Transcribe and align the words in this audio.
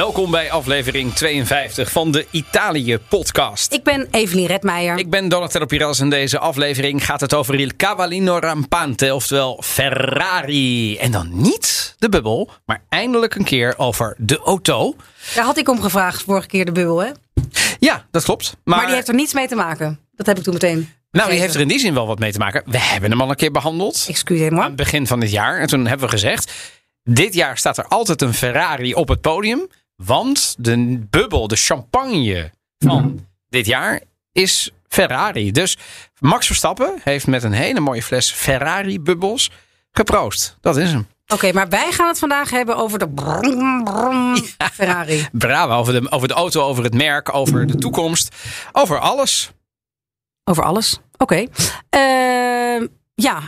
Welkom 0.00 0.30
bij 0.30 0.50
aflevering 0.50 1.14
52 1.14 1.90
van 1.90 2.10
de 2.10 2.26
Italië-podcast. 2.30 3.72
Ik 3.72 3.82
ben 3.82 4.08
Evelien 4.10 4.46
Redmeijer. 4.46 4.98
Ik 4.98 5.10
ben 5.10 5.28
Donatello 5.28 5.66
Piras 5.66 6.00
en 6.00 6.10
deze 6.10 6.38
aflevering 6.38 7.04
gaat 7.04 7.20
het 7.20 7.34
over 7.34 7.54
Il 7.54 7.70
Cavallino 7.76 8.38
Rampante, 8.38 9.14
oftewel 9.14 9.62
Ferrari. 9.64 10.96
En 10.96 11.10
dan 11.10 11.28
niet 11.32 11.94
de 11.98 12.08
bubbel, 12.08 12.50
maar 12.66 12.82
eindelijk 12.88 13.34
een 13.34 13.44
keer 13.44 13.74
over 13.76 14.14
de 14.18 14.38
auto. 14.38 14.96
Daar 15.34 15.44
had 15.44 15.58
ik 15.58 15.68
om 15.68 15.82
gevraagd 15.82 16.22
vorige 16.22 16.46
keer 16.46 16.64
de 16.64 16.72
bubbel, 16.72 16.98
hè? 16.98 17.10
Ja, 17.78 18.06
dat 18.10 18.24
klopt. 18.24 18.56
Maar, 18.64 18.76
Maar, 18.76 18.86
die 18.86 18.94
heeft 18.94 19.08
er 19.08 19.14
niets 19.14 19.32
mee 19.32 19.48
te 19.48 19.56
maken. 19.56 20.00
Dat 20.14 20.26
heb 20.26 20.38
ik 20.38 20.42
toen 20.42 20.54
meteen. 20.54 20.92
nou, 21.10 21.30
die 21.30 21.40
heeft 21.40 21.54
er 21.54 21.60
in 21.60 21.68
die 21.68 21.78
zin 21.78 21.94
wel 21.94 22.06
wat 22.06 22.18
mee 22.18 22.32
te 22.32 22.38
maken. 22.38 22.62
We 22.66 22.78
hebben 22.78 23.10
hem 23.10 23.20
al 23.20 23.30
een 23.30 23.36
keer 23.36 23.52
behandeld. 23.52 24.04
aan 24.06 24.12
Excusez-moi. 24.14 24.66
het 24.66 24.76
begin 24.76 25.06
van 25.06 25.20
dit 25.20 25.30
jaar. 25.30 25.58
En 25.58 25.66
toen 25.66 25.86
hebben 25.86 26.06
we 26.06 26.12
gezegd: 26.12 26.52
dit 27.02 27.34
jaar 27.34 27.58
staat 27.58 27.78
er 27.78 27.86
altijd 27.86 28.22
een 28.22 28.34
Ferrari 28.34 28.94
op 28.94 29.08
het 29.08 29.20
podium. 29.20 29.68
Want 30.04 30.54
de 30.58 31.06
bubbel, 31.10 31.48
de 31.48 31.56
champagne 31.56 32.50
van 32.78 33.26
dit 33.48 33.66
jaar 33.66 34.00
is 34.32 34.70
Ferrari. 34.88 35.52
Dus 35.52 35.78
Max 36.18 36.46
Verstappen 36.46 37.00
heeft 37.02 37.26
met 37.26 37.42
een 37.42 37.52
hele 37.52 37.80
mooie 37.80 38.02
fles 38.02 38.32
Ferrari-bubbels 38.32 39.50
geproost. 39.92 40.56
Dat 40.60 40.76
is 40.76 40.92
hem. 40.92 41.06
Oké, 41.26 41.52
maar 41.52 41.68
wij 41.68 41.92
gaan 41.92 42.08
het 42.08 42.18
vandaag 42.18 42.50
hebben 42.50 42.76
over 42.76 42.98
de 42.98 43.08
brum, 43.08 43.84
brum 43.84 44.36
Ferrari. 44.72 45.28
Bravo 45.32 45.72
over 45.72 46.00
de, 46.00 46.10
over 46.10 46.28
de 46.28 46.34
auto, 46.34 46.62
over 46.62 46.84
het 46.84 46.94
merk, 46.94 47.34
over 47.34 47.66
de 47.66 47.76
toekomst. 47.76 48.36
Over 48.72 48.98
alles. 48.98 49.50
Over 50.44 50.64
alles. 50.64 50.98
Oké. 51.16 51.46
Ehm, 51.88 52.86
ja, 53.14 53.40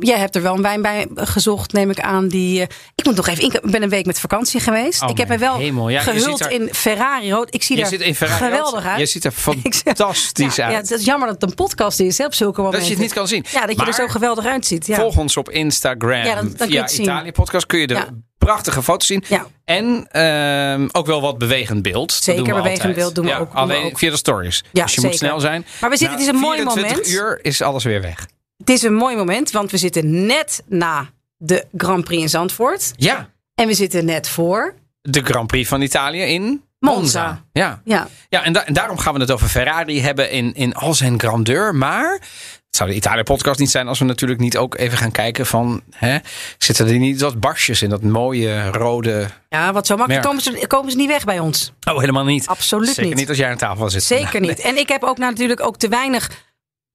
jij 0.00 0.18
hebt 0.18 0.36
er 0.36 0.42
wel 0.42 0.54
een 0.54 0.62
wijn 0.62 0.82
bij 0.82 1.06
gezocht, 1.14 1.72
neem 1.72 1.90
ik 1.90 2.00
aan. 2.00 2.28
Die, 2.28 2.60
eh, 2.60 2.66
ik 2.94 3.04
moet 3.04 3.16
nog 3.16 3.26
even. 3.28 3.44
Ik 3.44 3.60
ben 3.62 3.82
een 3.82 3.88
week 3.88 4.06
met 4.06 4.20
vakantie 4.20 4.60
geweest. 4.60 5.02
Oh, 5.02 5.10
ik 5.10 5.16
heb 5.18 5.28
me 5.28 5.38
wel. 5.38 5.88
Ja, 5.88 6.00
gehuld 6.00 6.40
er- 6.40 6.50
in 6.50 6.68
Ferrari 6.74 7.30
rood. 7.32 7.54
Ik 7.54 7.62
zie 7.62 7.76
Je 7.76 7.82
er 7.82 7.88
zit 7.88 8.00
in 8.00 8.14
Ferrari. 8.14 8.44
geweldig 8.44 8.84
uit. 8.86 8.98
Je 8.98 9.06
ziet 9.06 9.24
er 9.24 9.32
fantastisch 9.46 10.56
ja, 10.56 10.64
uit. 10.64 10.72
Ja, 10.74 10.80
het 10.80 10.90
is 10.90 11.04
jammer 11.04 11.28
dat 11.28 11.40
het 11.40 11.50
een 11.50 11.56
podcast 11.56 12.00
is 12.00 12.18
hè, 12.18 12.24
op 12.24 12.34
zulke 12.34 12.60
momenten. 12.62 12.78
dat 12.80 12.88
je 12.88 12.94
het 12.94 13.02
niet 13.04 13.12
kan 13.14 13.28
zien. 13.28 13.44
Ja, 13.52 13.66
dat 13.66 13.76
je 13.80 13.86
er 13.86 13.94
zo 13.94 14.08
geweldig 14.08 14.44
uitziet. 14.46 14.86
Ja. 14.86 14.96
Volg 14.96 15.16
ons 15.16 15.36
op 15.36 15.50
Instagram 15.50 16.24
Ja, 16.24 16.34
dan- 16.34 16.54
via. 16.56 16.88
Italië 16.90 17.32
Podcast. 17.32 17.66
Kun 17.66 17.78
je 17.78 17.86
de 17.86 17.94
Ja. 17.94 18.08
prachtige 18.38 18.82
foto's 18.82 19.06
zien. 19.06 19.24
Ja. 19.28 19.46
En 19.64 20.06
ehm, 20.10 20.88
ook 20.92 21.06
wel 21.06 21.20
wat 21.20 21.38
bewegend 21.38 21.82
beeld. 21.82 22.08
Dat 22.08 22.22
Zeker, 22.22 22.44
doen 22.44 22.50
we 22.54 22.56
bewegend 22.56 22.78
altijd. 22.78 22.96
beeld 22.96 23.14
doen 23.14 23.24
we 23.24 23.30
Ja, 23.30 23.36
ook- 23.38 23.44
doen 23.46 23.54
we 23.54 23.60
Alleen 23.60 23.84
ook. 23.84 23.98
via 23.98 24.10
de 24.10 24.16
stories. 24.16 24.64
Ja, 24.72 24.82
dus 24.84 24.94
je 24.94 25.00
moet 25.00 25.14
snel 25.16 25.40
zijn. 25.40 25.66
Maar 25.80 25.90
we 25.90 25.96
zitten- 25.96 26.18
het 26.18 26.26
is 26.26 26.32
een 26.34 26.40
mooi 26.40 26.56
24 26.56 26.96
moment. 26.96 27.12
uur 27.12 27.38
is 27.42 27.62
alles 27.62 27.84
weer 27.84 28.00
weg. 28.00 28.26
Het 28.60 28.68
is 28.70 28.82
een 28.82 28.94
mooi 28.94 29.16
moment, 29.16 29.50
want 29.50 29.70
we 29.70 29.76
zitten 29.76 30.26
net 30.26 30.62
na 30.66 31.08
de 31.36 31.64
Grand 31.76 32.04
Prix 32.04 32.22
in 32.22 32.28
Zandvoort. 32.28 32.92
Ja, 32.96 33.30
En 33.54 33.66
we 33.66 33.74
zitten 33.74 34.04
net 34.04 34.28
voor. 34.28 34.74
de 35.02 35.22
Grand 35.24 35.46
Prix 35.46 35.68
van 35.68 35.80
Italië 35.82 36.20
in 36.22 36.62
Monza. 36.78 37.44
Ja, 37.52 37.80
Ja, 37.84 38.08
ja 38.28 38.44
en, 38.44 38.52
da- 38.52 38.64
en 38.66 38.72
daarom 38.72 38.98
gaan 38.98 39.14
we 39.14 39.20
het 39.20 39.30
over 39.30 39.48
Ferrari 39.48 40.00
hebben 40.00 40.30
in, 40.30 40.54
in 40.54 40.74
al 40.74 40.94
zijn 40.94 41.20
grandeur. 41.20 41.74
Maar 41.74 42.12
het 42.12 42.76
zou 42.76 42.90
de 42.90 42.96
Italië-podcast 42.96 43.58
niet 43.58 43.70
zijn 43.70 43.88
als 43.88 43.98
we 43.98 44.04
natuurlijk 44.04 44.40
niet 44.40 44.56
ook 44.56 44.76
even 44.76 44.98
gaan 44.98 45.10
kijken 45.12 45.46
van... 45.46 45.82
Hè, 45.90 46.18
zitten 46.58 46.86
er 46.88 46.98
niet 46.98 47.20
wat 47.20 47.40
barsjes 47.40 47.82
in 47.82 47.90
dat 47.90 48.02
mooie 48.02 48.70
rode... 48.70 49.26
ja 49.48 49.72
wat 49.72 49.86
zo 49.86 49.96
makkelijk 49.96 50.24
komen 50.24 50.42
ze, 50.42 50.64
komen 50.66 50.90
ze 50.90 50.96
niet 50.96 51.08
weg 51.08 51.24
bij 51.24 51.38
ons. 51.38 51.72
Oh, 51.88 51.98
helemaal 51.98 52.24
niet. 52.24 52.46
Absoluut 52.46 52.88
Zeker 52.88 53.04
niet. 53.04 53.14
niet 53.14 53.28
als 53.28 53.38
jij 53.38 53.50
aan 53.50 53.56
tafel 53.56 53.90
zit. 53.90 54.02
Zeker 54.02 54.40
niet. 54.40 54.60
En 54.60 54.76
ik 54.78 54.88
heb 54.88 55.02
ook 55.02 55.18
natuurlijk 55.18 55.60
ook 55.62 55.76
te 55.76 55.88
weinig 55.88 56.30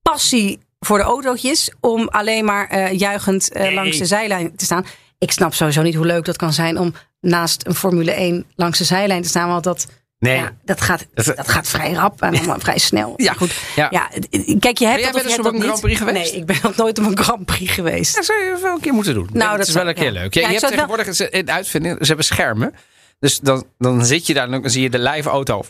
passie 0.01 0.59
voor 0.85 0.97
de 0.97 1.03
autootjes 1.03 1.71
om 1.79 2.07
alleen 2.07 2.45
maar 2.45 2.67
eh, 2.67 2.91
juichend 2.99 3.51
eh, 3.51 3.61
Nee. 3.61 3.73
langs 3.73 3.97
de 3.97 4.05
zijlijn 4.05 4.55
te 4.55 4.65
staan. 4.65 4.85
Ik 5.19 5.31
snap 5.31 5.53
sowieso 5.53 5.81
niet 5.81 5.95
hoe 5.95 6.05
leuk 6.05 6.25
dat 6.25 6.37
kan 6.37 6.53
zijn 6.53 6.77
om 6.79 6.93
naast 7.21 7.65
een 7.67 7.75
Formule 7.75 8.11
1 8.11 8.45
langs 8.55 8.77
de 8.77 8.83
zijlijn 8.83 9.21
te 9.21 9.27
staan. 9.29 9.49
Want 9.49 9.63
dat, 9.63 9.87
Nee. 10.19 10.35
ja, 10.37 10.51
dat, 10.63 10.81
gaat, 10.81 11.05
Dat- 11.13 11.33
gaat 11.45 11.67
vrij 11.67 11.91
rap 11.93 12.21
en 12.21 12.35
allemaal 12.37 12.59
vrij 12.59 12.77
snel. 12.77 13.13
Ja, 13.17 13.33
goed. 13.33 13.53
ja. 13.75 13.87
Ja, 13.91 14.09
kijk, 14.59 14.77
je 14.77 14.85
hebt 14.87 15.01
jij 15.03 15.11
wel 15.13 15.21
op 15.37 15.43
dat 15.43 15.45
een 15.45 15.53
niet. 15.53 15.63
Grand 15.63 15.81
Prix 15.81 15.97
geweest? 15.99 16.31
Nee, 16.31 16.39
ik 16.41 16.45
ben 16.45 16.57
nog 16.63 16.75
nooit 16.75 16.99
op 16.99 17.05
een 17.05 17.17
Grand 17.17 17.45
Prix 17.45 17.71
geweest. 17.71 18.15
Dat 18.15 18.25
zou 18.25 18.43
je 18.43 18.57
wel 18.61 18.73
een 18.75 18.79
keer 18.81 18.93
moeten 18.93 19.13
doen. 19.13 19.29
Nou, 19.33 19.57
dat, 19.57 19.67
is 19.67 19.73
wel 19.73 19.87
een 19.87 19.93
keer 19.95 20.11
leuk. 20.11 20.33
Je 20.33 20.45
hebt 20.45 20.61
wel- 20.61 20.69
tegenwoordig 20.69 21.19
een 21.31 21.51
uitvinding. 21.51 21.97
Ze 21.99 22.05
hebben 22.07 22.25
schermen. 22.25 22.73
Dus 23.19 23.39
dan, 23.39 23.65
dan 23.77 24.05
zit 24.05 24.27
je 24.27 24.33
daar 24.33 24.43
en 24.51 24.61
dan 24.61 24.69
zie 24.69 24.81
je 24.81 24.89
de 24.89 24.99
live 24.99 25.29
auto 25.29 25.61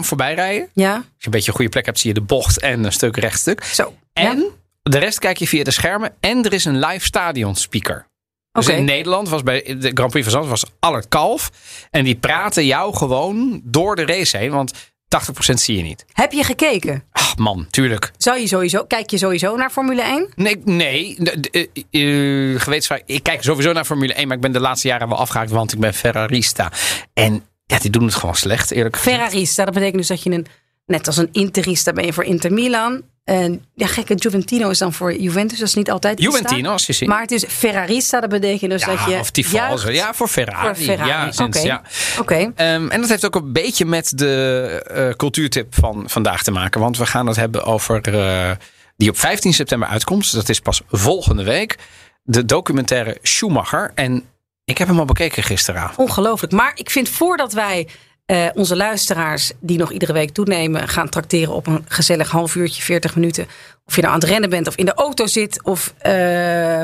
voorbij 0.00 0.34
rijden. 0.34 0.68
Ja, 0.72 0.94
Als 0.94 1.02
je 1.18 1.24
een 1.24 1.30
beetje 1.30 1.48
een 1.50 1.54
goede 1.56 1.70
plek 1.70 1.86
hebt, 1.86 1.98
zie 1.98 2.08
je 2.08 2.14
de 2.14 2.20
bocht 2.26 2.60
en 2.60 2.84
een 2.84 2.92
stuk 2.92 3.16
rechtstuk. 3.16 3.64
zo. 3.64 3.94
En 4.18 4.38
Ja? 4.38 4.44
de 4.82 4.98
rest 4.98 5.18
kijk 5.18 5.36
je 5.36 5.46
via 5.48 5.64
de 5.64 5.70
schermen. 5.70 6.14
En 6.20 6.44
er 6.44 6.52
is 6.52 6.64
een 6.64 6.78
live 6.78 7.04
stadion 7.04 7.54
speaker. 7.54 8.06
Dus 8.52 8.68
in 8.68 8.84
Nederland 8.84 9.28
was 9.28 9.42
bij 9.42 9.62
de 9.78 9.90
Grand 9.94 10.10
Prix 10.10 10.24
van 10.26 10.32
Zandvoort 10.32 10.60
was 10.60 10.70
Allard 10.80 11.08
Kalf. 11.08 11.50
En 11.90 12.04
die 12.04 12.16
praten 12.16 12.66
jou 12.66 12.96
gewoon 12.96 13.60
door 13.64 13.96
de 13.96 14.06
race 14.06 14.36
heen. 14.36 14.50
Want 14.50 14.72
80% 14.72 15.60
zie 15.60 15.76
je 15.76 15.82
niet. 15.82 16.04
Heb 16.12 16.32
je 16.32 16.44
gekeken? 16.44 17.04
Ach 17.12 17.36
man, 17.36 17.66
tuurlijk. 17.70 18.10
Zou 18.16 18.38
je 18.38 18.46
sowieso, 18.46 18.84
kijk 18.84 19.10
je 19.10 19.18
sowieso 19.18 19.56
naar 19.56 19.70
Formule 19.70 20.02
1? 20.02 20.28
Nee, 20.36 20.60
nee. 20.64 21.16
de- 21.18 22.54
gewetensvrij. 22.58 23.02
Ik 23.06 23.22
kijk 23.22 23.42
sowieso 23.42 23.72
naar 23.72 23.84
Formule 23.84 24.14
1, 24.14 24.26
maar 24.26 24.36
ik 24.36 24.42
ben 24.42 24.52
de 24.52 24.60
laatste 24.60 24.88
jaren 24.88 25.08
wel 25.08 25.18
afgehaakt, 25.18 25.50
want 25.50 25.72
ik 25.72 25.78
ben 25.78 25.94
Ferrarista. 25.94 26.72
En 27.12 27.44
ja, 27.66 27.78
die 27.78 27.90
doen 27.90 28.04
het 28.04 28.14
gewoon 28.14 28.34
slecht, 28.34 28.70
eerlijk 28.70 28.96
gezegd. 28.96 29.16
Ferrarista, 29.16 29.64
dat 29.64 29.74
betekent 29.74 29.96
dus 29.98 30.06
dat 30.08 30.22
je 30.22 30.30
een, 30.30 30.46
net 30.86 31.06
als 31.06 31.16
een 31.16 31.28
Interista 31.32 31.92
ben 31.92 32.04
je 32.04 32.12
voor 32.12 32.24
Inter 32.24 32.52
Milan. 32.52 33.02
En 33.28 33.64
ja, 33.74 33.86
gekke 33.86 34.14
Juventino 34.14 34.68
is 34.70 34.78
dan 34.78 34.92
voor 34.92 35.16
Juventus, 35.16 35.58
dat 35.58 35.68
is 35.68 35.74
niet 35.74 35.90
altijd 35.90 36.20
Juventino, 36.20 36.70
als 36.70 36.86
je 36.86 36.92
ziet. 36.92 37.08
Maar 37.08 37.20
het 37.20 37.30
is 37.30 37.44
Ferrarista, 37.48 38.20
dat 38.20 38.30
betekent 38.30 38.70
dus 38.70 38.80
ja, 38.80 38.86
dat 38.86 39.04
je 39.04 39.18
of 39.18 39.50
juicht 39.50 39.88
Ja, 39.92 40.14
voor 40.14 40.28
Ferrari. 40.28 40.66
voor 40.74 40.84
Ferrari. 40.84 41.08
Ja, 41.08 41.32
sinds, 41.32 41.58
Oké. 41.58 41.66
ja. 41.66 41.82
Oké. 42.18 42.52
Ehm, 42.54 42.88
en 42.88 43.00
dat 43.00 43.08
heeft 43.08 43.26
ook 43.26 43.34
een 43.34 43.52
beetje 43.52 43.84
met 43.84 44.18
de 44.18 44.82
eh, 44.86 45.08
cultuurtip 45.16 45.74
van 45.74 46.04
vandaag 46.06 46.42
te 46.42 46.50
maken. 46.50 46.80
Want 46.80 46.98
we 46.98 47.06
gaan 47.06 47.26
het 47.26 47.36
hebben 47.36 47.64
over 47.64 48.14
eh, 48.18 48.50
die 48.96 49.08
op 49.10 49.18
15 49.18 49.54
september 49.54 49.88
uitkomt. 49.88 50.32
Dat 50.32 50.48
is 50.48 50.60
pas 50.60 50.80
volgende 50.90 51.44
week. 51.44 51.76
De 52.22 52.44
documentaire 52.44 53.18
Schumacher. 53.22 53.90
En 53.94 54.24
ik 54.64 54.78
heb 54.78 54.88
hem 54.88 54.98
al 54.98 55.04
bekeken 55.04 55.42
gisteravond. 55.42 56.08
Ongelooflijk. 56.08 56.52
Maar 56.52 56.72
ik 56.74 56.90
vind 56.90 57.08
voordat 57.08 57.52
wij 57.52 57.88
eh, 58.28 58.46
onze 58.54 58.76
luisteraars, 58.76 59.52
die 59.60 59.78
nog 59.78 59.92
iedere 59.92 60.12
week 60.12 60.30
toenemen, 60.30 60.88
gaan 60.88 61.08
tracteren 61.08 61.54
op 61.54 61.66
een 61.66 61.84
gezellig 61.88 62.30
half 62.30 62.54
uurtje, 62.54 62.82
40 62.82 63.14
minuten. 63.14 63.46
Of 63.86 63.94
je 63.94 64.00
nou 64.02 64.14
aan 64.14 64.20
het 64.20 64.28
rennen 64.28 64.50
bent 64.50 64.66
of 64.66 64.74
in 64.76 64.84
de 64.84 64.94
auto 64.94 65.26
zit 65.26 65.62
of 65.62 65.94
eh, 65.98 66.12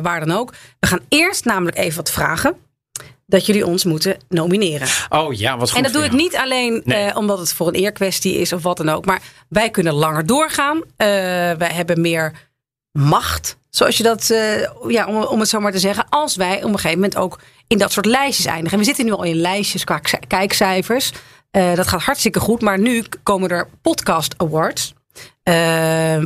waar 0.03 0.21
dan 0.27 0.31
ook. 0.37 0.53
We 0.81 0.87
gaan 0.87 1.01
eerst 1.09 1.45
namelijk 1.45 1.77
even 1.77 1.97
wat 1.97 2.11
vragen. 2.11 2.55
Dat 3.27 3.47
jullie 3.47 3.67
ons 3.67 3.85
moeten 3.85 4.17
nomineren. 4.29 4.89
Oh 5.09 5.33
ja, 5.33 5.57
wat 5.57 5.69
goed. 5.69 5.77
En 5.77 5.83
dat 5.85 5.93
doe 5.93 6.05
ik 6.05 6.13
niet 6.13 6.37
alleen 6.37 6.83
Nee. 6.85 7.05
eh, 7.05 7.17
omdat 7.17 7.39
het 7.39 7.53
voor 7.53 7.69
een 7.69 7.75
eerkwestie 7.75 8.35
is 8.35 8.53
of 8.53 8.63
wat 8.63 8.77
dan 8.77 8.89
ook. 8.89 9.05
Maar 9.05 9.23
wij 9.49 9.71
kunnen 9.71 9.93
langer 9.93 10.27
doorgaan. 10.27 10.81
Wij 10.97 11.71
hebben 11.73 12.01
meer 12.01 12.33
macht, 12.93 13.57
zoals 13.71 13.97
je 13.97 14.03
dat, 14.03 14.27
ja, 14.89 15.07
om, 15.07 15.17
om 15.23 15.41
het 15.41 15.49
zo 15.49 15.61
maar 15.61 15.73
te 15.73 15.79
zeggen. 15.79 16.07
Als 16.09 16.37
wij 16.37 16.57
op 16.57 16.63
een 16.69 16.75
gegeven 16.79 16.99
moment 16.99 17.17
ook 17.17 17.39
in 17.67 17.79
dat 17.79 17.93
soort 17.93 18.07
lijstjes 18.07 18.47
eindigen. 18.47 18.73
En 18.73 18.79
we 18.79 18.85
zitten 18.85 19.05
nu 19.05 19.13
al 19.13 19.23
in 19.23 19.37
lijstjes 19.37 19.85
qua 19.85 20.01
kijkcijfers. 20.29 21.13
Eh, 21.55 21.75
dat 21.75 21.89
gaat 21.89 22.03
hartstikke 22.03 22.41
goed. 22.41 22.61
Maar 22.61 22.79
nu 22.79 23.05
komen 23.23 23.51
er 23.51 23.69
podcast 23.83 24.35
awards. 24.37 24.93
eh, 25.43 25.55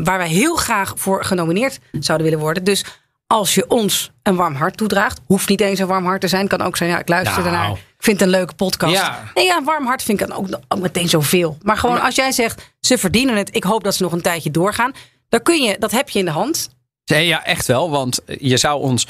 waar 0.05 0.19
wij 0.19 0.29
heel 0.29 0.57
graag 0.57 0.93
voor 0.97 1.25
genomineerd 1.25 1.79
zouden 1.93 2.27
willen 2.27 2.43
worden. 2.43 2.65
Dus 2.65 2.85
als 3.27 3.55
je 3.55 3.71
ons 3.71 4.11
een 4.23 4.37
warm 4.37 4.55
hart 4.55 4.77
toedraagt. 4.77 5.21
Hoeft 5.27 5.49
niet 5.49 5.61
eens 5.61 5.79
een 5.79 5.87
warm 5.87 6.05
hart 6.05 6.21
te 6.21 6.29
zijn. 6.29 6.49
Kan 6.49 6.61
ook 6.63 6.77
zijn, 6.77 6.91
ja, 6.91 6.99
ik 6.99 7.09
luister 7.09 7.43
Nou. 7.43 7.47
ernaar. 7.47 7.71
Ik 7.71 8.05
vind 8.05 8.21
het 8.21 8.29
een 8.29 8.35
leuke 8.35 8.55
podcast. 8.55 8.93
Ja. 8.95 9.23
Nee, 9.35 9.45
ja, 9.45 9.57
een 9.57 9.65
warm 9.65 9.87
hart 9.87 10.03
vind 10.03 10.21
ik 10.21 10.29
dan 10.29 10.37
ook, 10.37 10.59
ook 10.69 10.79
meteen 10.81 11.09
zoveel. 11.09 11.59
Maar 11.63 11.77
gewoon 11.77 12.01
als 12.01 12.15
jij 12.15 12.33
zegt, 12.33 12.75
ze 12.81 12.99
verdienen 12.99 13.37
het. 13.37 13.55
Ik 13.57 13.65
hoop 13.65 13.85
dat 13.85 13.95
ze 13.95 14.03
nog 14.03 14.13
een 14.13 14.23
tijdje 14.23 14.51
doorgaan. 14.51 14.93
Dan 15.29 15.43
kun 15.43 15.63
je, 15.63 15.77
dat 15.79 15.91
heb 15.91 16.09
je 16.09 16.19
in 16.19 16.25
de 16.25 16.31
hand. 16.31 16.69
Nee, 17.05 17.27
ja, 17.27 17.45
echt 17.45 17.67
wel. 17.67 17.91
Want 17.91 18.21
je 18.39 18.57
zou 18.57 18.81
ons 18.83 19.07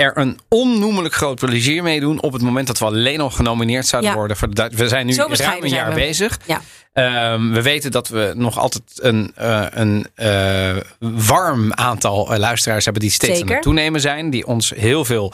er 0.00 0.18
een 0.18 0.38
onnoemelijk 0.48 1.14
groot 1.14 1.38
plezier 1.38 1.82
mee 1.82 2.00
doen. 2.00 2.20
op 2.22 2.32
het 2.32 2.42
moment 2.42 2.66
dat 2.66 2.78
we 2.78 2.84
alleen 2.84 3.20
al 3.20 3.30
genomineerd 3.30 3.86
zouden 3.86 4.10
Ja. 4.10 4.16
worden. 4.16 4.36
Voor 4.36 4.54
de, 4.54 4.68
Du- 4.68 4.76
we 4.76 4.88
zijn 4.88 5.06
nu 5.06 5.14
ruim 5.14 5.62
een 5.62 5.68
jaar 5.68 5.88
we. 5.88 5.94
bezig. 5.94 6.38
Ja. 6.46 6.60
Ehm, 6.92 7.50
we 7.50 7.62
weten 7.62 7.90
dat 7.90 8.08
we 8.08 8.32
nog 8.36 8.58
altijd 8.58 8.82
een, 8.96 9.32
eh, 9.34 9.66
een 9.70 10.06
eh, 10.14 10.76
warm 10.98 11.72
aantal 11.72 12.32
eh, 12.32 12.38
luisteraars 12.38 12.84
hebben 12.84 13.02
die 13.02 13.10
steeds 13.10 13.42
aan 13.42 13.48
het 13.48 13.62
toenemen 13.62 14.00
zijn. 14.00 14.30
Die 14.30 14.46
ons 14.46 14.72
heel 14.76 15.04
veel 15.04 15.32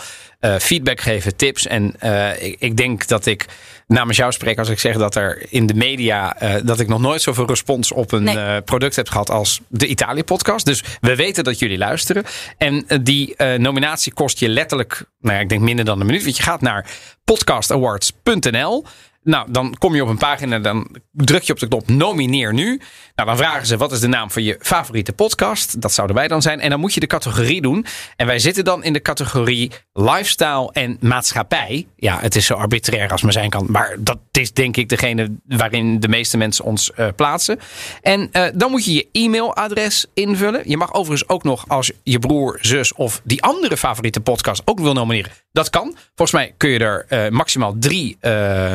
feedback 0.60 1.00
geven, 1.00 1.36
tips. 1.36 1.66
En 1.66 1.94
ik, 2.40 2.56
ik 2.58 2.76
denk 2.76 3.06
dat 3.06 3.26
ik 3.26 3.46
namens 3.86 4.16
jou 4.16 4.32
spreek 4.32 4.58
als 4.58 4.68
ik 4.68 4.78
zeg 4.78 4.96
dat 4.96 5.14
er 5.14 5.46
in 5.48 5.66
de 5.66 5.74
media... 5.74 6.36
dat 6.64 6.80
ik 6.80 6.88
nog 6.88 7.00
nooit 7.00 7.22
zoveel 7.22 7.46
respons 7.46 7.92
op 7.92 8.12
een 8.12 8.22
Nee. 8.22 8.62
product 8.62 8.96
heb 8.96 9.08
gehad 9.08 9.30
als 9.30 9.60
de 9.68 9.86
Italië-podcast. 9.86 10.66
Dus 10.66 10.82
we 11.00 11.16
weten 11.16 11.44
dat 11.44 11.58
jullie 11.58 11.78
luisteren. 11.78 12.24
En 12.58 12.86
die 13.02 13.34
nominatie 13.58 14.12
kost 14.12 14.38
je 14.38 14.48
letterlijk, 14.48 15.04
nou 15.20 15.34
ja, 15.34 15.40
ik 15.40 15.48
denk 15.48 15.60
minder 15.60 15.84
dan 15.84 16.00
een 16.00 16.06
minuut. 16.06 16.24
Want 16.24 16.36
je 16.36 16.42
gaat 16.42 16.60
naar 16.60 16.86
podcastawards.nl. 17.24 18.84
Nou, 19.26 19.46
dan 19.50 19.74
kom 19.78 19.94
je 19.94 20.02
op 20.02 20.08
een 20.08 20.18
pagina, 20.18 20.58
dan 20.58 20.88
druk 21.12 21.42
je 21.42 21.52
op 21.52 21.58
de 21.58 21.66
knop 21.66 21.88
nomineer 21.88 22.52
nu. 22.52 22.80
Nou, 23.14 23.28
dan 23.28 23.36
vragen 23.36 23.66
ze 23.66 23.76
wat 23.76 23.92
is 23.92 24.00
de 24.00 24.06
naam 24.06 24.30
van 24.30 24.42
je 24.42 24.56
favoriete 24.60 25.12
podcast. 25.12 25.80
Dat 25.80 25.92
zouden 25.92 26.16
wij 26.16 26.28
dan 26.28 26.42
zijn. 26.42 26.60
En 26.60 26.70
dan 26.70 26.80
moet 26.80 26.94
je 26.94 27.00
de 27.00 27.06
categorie 27.06 27.62
doen. 27.62 27.86
En 28.16 28.26
wij 28.26 28.38
zitten 28.38 28.64
dan 28.64 28.84
in 28.84 28.92
de 28.92 29.02
categorie 29.02 29.70
lifestyle 29.92 30.70
en 30.72 30.96
maatschappij. 31.00 31.86
Ja, 31.96 32.18
het 32.20 32.36
is 32.36 32.46
zo 32.46 32.54
arbitrair 32.54 33.10
als 33.10 33.22
maar 33.22 33.32
zijn 33.32 33.50
kan. 33.50 33.66
Maar 33.68 33.96
dat 33.98 34.18
is 34.32 34.52
denk 34.52 34.76
ik 34.76 34.88
degene 34.88 35.36
waarin 35.46 36.00
de 36.00 36.08
meeste 36.08 36.36
mensen 36.36 36.64
ons 36.64 36.92
eh, 36.92 37.08
plaatsen. 37.16 37.58
En 38.02 38.28
eh, 38.32 38.44
dan 38.54 38.70
moet 38.70 38.84
je 38.84 38.94
je 38.94 39.08
e-mailadres 39.12 40.06
invullen. 40.14 40.62
Je 40.64 40.76
mag 40.76 40.92
overigens 40.92 41.28
ook 41.28 41.42
nog 41.42 41.64
als 41.68 41.92
je 42.02 42.18
broer, 42.18 42.58
zus 42.60 42.92
of 42.94 43.20
die 43.24 43.42
andere 43.42 43.76
favoriete 43.76 44.20
podcast 44.20 44.62
ook 44.64 44.80
wil 44.80 44.92
nomineren. 44.92 45.32
Dat 45.56 45.70
kan. 45.70 45.96
Volgens 46.14 46.32
mij 46.32 46.54
kun 46.56 46.70
je 46.70 46.78
er 46.78 47.04
eh, 47.08 47.28
maximaal 47.28 47.74
drie 47.78 48.16
eh, 48.20 48.74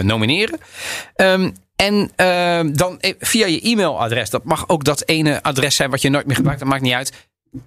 Ehm, 1.16 1.52
en 1.76 2.12
ehm, 2.16 2.74
dan 2.74 3.00
eh, 3.00 3.14
via 3.20 3.46
je 3.46 3.62
e-mailadres. 3.62 4.30
Dat 4.30 4.44
mag 4.44 4.70
ook 4.70 4.84
dat 4.84 5.04
ene 5.06 5.44
adres 5.44 5.76
zijn 5.76 5.90
wat 5.90 6.02
je 6.02 6.10
nooit 6.10 6.26
meer 6.26 6.36
gebruikt. 6.36 6.60
Dat 6.62 6.70
maakt 6.70 6.82
niet 6.82 6.94
uit. 6.94 7.12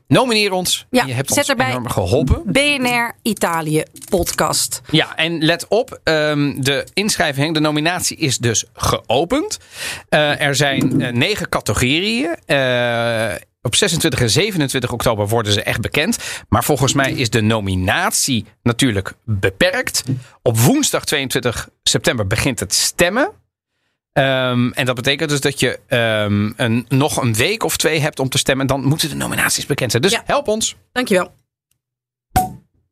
Nomineer 0.06 0.52
ons. 0.52 0.86
Ja, 0.90 1.04
je 1.06 1.12
hebt 1.12 1.28
zet 1.28 1.38
ons 1.38 1.48
erbij. 1.48 1.68
enorm 1.68 1.88
geholpen. 1.88 2.42
BNR 2.44 3.12
Italië 3.22 3.82
podcast. 4.08 4.80
Ja, 4.90 5.16
en 5.16 5.44
let 5.44 5.68
op, 5.68 6.00
ehm, 6.04 6.60
de 6.60 6.86
inschrijving, 6.94 7.54
de 7.54 7.60
nominatie 7.60 8.16
is 8.16 8.38
dus 8.38 8.64
geopend. 8.72 9.58
Eh, 10.08 10.40
er 10.40 10.54
zijn 10.54 11.02
eh, 11.02 11.12
negen 11.12 11.48
categorieën. 11.48 12.36
Op 13.64 13.74
26 13.74 14.20
en 14.20 14.30
27 14.30 14.92
oktober 14.92 15.28
worden 15.28 15.52
ze 15.52 15.62
echt 15.62 15.80
bekend. 15.80 16.18
Maar 16.48 16.64
volgens 16.64 16.92
mij 16.92 17.12
is 17.12 17.30
de 17.30 17.40
nominatie 17.40 18.44
natuurlijk 18.62 19.12
beperkt. 19.24 20.02
Op 20.42 20.58
woensdag 20.58 21.04
22 21.04 21.68
september 21.82 22.26
begint 22.26 22.60
het 22.60 22.74
stemmen. 22.74 23.30
Ehm, 24.12 24.70
en 24.70 24.84
dat 24.86 24.94
betekent 24.94 25.30
dus 25.30 25.40
dat 25.40 25.60
je 25.60 25.78
ehm, 25.86 26.52
een, 26.56 26.86
nog 26.88 27.16
een 27.22 27.34
week 27.34 27.62
of 27.62 27.76
twee 27.76 28.00
hebt 28.00 28.18
om 28.20 28.28
te 28.28 28.38
stemmen. 28.38 28.66
Dan 28.66 28.84
moeten 28.84 29.08
de 29.08 29.14
nominaties 29.14 29.66
bekend 29.66 29.90
zijn. 29.90 30.02
Dus 30.02 30.12
Ja. 30.12 30.22
help 30.26 30.48
ons. 30.48 30.76
Dankjewel. 30.92 31.32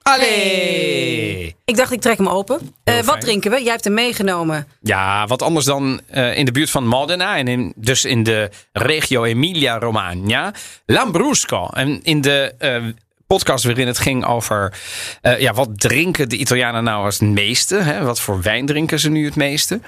Allee! 0.03 1.57
Ik 1.65 1.77
dacht, 1.77 1.93
ik 1.93 2.01
trek 2.01 2.17
hem 2.17 2.29
open. 2.29 2.75
Eh, 2.85 3.01
wat 3.01 3.21
drinken 3.21 3.51
we? 3.51 3.63
Jij 3.63 3.73
hebt 3.73 3.85
hem 3.85 3.95
meegenomen. 3.95 4.67
Ja, 4.81 5.27
wat 5.27 5.43
anders 5.43 5.65
dan 5.65 6.01
eh, 6.07 6.37
in 6.37 6.45
de 6.45 6.53
buurt 6.53 6.71
van 6.71 6.87
Modena 6.87 7.37
en 7.37 7.49
in, 7.49 7.73
dus 7.77 8.05
in 8.05 8.23
de 8.23 8.51
regio 8.73 9.25
Emilia-Romagna. 9.25 10.53
Lambrusco. 10.87 11.67
En 11.67 12.03
in 12.03 12.21
de 12.21 12.55
eh, 12.59 12.83
podcast 13.27 13.65
waarin 13.65 13.87
het 13.87 13.99
ging 13.99 14.25
over 14.25 14.75
eh, 15.21 15.41
ja, 15.41 15.53
wat 15.53 15.81
drinken 15.81 16.29
de 16.29 16.37
Italianen 16.37 16.85
nou 16.85 17.05
als 17.05 17.19
het 17.19 17.29
meeste. 17.29 17.77
Hè? 17.77 18.05
Wat 18.05 18.21
voor 18.21 18.43
wijn 18.43 18.67
drinken 18.67 18.99
ze 19.01 19.11
nu 19.11 19.25
het 19.25 19.37
meeste. 19.37 19.81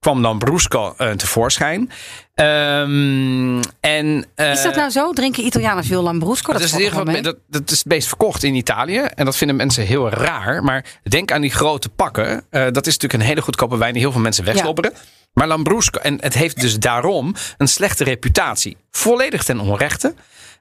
Kwam 0.00 0.20
Lambrusco 0.20 0.94
eh, 0.96 1.10
tevoorschijn. 1.10 1.90
Ehm, 2.34 3.62
en, 3.80 4.26
eh, 4.34 4.52
Is 4.52 4.62
dat 4.62 4.74
nou 4.74 4.90
zo? 4.90 5.12
Drinken 5.12 5.44
Italianen 5.44 5.84
veel 5.84 6.02
Lambrusco? 6.02 6.52
dat, 6.52 6.62
is 6.62 6.72
geval, 6.72 7.04
wel 7.04 7.04
mee. 7.04 7.22
dat, 7.22 7.36
dat 7.48 7.70
is 7.70 7.78
het 7.78 7.86
meest 7.86 8.08
verkocht 8.08 8.42
in 8.42 8.54
Italië. 8.54 8.98
En 8.98 9.24
dat 9.24 9.36
vinden 9.36 9.56
mensen 9.56 9.84
heel 9.84 10.10
raar. 10.10 10.64
Maar 10.64 10.84
denk 11.02 11.32
aan 11.32 11.40
die 11.40 11.50
grote 11.50 11.88
pakken. 11.88 12.44
Eh, 12.50 12.62
dat 12.62 12.86
is 12.86 12.92
natuurlijk 12.92 13.12
een 13.12 13.28
hele 13.28 13.42
goedkope 13.42 13.76
wijn 13.76 13.92
die 13.92 14.02
heel 14.02 14.12
veel 14.12 14.20
mensen 14.20 14.44
wegslobberen. 14.44 14.92
Maar 15.32 15.46
Lambrusco, 15.46 15.98
en 15.98 16.18
het 16.20 16.34
heeft 16.34 16.60
dus 16.60 16.78
daarom 16.78 17.34
een 17.56 17.68
slechte 17.68 18.04
reputatie. 18.04 18.76
Volledig 18.90 19.42
ten 19.42 19.60
onrechte. 19.60 20.14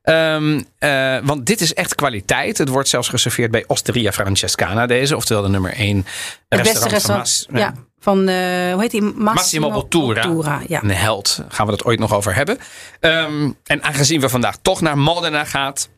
Ehm, 0.03 0.61
eh, 0.77 1.17
want 1.23 1.45
dit 1.45 1.61
is 1.61 1.73
echt 1.73 1.95
kwaliteit. 1.95 2.57
Het 2.57 2.69
wordt 2.69 2.89
zelfs 2.89 3.07
geserveerd 3.07 3.51
bij 3.51 3.63
Osteria 3.67 4.11
Francescana 4.11 4.85
deze. 4.85 5.15
Oftewel 5.15 5.43
de 5.43 5.49
nummer 5.49 5.73
1 5.75 6.05
Het 6.47 6.61
beste 6.61 6.87
restaurant. 6.87 7.45
van, 7.49 7.59
ja, 7.59 7.73
van 7.99 8.27
eh, 8.27 8.35
hoe 8.73 8.81
heet 8.81 8.91
die? 8.91 9.01
Massimo, 9.01 9.33
Massimo 9.33 9.71
Bottura. 9.71 10.61
ja. 10.67 10.83
Een 10.83 10.89
held. 10.89 11.43
Gaan 11.49 11.65
we 11.65 11.71
dat 11.71 11.85
ooit 11.85 11.99
nog 11.99 12.13
over 12.13 12.35
hebben. 12.35 12.57
Ehm, 12.99 13.51
en 13.63 13.83
aangezien 13.83 14.21
we 14.21 14.29
vandaag 14.29 14.57
toch 14.61 14.81
naar 14.81 14.97
Modena 14.97 15.45
gaat. 15.45 15.89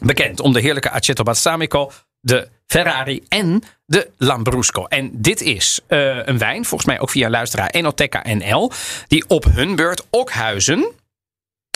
Bekend 0.00 0.40
om 0.40 0.52
de 0.52 0.60
heerlijke 0.60 0.90
Aceto 0.90 1.22
Balsamico. 1.22 1.90
De 2.20 2.48
Ferrari 2.66 3.24
en 3.28 3.62
de 3.86 4.10
Lambrusco. 4.18 4.84
En 4.84 5.10
dit 5.12 5.40
is 5.40 5.80
eh, 5.86 6.26
een 6.26 6.38
wijn, 6.38 6.64
volgens 6.64 6.90
mij 6.90 7.00
ook 7.00 7.10
via 7.10 7.30
luisteraar 7.30 7.70
Enoteca 7.70 8.22
NL. 8.32 8.70
Die 9.08 9.24
op 9.28 9.44
hun 9.44 9.76
beurt 9.76 10.06
Okhuizen 10.10 10.92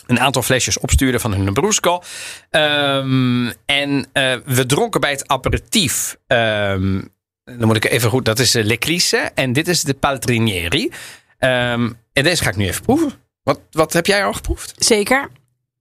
een 0.07 0.21
aantal 0.21 0.43
flesjes 0.43 0.79
opstuurde 0.79 1.21
van 1.21 1.33
hun 1.33 1.45
Lambrusco. 1.45 2.03
Ehm, 2.51 3.51
en 3.67 4.07
eh, 4.13 4.35
we 4.45 4.67
dronken 4.67 5.01
bij 5.01 5.11
het 5.11 5.29
aperitief. 5.29 6.17
ehm, 6.27 7.01
dan 7.59 7.67
moet 7.67 7.77
ik 7.77 7.85
even 7.85 8.11
goed. 8.11 8.25
Dat 8.25 8.39
is 8.39 8.51
de 8.51 8.65
L'Eclisse. 8.65 9.31
En 9.35 9.53
dit 9.53 9.69
is 9.69 9.83
de 9.83 9.95
Paltrinieri. 9.95 10.91
Ehm, 11.39 11.91
en 12.13 12.25
deze 12.25 12.43
ga 12.43 12.49
ik 12.51 12.57
nu 12.57 12.67
even 12.67 12.83
proeven. 12.83 13.13
Wat, 13.43 13.61
wat 13.71 13.93
heb 13.93 14.07
jij 14.07 14.25
al 14.25 14.33
geproefd? 14.33 14.75
Zeker. 14.79 15.29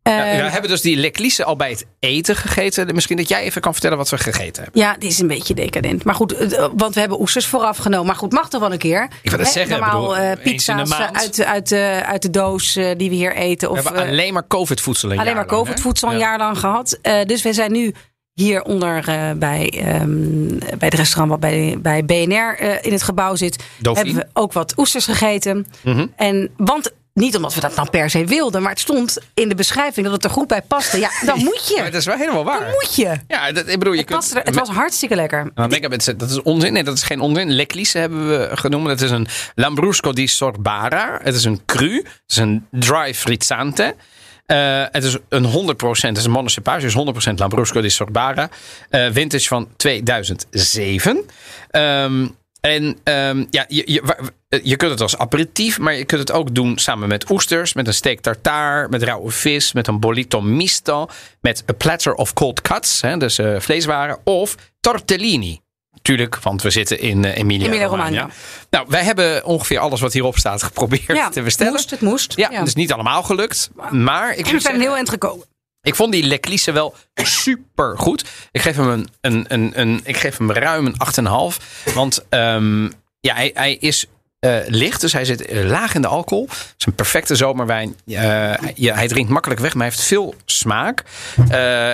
Ja, 0.03 0.25
Eh, 0.33 0.43
we 0.43 0.49
hebben 0.51 0.69
dus 0.69 0.81
die 0.81 0.97
L'Eclisse 0.97 1.43
al 1.43 1.55
bij 1.55 1.69
het 1.69 1.85
eten 1.99 2.35
gegeten. 2.35 2.93
Misschien 2.95 3.17
dat 3.17 3.27
jij 3.29 3.41
even 3.43 3.61
kan 3.61 3.71
vertellen 3.71 3.97
wat 3.97 4.09
we 4.09 4.17
gegeten 4.17 4.63
hebben. 4.63 4.81
Ja, 4.81 4.93
dit 4.93 5.11
is 5.11 5.19
een 5.19 5.27
beetje 5.27 5.53
decadent. 5.53 6.03
Maar 6.03 6.15
goed, 6.15 6.33
eh, 6.33 6.67
want 6.75 6.93
we 6.93 6.99
hebben 6.99 7.19
oesters 7.21 7.45
vooraf 7.45 7.77
genomen. 7.77 8.05
Maar 8.05 8.15
goed, 8.15 8.31
mag 8.31 8.49
toch 8.49 8.61
wel 8.61 8.71
een 8.71 8.77
keer? 8.77 9.03
Ik 9.21 9.29
wil 9.29 9.37
dat 9.37 9.47
Hè, 9.47 9.53
zeggen, 9.53 9.79
Normaal 9.79 9.99
bedoel, 10.01 10.17
eh, 10.17 10.43
pizza's 10.43 10.89
eh, 10.91 11.07
uit, 11.11 11.43
uit, 11.43 11.69
de, 11.69 12.01
uit 12.05 12.21
de 12.21 12.29
doos 12.29 12.75
eh, 12.75 12.91
die 12.97 13.09
we 13.09 13.15
hier 13.15 13.35
eten. 13.35 13.69
Of, 13.69 13.77
we 13.77 13.83
hebben 13.83 14.03
eh, 14.03 14.09
alleen 14.09 14.33
maar 14.33 14.47
COVID-voedsel 14.47 15.11
een 15.11 15.19
alleen 15.19 15.35
maar 15.35 15.45
jaar 15.45 15.57
hè? 15.57 15.63
COVID-voedsel 15.63 16.07
een 16.07 16.13
Ja. 16.13 16.19
jaar 16.19 16.37
lang 16.37 16.57
gehad. 16.59 16.97
Eh, 17.01 17.25
dus 17.25 17.41
we 17.41 17.53
zijn 17.53 17.71
nu 17.71 17.93
hier 18.39 18.63
onder 18.63 19.07
eh, 19.07 19.31
bij, 19.35 19.69
ehm, 19.69 20.57
bij 20.57 20.87
het 20.87 20.93
restaurant 20.93 21.29
wat 21.29 21.39
bij, 21.39 21.77
bij 21.81 22.05
BNR 22.05 22.55
eh, 22.59 22.77
in 22.81 22.91
het 22.91 23.03
gebouw 23.03 23.35
zit. 23.35 23.63
Hebben 23.81 24.15
we 24.15 24.27
ook 24.33 24.53
wat 24.53 24.73
oesters 24.77 25.05
gegeten. 25.05 25.67
Mhm. 25.83 26.07
En, 26.15 26.49
want 26.57 26.91
niet 27.13 27.35
omdat 27.35 27.53
we 27.53 27.59
dat 27.61 27.75
nou 27.75 27.89
per 27.89 28.09
se 28.09 28.25
wilden, 28.25 28.61
maar 28.61 28.71
het 28.71 28.79
stond 28.79 29.17
in 29.33 29.49
de 29.49 29.55
beschrijving 29.55 30.05
dat 30.05 30.15
het 30.15 30.23
er 30.23 30.29
goed 30.29 30.47
bij 30.47 30.61
paste. 30.61 30.99
Ja, 30.99 31.09
dan 31.25 31.39
moet 31.49 31.67
je. 31.67 31.75
Ja, 31.75 31.83
dat 31.83 31.93
is 31.93 32.05
wel 32.05 32.17
helemaal 32.17 32.43
waar. 32.43 32.59
Dan 32.59 32.69
moet 32.69 32.95
je. 32.95 33.15
Ja, 33.27 33.51
dat, 33.51 33.67
ik 33.67 33.79
bedoel, 33.79 33.93
je 33.93 33.99
Het, 33.99 34.09
kunt... 34.09 34.35
er- 34.35 34.43
het 34.43 34.55
was 34.55 34.69
hartstikke 34.69 35.15
lekker. 35.15 35.51
Dan 35.53 35.69
mensen, 35.89 36.17
dat 36.17 36.29
is 36.29 36.41
onzin. 36.41 36.73
Nee, 36.73 36.83
dat 36.83 36.97
is 36.97 37.03
geen 37.03 37.19
onzin. 37.19 37.55
L'Eclisse 37.55 37.97
hebben 37.97 38.29
we 38.29 38.57
genoemd. 38.57 38.87
Dat 38.87 39.01
is 39.01 39.11
een 39.11 39.27
Lambrusco 39.55 40.13
di 40.13 40.27
Sorbara. 40.27 41.19
Het 41.23 41.35
is 41.35 41.43
een 41.43 41.61
cru. 41.65 41.95
Het 41.95 42.07
is 42.27 42.37
een 42.37 42.65
dry 42.71 43.13
frizzante. 43.13 43.95
Eh, 44.49 44.83
het 44.91 45.03
is 45.03 45.17
een 45.29 45.45
100%, 45.45 46.07
het 46.07 46.17
is 46.17 46.25
een 46.25 46.31
monocepage, 46.31 46.81
dus 46.81 46.93
100% 46.93 47.39
Lambrusco 47.39 47.81
di 47.81 47.89
Sorbara. 47.89 48.49
Eh, 48.89 49.07
vintage 49.11 49.47
van 49.47 49.67
2007. 49.75 51.25
Ehm, 51.69 52.27
en 52.61 52.97
ehm, 53.03 53.45
ja, 53.49 53.65
je, 53.67 53.83
je, 53.85 54.31
je 54.63 54.75
kunt 54.75 54.91
het 54.91 55.01
als 55.01 55.17
aperitief, 55.17 55.79
maar 55.79 55.93
je 55.93 56.05
kunt 56.05 56.21
het 56.21 56.31
ook 56.31 56.55
doen 56.55 56.77
samen 56.77 57.07
met 57.07 57.29
oesters, 57.29 57.73
met 57.73 57.87
een 57.87 57.93
steak 57.93 58.19
tartare, 58.19 58.87
met 58.89 59.03
rauwe 59.03 59.31
vis, 59.31 59.73
met 59.73 59.87
een 59.87 59.99
bolito 59.99 60.41
misto, 60.41 61.07
met 61.41 61.63
a 61.69 61.73
platter 61.73 62.13
of 62.13 62.33
cold 62.33 62.61
cuts, 62.61 63.01
hè, 63.01 63.17
dus 63.17 63.37
eh, 63.37 63.59
vleeswaren, 63.59 64.19
of 64.23 64.55
tortellini. 64.79 65.59
Tuurlijk, 66.01 66.39
want 66.39 66.61
we 66.61 66.69
zitten 66.69 66.99
in 66.99 67.25
eh, 67.25 67.37
Emilia-Romagna. 67.37 68.29
Nou, 68.69 68.85
wij 68.89 69.03
hebben 69.03 69.45
ongeveer 69.45 69.79
alles 69.79 70.01
wat 70.01 70.13
hierop 70.13 70.37
staat 70.37 70.63
geprobeerd 70.63 71.05
Ja, 71.05 71.29
te 71.29 71.41
bestellen. 71.41 71.73
moest, 71.73 71.89
het 71.89 72.01
moest. 72.01 72.33
Ja, 72.35 72.63
dus 72.63 72.75
niet 72.75 72.93
allemaal 72.93 73.23
gelukt. 73.23 73.69
Maar 73.91 74.35
ik, 74.35 74.45
we 74.45 74.59
zijn 74.59 74.79
heel 74.79 74.95
eind 74.95 75.09
gekomen. 75.09 75.45
ik 75.81 75.95
vond 75.95 76.11
die 76.11 76.23
Leclisse 76.23 76.71
wel 76.71 76.95
super 77.13 77.97
goed. 77.97 78.25
Ik 78.51 78.61
geef 78.61 78.75
hem, 78.75 78.89
een, 78.89 79.07
een, 79.21 79.45
een, 79.47 79.79
een, 79.79 79.99
ik 80.03 80.17
geef 80.17 80.37
hem 80.37 80.51
ruim 80.51 80.85
een 80.85 80.95
8,5. 81.53 81.93
Want 81.93 82.25
ehm, 82.29 82.83
ja, 83.19 83.33
hij, 83.35 83.51
hij 83.53 83.73
is 83.75 84.05
eh, 84.39 84.57
licht, 84.67 85.01
dus 85.01 85.13
hij 85.13 85.25
zit 85.25 85.45
eh, 85.45 85.65
laag 85.65 85.95
in 85.95 86.01
de 86.01 86.07
alcohol. 86.07 86.45
Het 86.49 86.73
is 86.77 86.85
een 86.85 86.93
perfecte 86.93 87.35
zomerwijn. 87.35 87.95
Eh, 88.07 88.53
ja, 88.75 88.95
hij 88.95 89.07
drinkt 89.07 89.29
makkelijk 89.31 89.59
weg, 89.61 89.73
maar 89.73 89.81
hij 89.85 89.91
heeft 89.95 90.07
veel 90.07 90.35
smaak. 90.45 91.03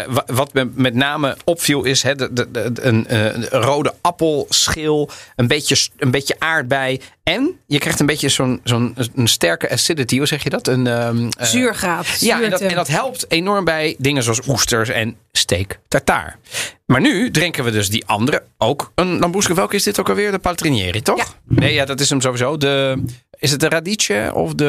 Wa- 0.07 0.23
wat 0.25 0.53
me 0.53 0.69
met 0.73 0.93
name 0.93 1.37
opviel 1.43 1.83
is 1.83 2.03
hè, 2.03 2.15
de, 2.15 2.33
de, 2.33 2.51
de- 2.51 2.71
een, 2.81 3.47
rode 3.49 3.93
appelschil, 4.01 5.09
een 5.35 5.47
beetje, 5.47 5.89
een 5.97 6.11
beetje 6.11 6.35
aardbei. 6.39 7.01
En 7.23 7.59
je 7.67 7.79
krijgt 7.79 7.99
een 7.99 8.05
beetje 8.05 8.29
zo'n 8.29 8.59
zo'n 8.63 8.95
een 9.15 9.27
sterke 9.27 9.69
acidity, 9.71 10.17
hoe 10.17 10.27
zeg 10.27 10.43
je 10.43 10.49
dat? 10.49 10.67
Een, 10.67 10.87
eh, 10.87 11.09
Zuurgraad. 11.39 12.19
ja, 12.19 12.41
en 12.41 12.49
dat, 12.49 12.61
en 12.61 12.75
dat 12.75 12.87
helpt 12.87 13.25
enorm 13.31 13.65
bij 13.65 13.95
dingen 13.97 14.23
zoals 14.23 14.47
oesters 14.47 14.89
en 14.89 15.15
steak 15.31 15.79
tartaar. 15.87 16.37
Maar 16.85 17.01
nu 17.01 17.31
drinken 17.31 17.63
we 17.63 17.71
dus 17.71 17.89
die 17.89 18.05
andere, 18.05 18.43
ook 18.57 18.91
een 18.95 19.19
Lambrusco. 19.19 19.53
Welke 19.53 19.75
is 19.75 19.83
dit 19.83 19.99
ook 19.99 20.09
alweer? 20.09 20.31
De 20.31 20.39
Paltrinieri, 20.39 21.01
toch? 21.01 21.17
Ja. 21.17 21.25
Nee, 21.43 21.73
ja, 21.73 21.85
dat 21.85 21.99
is 21.99 22.09
hem 22.09 22.21
sowieso. 22.21 22.57
De, 22.57 23.03
is 23.39 23.51
het 23.51 23.59
de 23.59 23.69
Radice 23.69 24.31
of 24.33 24.53
de 24.53 24.65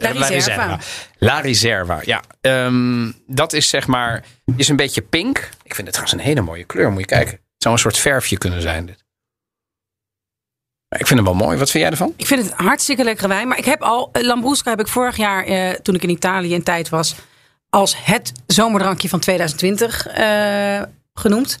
La 0.00 0.26
Riserva. 0.26 0.78
La 1.18 1.40
Riserva, 1.40 2.00
ja. 2.04 2.22
Ehm, 2.40 3.10
dat 3.26 3.52
is 3.52 3.68
zeg 3.68 3.86
maar, 3.86 4.24
is 4.56 4.68
een 4.68 4.76
beetje 4.76 5.02
pink. 5.02 5.38
Ik 5.62 5.74
vind 5.74 5.86
het 5.86 5.96
trouwens 5.96 6.12
een 6.12 6.28
hele 6.28 6.40
mooie 6.40 6.64
kleur, 6.64 6.90
moet 6.90 7.00
je 7.00 7.06
kijken. 7.06 7.32
Het 7.32 7.62
zou 7.62 7.74
een 7.74 7.80
soort 7.80 7.98
verfje 7.98 8.38
kunnen 8.38 8.62
zijn 8.62 8.86
dit. 8.86 9.04
Ik 10.88 11.06
vind 11.06 11.20
hem 11.20 11.24
wel 11.24 11.46
mooi. 11.46 11.58
Wat 11.58 11.70
vind 11.70 11.82
jij 11.82 11.92
ervan? 11.92 12.14
Ik 12.16 12.26
vind 12.26 12.42
het 12.42 12.52
hartstikke 12.52 13.04
lekkere 13.04 13.28
wijn. 13.28 13.48
Maar 13.48 13.58
ik 13.58 13.64
heb 13.64 13.82
al, 13.82 14.08
eh, 14.12 14.22
Lambrusco 14.22 14.70
heb 14.70 14.80
ik 14.80 14.88
vorig 14.88 15.16
jaar, 15.16 15.44
eh, 15.44 15.70
toen 15.70 15.94
ik 15.94 16.02
in 16.02 16.08
Italië 16.08 16.54
in 16.54 16.62
tijd 16.62 16.88
was, 16.88 17.14
als 17.68 18.04
het 18.04 18.32
zomerdrankje 18.46 19.08
van 19.08 19.20
2020 19.20 20.06
eh, 20.06 20.82
genoemd. 21.14 21.58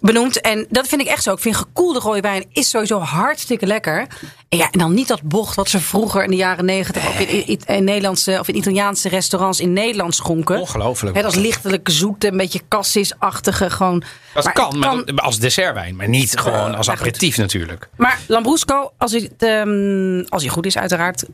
Benoemd. 0.00 0.40
En 0.40 0.66
dat 0.70 0.88
vind 0.88 1.00
ik 1.00 1.06
echt 1.06 1.22
zo. 1.22 1.32
Ik 1.32 1.38
vind 1.38 1.56
gekoelde 1.56 1.98
rode 1.98 2.20
wijn 2.20 2.44
is 2.52 2.68
sowieso 2.70 2.98
hartstikke 2.98 3.66
lekker. 3.66 4.06
En 4.48 4.58
ja, 4.58 4.70
en 4.70 4.78
dan 4.78 4.94
niet 4.94 5.08
dat 5.08 5.22
bocht 5.22 5.54
wat 5.56 5.68
ze 5.68 5.80
vroeger 5.80 6.22
in 6.24 6.30
de 6.30 6.36
jaren 6.36 6.64
negentig 6.64 7.06
ook 7.08 7.14
in, 7.14 7.46
in, 7.46 7.60
in 7.66 7.84
Nederlandse 7.84 8.36
of 8.40 8.48
in 8.48 8.56
Italiaanse 8.56 9.08
restaurants 9.08 9.60
in 9.60 9.72
Nederland 9.72 10.14
schonken. 10.14 10.60
Ongelooflijk. 10.60 11.14
Dat 11.22 11.32
is 11.32 11.38
lichtelijk 11.38 11.88
zoete, 11.90 12.26
een 12.30 12.36
beetje 12.36 12.60
cassis-achtige. 12.68 13.70
Gewoon. 13.70 14.02
Dat 14.34 14.44
Maar 14.44 14.52
kan, 14.52 14.68
het 14.68 14.76
maar 14.78 15.04
kan- 15.04 15.18
als 15.18 15.38
dessertwijn. 15.38 15.96
Maar 15.96 16.08
niet 16.08 16.38
gewoon 16.38 16.74
als 16.74 16.90
aperitief 16.90 17.36
natuurlijk. 17.36 17.88
Maar 17.96 18.18
Lambrusco, 18.26 18.92
als 18.98 19.12
hij, 19.12 19.20
het, 19.20 19.42
ehm, 19.42 20.24
als 20.28 20.42
hij 20.42 20.52
goed 20.52 20.66
is 20.66 20.78
uiteraard, 20.78 21.24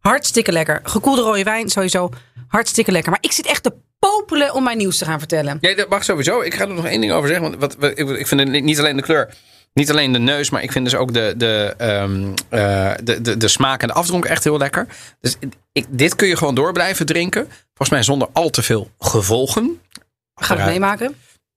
hartstikke 0.00 0.52
lekker. 0.52 0.80
Gekoelde 0.82 1.22
rode 1.22 1.42
wijn 1.42 1.68
sowieso 1.68 2.08
hartstikke 2.48 2.92
lekker. 2.92 3.10
Maar 3.10 3.20
ik 3.22 3.32
zit 3.32 3.46
echt 3.46 3.62
te 3.62 3.72
popelen 3.98 4.54
om 4.54 4.62
mijn 4.64 4.76
nieuws 4.78 4.98
te 4.98 5.04
gaan 5.04 5.18
vertellen. 5.18 5.58
Ja, 5.60 5.74
dat 5.74 5.88
mag 5.88 6.04
sowieso. 6.04 6.40
Ik 6.40 6.54
ga 6.54 6.62
er 6.62 6.74
nog 6.74 6.86
één 6.86 7.00
ding 7.00 7.12
over 7.12 7.28
zeggen. 7.28 7.48
Want 7.48 7.60
wat, 7.60 7.76
wat- 7.78 7.98
ik, 7.98 8.08
ik 8.08 8.26
vind 8.26 8.50
niet 8.62 8.78
alleen 8.78 8.96
de 8.96 9.02
kleur, 9.02 9.34
niet 9.72 9.90
alleen 9.90 10.12
de 10.12 10.18
neus, 10.18 10.50
maar 10.50 10.62
ik 10.62 10.72
vind 10.72 10.84
dus 10.84 10.94
ook 10.94 11.12
de, 11.12 11.34
de, 11.36 11.74
ehm, 11.78 12.32
eh, 12.48 12.92
de, 13.02 13.20
de, 13.20 13.36
de 13.36 13.48
smaak 13.48 13.82
en 13.82 13.88
de 13.88 13.94
afdronk 13.94 14.24
echt 14.24 14.44
heel 14.44 14.58
lekker. 14.58 14.86
Dus 15.20 15.36
ik, 15.72 15.86
dit 15.88 16.14
kun 16.16 16.28
je 16.28 16.36
gewoon 16.36 16.54
door 16.54 16.72
blijven 16.72 17.06
drinken. 17.06 17.46
Volgens 17.66 17.90
mij 17.90 18.02
zonder 18.02 18.28
al 18.32 18.50
te 18.50 18.62
veel 18.62 18.90
gevolgen. 18.98 19.80
We 20.34 20.44
gaan 20.44 20.56
het 20.58 20.66
meemaken. 20.66 21.14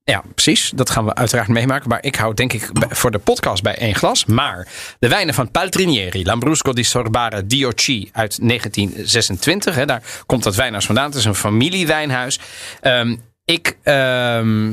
Ja, 0.10 0.24
precies. 0.36 0.72
Dat 0.76 0.90
gaan 0.90 1.06
we 1.06 1.16
uiteraard 1.16 1.48
meemaken. 1.48 1.90
Maar 1.90 2.04
ik 2.04 2.16
hou 2.16 2.34
denk 2.34 2.54
ik 2.54 2.70
voor 2.90 3.12
de 3.12 3.20
podcast 3.20 3.64
bij 3.64 3.78
één 3.78 3.96
glas. 3.96 4.26
Maar 4.26 4.68
de 5.00 5.08
wijnen 5.08 5.34
van 5.34 5.52
Paltrinieri, 5.52 6.26
Lambrusco 6.26 6.74
di 6.74 6.84
Sorbara 6.84 7.42
Dioci 7.42 8.10
uit 8.14 8.48
1926. 8.48 9.76
Hè, 9.76 9.86
daar 9.86 10.04
komt 10.26 10.44
dat 10.44 10.56
wijnhuis 10.56 10.86
vandaan. 10.86 11.06
Het 11.06 11.16
is 11.16 11.26
een 11.26 11.36
familiewijnhuis. 11.36 12.40
Ehm, 12.82 13.16
ik, 13.46 13.78
ehm, 13.84 14.68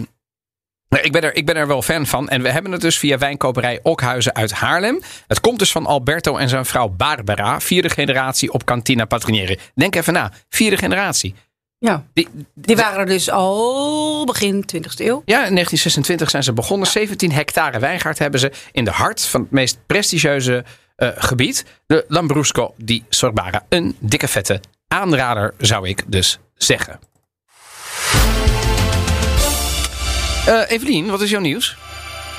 nou, 0.88 1.02
ik, 1.02 1.12
ben 1.12 1.22
er, 1.22 1.36
ik 1.36 1.46
ben 1.46 1.56
er 1.56 1.66
wel 1.66 1.82
fan 1.82 2.06
van. 2.06 2.28
En 2.28 2.42
we 2.42 2.50
hebben 2.50 2.72
het 2.72 2.80
dus 2.80 2.98
via 2.98 3.18
wijnkoperij 3.18 3.80
Okhuizen 3.82 4.34
uit 4.34 4.52
Haarlem. 4.52 5.02
Het 5.26 5.40
komt 5.40 5.58
dus 5.58 5.72
van 5.72 5.86
Alberto 5.86 6.36
en 6.36 6.48
zijn 6.48 6.64
vrouw 6.64 6.88
Barbara. 6.88 7.60
Vierde 7.60 7.90
generatie 7.90 8.52
op 8.52 8.64
Cantina 8.64 9.04
Paltrinieri. 9.04 9.58
Denk 9.74 9.94
even 9.94 10.12
na. 10.12 10.32
Vierde 10.48 10.76
generatie. 10.76 11.34
Ja. 11.78 12.04
Die, 12.12 12.28
Die 12.54 12.76
waren 12.76 12.98
er 12.98 13.06
dus 13.06 13.30
al 13.30 14.24
begin 14.24 14.64
20e 14.76 14.80
eeuw. 14.96 15.22
ja, 15.24 15.36
in 15.36 15.54
1926 15.54 16.30
zijn 16.30 16.42
ze 16.42 16.52
begonnen. 16.52 16.88
17 16.88 17.32
hectare 17.32 17.78
wijngaard 17.78 18.18
hebben 18.18 18.40
ze 18.40 18.52
in 18.72 18.84
de 18.84 18.90
hart 18.90 19.24
van 19.24 19.40
het 19.40 19.50
meest 19.50 19.78
prestigieuze 19.86 20.64
eh, 20.96 21.08
gebied. 21.14 21.64
De 21.86 22.04
Lambrusco 22.08 22.74
di 22.76 23.04
Sorbara. 23.08 23.64
Een 23.68 23.96
dikke 23.98 24.28
vette 24.28 24.60
aanrader 24.88 25.54
zou 25.58 25.88
ik 25.88 26.02
dus 26.06 26.38
zeggen. 26.54 26.98
Eh 30.46 30.70
Evelien, 30.70 31.06
wat 31.10 31.20
is 31.20 31.30
jouw 31.30 31.40
nieuws? 31.40 31.76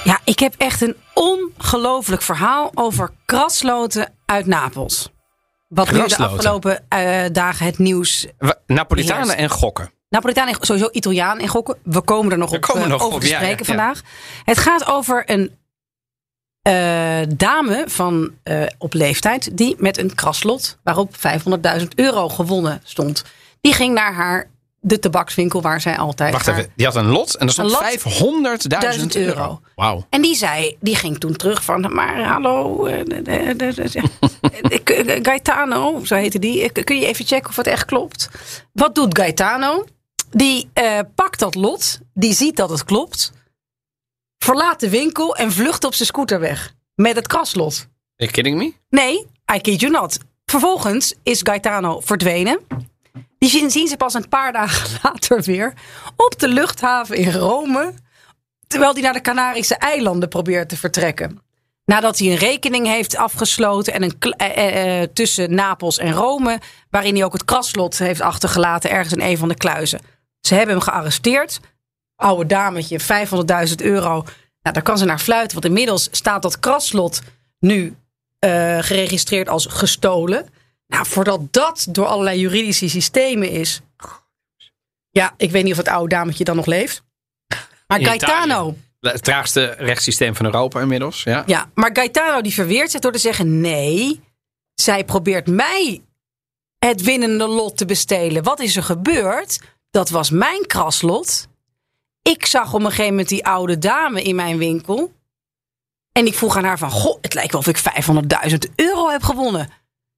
Ja, 0.04 0.20
ik 0.24 0.40
heb 0.40 0.54
echt 0.58 0.82
een 0.82 0.96
ongelooflijk 1.14 2.22
verhaal 2.22 2.72
over 2.74 3.10
krasloten 3.26 4.14
uit 4.26 4.46
Napels. 4.46 5.10
Wat 5.68 5.92
nu 5.92 6.08
de 6.08 6.18
afgelopen 6.18 6.86
eh, 6.90 7.24
dagen 7.32 7.66
het 7.66 7.78
nieuws 7.78 8.28
Wa- 8.38 8.56
Napolitanen 8.66 9.38
en 9.38 9.50
gokken. 9.50 9.92
Napolitaan 10.10 10.48
en 10.48 10.58
sowieso 10.60 10.90
Italiaan 10.92 11.40
en 11.40 11.48
gokken. 11.48 11.78
We 11.84 12.02
komen 12.02 12.32
er 12.32 12.38
nog 12.38 12.50
We 12.50 12.58
op, 12.58 12.64
eh, 12.76 12.88
nog 12.88 13.02
over 13.02 13.16
op, 13.16 13.22
te 13.22 13.28
spreken 13.28 13.48
ja, 13.48 13.56
ja. 13.58 13.64
vandaag. 13.66 14.02
Het 14.44 14.58
gaat 14.58 14.86
over 14.86 15.24
een 15.26 15.58
eh, 16.62 17.22
dame 17.36 17.84
van 17.88 18.32
op 18.78 18.94
leeftijd 18.94 19.58
die 19.58 19.76
met 19.78 19.98
een 19.98 20.16
kraslot 20.16 20.78
waarop 20.84 21.16
500.000 21.80 21.88
euro 21.96 22.30
gewonnen 22.30 22.82
stond. 22.84 23.24
Die 23.62 23.74
ging 23.74 23.94
naar 23.94 24.14
haar 24.14 24.50
de 24.80 25.00
tabakswinkel 25.00 25.62
waar 25.62 25.82
zij 25.82 25.98
altijd. 25.98 26.32
Wacht 26.34 26.46
haar- 26.46 26.58
even, 26.58 26.72
die 26.76 26.86
had 26.86 26.96
een 26.96 27.06
lot 27.08 27.36
en 27.36 27.46
er 27.48 27.54
stond 27.54 27.72
Een 27.72 27.78
lot, 27.78 27.84
500.000 27.84 28.68
1000 28.68 29.16
euro. 29.16 29.28
euro. 29.40 29.62
Wauw. 29.76 30.06
En 30.10 30.22
die 30.22 30.36
zei, 30.36 30.78
die 30.80 30.96
ging 30.96 31.18
toen 31.20 31.36
terug 31.36 31.64
van, 31.64 31.94
maar 31.94 32.24
hallo, 32.24 32.86
eh, 32.86 33.50
eh, 33.50 35.20
Gaetano, 35.24 36.06
zo 36.06 36.16
heette 36.16 36.40
die. 36.40 36.72
Eh, 36.72 36.84
Kun 36.84 37.00
je 37.00 37.06
even 37.06 37.26
checken 37.26 37.50
of 37.50 37.56
het 37.56 37.68
echt 37.68 37.86
klopt? 37.86 38.30
Wat 38.74 38.96
doet 38.96 39.18
Gaetano? 39.18 39.86
Die 40.32 40.70
eh, 40.74 41.00
pakt 41.16 41.40
dat 41.40 41.56
lot, 41.56 42.00
die 42.14 42.34
ziet 42.34 42.56
dat 42.56 42.70
het 42.70 42.84
klopt, 42.84 43.32
verlaat 44.38 44.80
de 44.80 44.90
winkel 44.90 45.36
en 45.36 45.52
vlucht 45.52 45.84
op 45.84 45.94
zijn 45.94 46.08
scooter 46.08 46.40
weg. 46.40 46.74
Met 46.96 47.16
het 47.16 47.28
kraslot. 47.28 47.74
Are 47.80 47.88
you 48.16 48.32
kidding 48.32 48.58
me? 48.58 48.74
Nee, 48.90 49.26
I 49.56 49.60
kid 49.62 49.80
you 49.80 49.92
not. 49.92 50.18
Vervolgens 50.46 51.14
is 51.24 51.40
Gaetano 51.44 52.00
verdwenen. 52.00 52.60
Die 53.40 53.70
zien, 53.70 53.88
ze 53.88 53.98
pas 53.98 54.14
een 54.14 54.30
paar 54.30 54.52
dagen 54.52 55.00
later 55.04 55.42
weer 55.42 55.74
op 56.16 56.40
de 56.40 56.48
luchthaven 56.48 57.16
in 57.16 57.32
Rome. 57.32 57.94
Terwijl 58.68 58.94
hij 58.94 59.02
naar 59.02 59.14
de 59.14 59.22
Canarische 59.22 59.76
eilanden 59.76 60.30
probeert 60.30 60.70
te 60.70 60.78
vertrekken. 60.78 61.42
Nadat 61.86 62.20
hij 62.20 62.28
een 62.28 62.38
rekening 62.38 62.88
heeft 62.88 63.16
afgesloten 63.16 63.94
en 63.94 64.04
een, 64.04 64.16
eh, 64.20 64.58
eh, 64.58 65.02
eh, 65.02 65.10
tussen 65.14 65.54
Napels 65.54 65.98
en 65.98 66.12
Rome. 66.12 66.60
Waarin 66.90 67.16
hij 67.16 67.24
ook 67.24 67.34
het 67.34 67.46
kraslot 67.46 67.98
heeft 67.98 68.22
achtergelaten 68.22 68.90
ergens 68.90 69.14
in 69.14 69.22
een 69.22 69.38
van 69.38 69.48
de 69.48 69.56
kluizen. 69.56 70.00
Ze 70.42 70.56
hebben 70.56 70.76
hem 70.76 70.84
gearresteerd. 70.84 71.60
Oude 72.16 72.46
dametje, 72.46 73.00
500.000 73.00 73.82
euro. 73.82 74.12
Nou, 74.62 74.76
daar 74.76 74.82
kan 74.82 74.98
ze 74.98 75.06
naar 75.06 75.20
fluiten. 75.20 75.54
Want 75.54 75.66
inmiddels 75.66 76.08
staat 76.12 76.42
dat 76.42 76.60
kraslot 76.60 77.22
nu 77.60 77.96
eh, 78.40 78.78
geregistreerd 78.80 79.50
als 79.50 79.66
gestolen. 79.66 80.48
Nou, 80.88 81.06
voordat 81.06 81.54
dat 81.54 81.88
door 81.90 82.06
allerlei 82.06 82.40
juridische 82.40 82.90
systemen 82.90 83.50
is. 83.50 83.82
Ja, 85.10 85.34
ik 85.38 85.52
weet 85.52 85.64
niet 85.64 85.72
of 85.72 85.78
het 85.78 85.88
oude 85.88 86.16
dametje 86.16 86.44
dan 86.44 86.56
nog 86.56 86.66
leeft. 86.66 87.04
Maar 87.88 88.00
In 88.00 88.06
Gaetano, 88.06 88.68
Italië. 88.68 88.86
Het 89.00 89.24
traagste 89.24 89.76
rechtssysteem 89.78 90.36
van 90.36 90.46
Europa 90.46 90.82
inmiddels. 90.82 91.24
Ja. 91.24 91.44
ja, 91.46 91.70
maar 91.74 91.90
Gaetano 91.94 92.42
die 92.42 92.54
verweert 92.54 92.92
zich 92.92 93.00
door 93.00 93.12
te 93.12 93.18
zeggen: 93.18 93.62
nee, 93.62 94.22
zij 94.74 95.04
probeert 95.04 95.48
mij 95.48 96.02
het 96.80 97.02
winnende 97.02 97.48
lot 97.48 97.78
te 97.78 97.86
bestelen. 97.86 98.44
Wat 98.44 98.60
is 98.60 98.76
er 98.76 98.84
gebeurd? 98.84 99.60
Dat 99.90 100.10
was 100.10 100.30
mijn 100.30 100.66
kraslot. 100.66 101.48
Ik 102.22 102.46
zag 102.46 102.74
op 102.74 102.80
een 102.80 102.86
gegeven 102.86 103.10
moment 103.10 103.30
die 103.30 103.46
oude 103.46 103.78
dame 103.78 104.22
in 104.22 104.36
mijn 104.36 104.58
winkel. 104.58 105.14
En 106.12 106.26
ik 106.26 106.34
vroeg 106.34 106.58
aan 106.58 106.64
haar 106.64 106.78
van, 106.78 106.92
goh, 106.92 107.18
het 107.22 107.34
lijkt 107.34 107.52
wel 107.52 107.62
of 107.62 107.68
ik 107.68 107.80
500.000 108.50 108.58
euro 108.76 109.10
heb 109.10 109.24
gewonnen. 109.24 109.70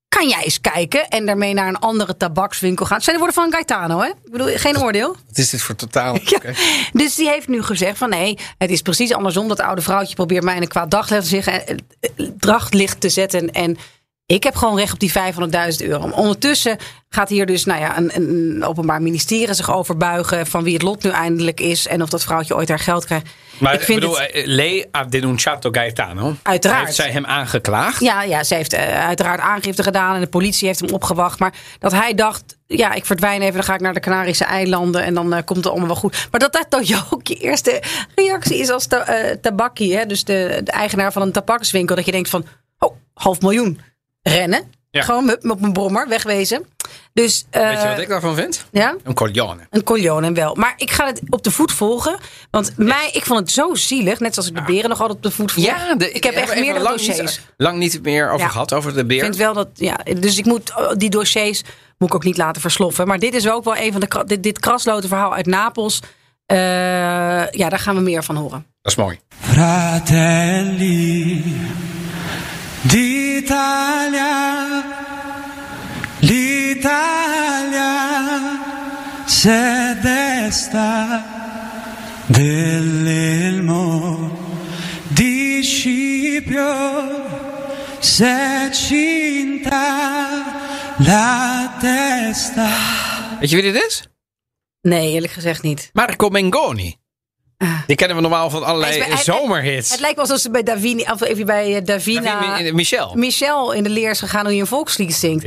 Kan 0.10 0.28
jij 0.28 0.44
eens 0.44 0.62
kijken 0.62 1.08
en 1.08 1.26
daarmee 1.26 1.54
naar 1.54 1.68
een 1.68 1.80
andere 1.80 2.18
tabakswinkel 2.18 2.86
gaan? 2.86 2.96
Het 2.96 3.04
zijn 3.04 3.18
de 3.18 3.24
woorden 3.24 3.44
van 3.44 3.54
Gaetano, 3.54 4.00
hè? 4.00 4.08
Ik 4.08 4.32
bedoel, 4.32 4.48
geen 4.48 4.80
oordeel. 4.80 5.16
Wat 5.28 5.38
is 5.38 5.50
dit 5.50 5.62
voor 5.62 5.76
totaal? 5.76 6.18
Ja. 6.24 6.40
Dus 6.94 7.16
die 7.16 7.30
heeft 7.30 7.48
nu 7.48 7.64
gezegd 7.64 7.98
van 7.98 8.10
nee, 8.10 8.38
het 8.58 8.70
is 8.70 8.82
precies 8.82 9.14
andersom. 9.14 9.48
Dat 9.48 9.60
oude 9.60 9.82
vrouwtje 9.82 10.16
probeert 10.16 10.44
mij 10.44 10.56
in 10.56 10.62
een 10.62 10.68
kwaad 10.68 10.92
daglicht 10.92 11.24
te, 11.24 11.30
zeggen, 11.30 11.68
eh, 11.68 11.76
eh, 12.00 12.28
daglicht 12.36 13.02
te 13.02 13.10
zetten. 13.10 13.52
En 13.52 13.78
ik 14.30 14.44
heb 14.44 14.56
gewoon 14.56 14.78
recht 14.78 14.94
op 14.94 15.00
die 15.00 15.12
500.000 15.12 15.88
euro. 15.88 16.10
Ondertussen 16.10 16.78
gaat 17.10 17.30
hier 17.30 17.46
dus 17.46 17.66
nou 17.66 17.80
ja, 17.80 17.98
een, 17.98 18.16
een 18.16 18.64
openbaar 18.64 19.02
ministerie 19.02 19.54
zich 19.54 19.72
over 19.72 19.98
buigen... 19.98 20.48
van 20.48 20.64
wie 20.64 20.74
het 20.74 20.82
lot 20.82 21.04
nu 21.04 21.10
eindelijk 21.10 21.60
is... 21.60 21.88
en 21.88 22.02
of 22.02 22.10
dat 22.10 22.24
vrouwtje 22.24 22.56
ooit 22.56 22.70
haar 22.70 22.80
geld 22.80 23.06
krijgt. 23.06 23.28
Maar 23.58 23.74
ik 23.74 23.88
bedoel, 23.88 24.20
het, 24.20 24.32
eh, 24.32 24.46
lei 24.46 24.86
ha 24.92 25.04
denunciato 25.04 25.70
Gaetano. 25.72 26.36
Uiteraard. 26.44 26.84
Heeft 26.84 26.96
zij 26.96 27.12
hem 27.12 27.26
aangeklaagd? 27.26 28.00
ja, 28.02 28.24
ja, 28.24 28.44
ze 28.44 28.56
heeft 28.56 28.74
eh, 28.74 29.06
uiteraard 29.06 29.40
aangifte 29.40 29.84
gedaan... 29.84 30.16
en 30.16 30.22
de 30.22 30.28
politie 30.28 30.68
heeft 30.68 30.80
hem 30.80 30.90
opgewacht. 30.90 31.40
Maar 31.40 31.54
dat 31.80 31.92
hij 31.92 32.14
dacht, 32.14 32.58
ja, 32.68 32.94
ik 32.94 33.06
verdwijn 33.06 33.42
even... 33.42 33.54
dan 33.54 33.64
ga 33.64 33.74
ik 33.74 33.82
naar 33.82 33.94
de 33.94 34.00
Canarische 34.00 34.46
eilanden... 34.46 35.04
en 35.04 35.14
dan 35.14 35.34
eh, 35.34 35.44
komt 35.46 35.64
het 35.64 35.68
allemaal 35.68 35.88
wel 35.88 35.96
goed. 35.96 36.28
Maar 36.32 36.40
dat 36.40 36.54
dat 36.54 36.66
dan 36.70 37.04
ook 37.10 37.28
je 37.28 37.36
eerste 37.50 37.82
reactie 38.16 38.58
is 38.58 38.70
als 38.70 38.88
ta 38.88 39.36
tabakkie... 39.42 39.98
Hè? 39.98 40.06
dus 40.06 40.24
de, 40.24 40.62
de 40.64 40.72
eigenaar 40.72 41.12
van 41.12 41.22
een 41.22 41.32
tabakswinkel... 41.32 41.96
dat 41.96 42.06
je 42.06 42.12
denkt 42.12 42.30
van, 42.30 42.46
oh, 42.80 42.96
half 43.14 43.42
miljoen, 43.42 43.80
rennen. 44.22 44.72
Ja. 44.92 45.02
Gewoon 45.02 45.26
met, 45.26 45.44
met 45.44 45.60
mijn 45.60 45.74
brommer, 45.74 46.08
wegwezen. 46.08 46.66
Dus, 47.14 47.46
eh, 47.50 47.70
Weet 47.70 47.82
je 47.82 47.88
wat 47.88 48.00
ik 48.00 48.08
daarvan 48.08 48.36
vind? 48.36 48.66
ja? 48.72 48.96
Een 49.04 49.14
coglione. 49.14 49.62
Een 49.70 49.84
coglione 49.84 50.32
wel. 50.32 50.56
Maar 50.56 50.74
ik 50.78 50.92
ga 50.92 51.06
het 51.06 51.22
op 51.30 51.44
de 51.44 51.52
voet 51.52 51.72
volgen. 51.72 52.18
Want 52.52 52.74
mij, 52.78 53.10
ik 53.14 53.26
vond 53.26 53.40
het 53.40 53.52
zo 53.52 53.76
zielig. 53.76 54.20
Net 54.20 54.34
zoals 54.34 54.50
ik 54.50 54.56
de 54.56 54.62
beren 54.62 54.90
nog 54.90 55.00
altijd 55.00 55.18
op 55.18 55.24
de 55.24 55.32
voet 55.32 55.52
volg. 55.52 55.66
Ja, 55.66 55.96
de, 55.96 56.12
ik 56.12 56.24
heb 56.24 56.34
echt 56.34 56.56
meerdere 56.56 56.80
lang 56.84 56.96
dossiers. 56.96 57.20
Niet, 57.20 57.42
lang 57.58 57.78
niet 57.78 58.02
meer 58.04 58.28
over 58.30 58.46
Ja. 58.46 58.52
gehad, 58.52 58.74
over 58.74 58.94
de 58.94 59.06
beer. 59.06 59.18
Ik 59.18 59.24
vind 59.24 59.36
wel 59.36 59.54
dat, 59.54 59.68
ja, 59.74 59.98
dus 60.20 60.38
ik 60.38 60.46
moet 60.46 60.72
oh, 60.78 60.92
die 60.98 61.10
dossiers 61.10 61.62
moet 61.98 62.10
ik 62.10 62.16
ook 62.16 62.24
niet 62.24 62.38
laten 62.38 62.62
versloffen. 62.62 63.08
Maar 63.08 63.20
dit 63.20 63.34
is 63.34 63.50
ook 63.50 63.64
wel 63.64 63.78
een 63.78 63.92
van 63.92 64.02
de 64.02 64.24
dit, 64.26 64.44
dit 64.44 64.60
kraslotenverhaal 64.60 65.34
uit 65.34 65.46
Napels. 65.46 66.00
Eh, 66.46 66.58
ja, 67.52 67.70
daar 67.70 67.80
gaan 67.80 67.96
we 67.96 68.02
meer 68.02 68.24
van 68.24 68.36
horen. 68.36 68.66
Dat 68.82 68.92
is 68.92 68.98
mooi. 68.98 69.20
Fratelli, 69.42 71.44
d'Italia, 72.82 73.19
l'Italia 76.20 77.94
se 79.26 79.98
desta 80.02 81.24
dell'elmo 82.26 83.78
di 85.08 85.64
Scipio 85.64 86.72
se 88.00 88.70
cinta 88.72 90.44
la 90.98 91.76
testa. 91.80 92.70
Weet 93.40 93.50
je 93.50 93.56
wie 93.62 93.72
dit 93.72 93.84
is? 93.84 94.04
Nee, 94.82 95.12
eerlijk 95.12 95.34
gezegd 95.34 95.64
niet. 95.64 95.90
Marco 95.94 96.30
Mengoni. 96.30 96.99
Ah. 97.62 97.80
Die 97.88 97.96
kennen 97.96 98.16
we 98.16 98.22
normaal 98.22 98.50
van 98.50 98.64
allerlei 98.64 99.00
bij- 99.08 99.18
zomerhits. 99.18 99.92
Het 99.92 100.00
lijkt 100.00 100.16
wel 100.16 100.26
alsof 100.26 100.40
ze 100.42 100.50
bij 100.50 100.64
Davini, 100.64 101.02
of 101.12 101.22
even 101.22 101.46
bij 101.46 101.76
eh, 101.76 101.84
Davina, 101.86 102.40
Davina- 102.40 102.74
Michel. 102.74 103.12
Michel 103.16 103.72
in 103.72 103.84
de 103.84 103.90
leer 103.90 104.10
is 104.10 104.20
gegaan 104.20 104.46
hoe 104.46 104.56
je 104.56 104.62
een 104.62 104.68
volkslied 104.68 105.14
zingt. 105.14 105.44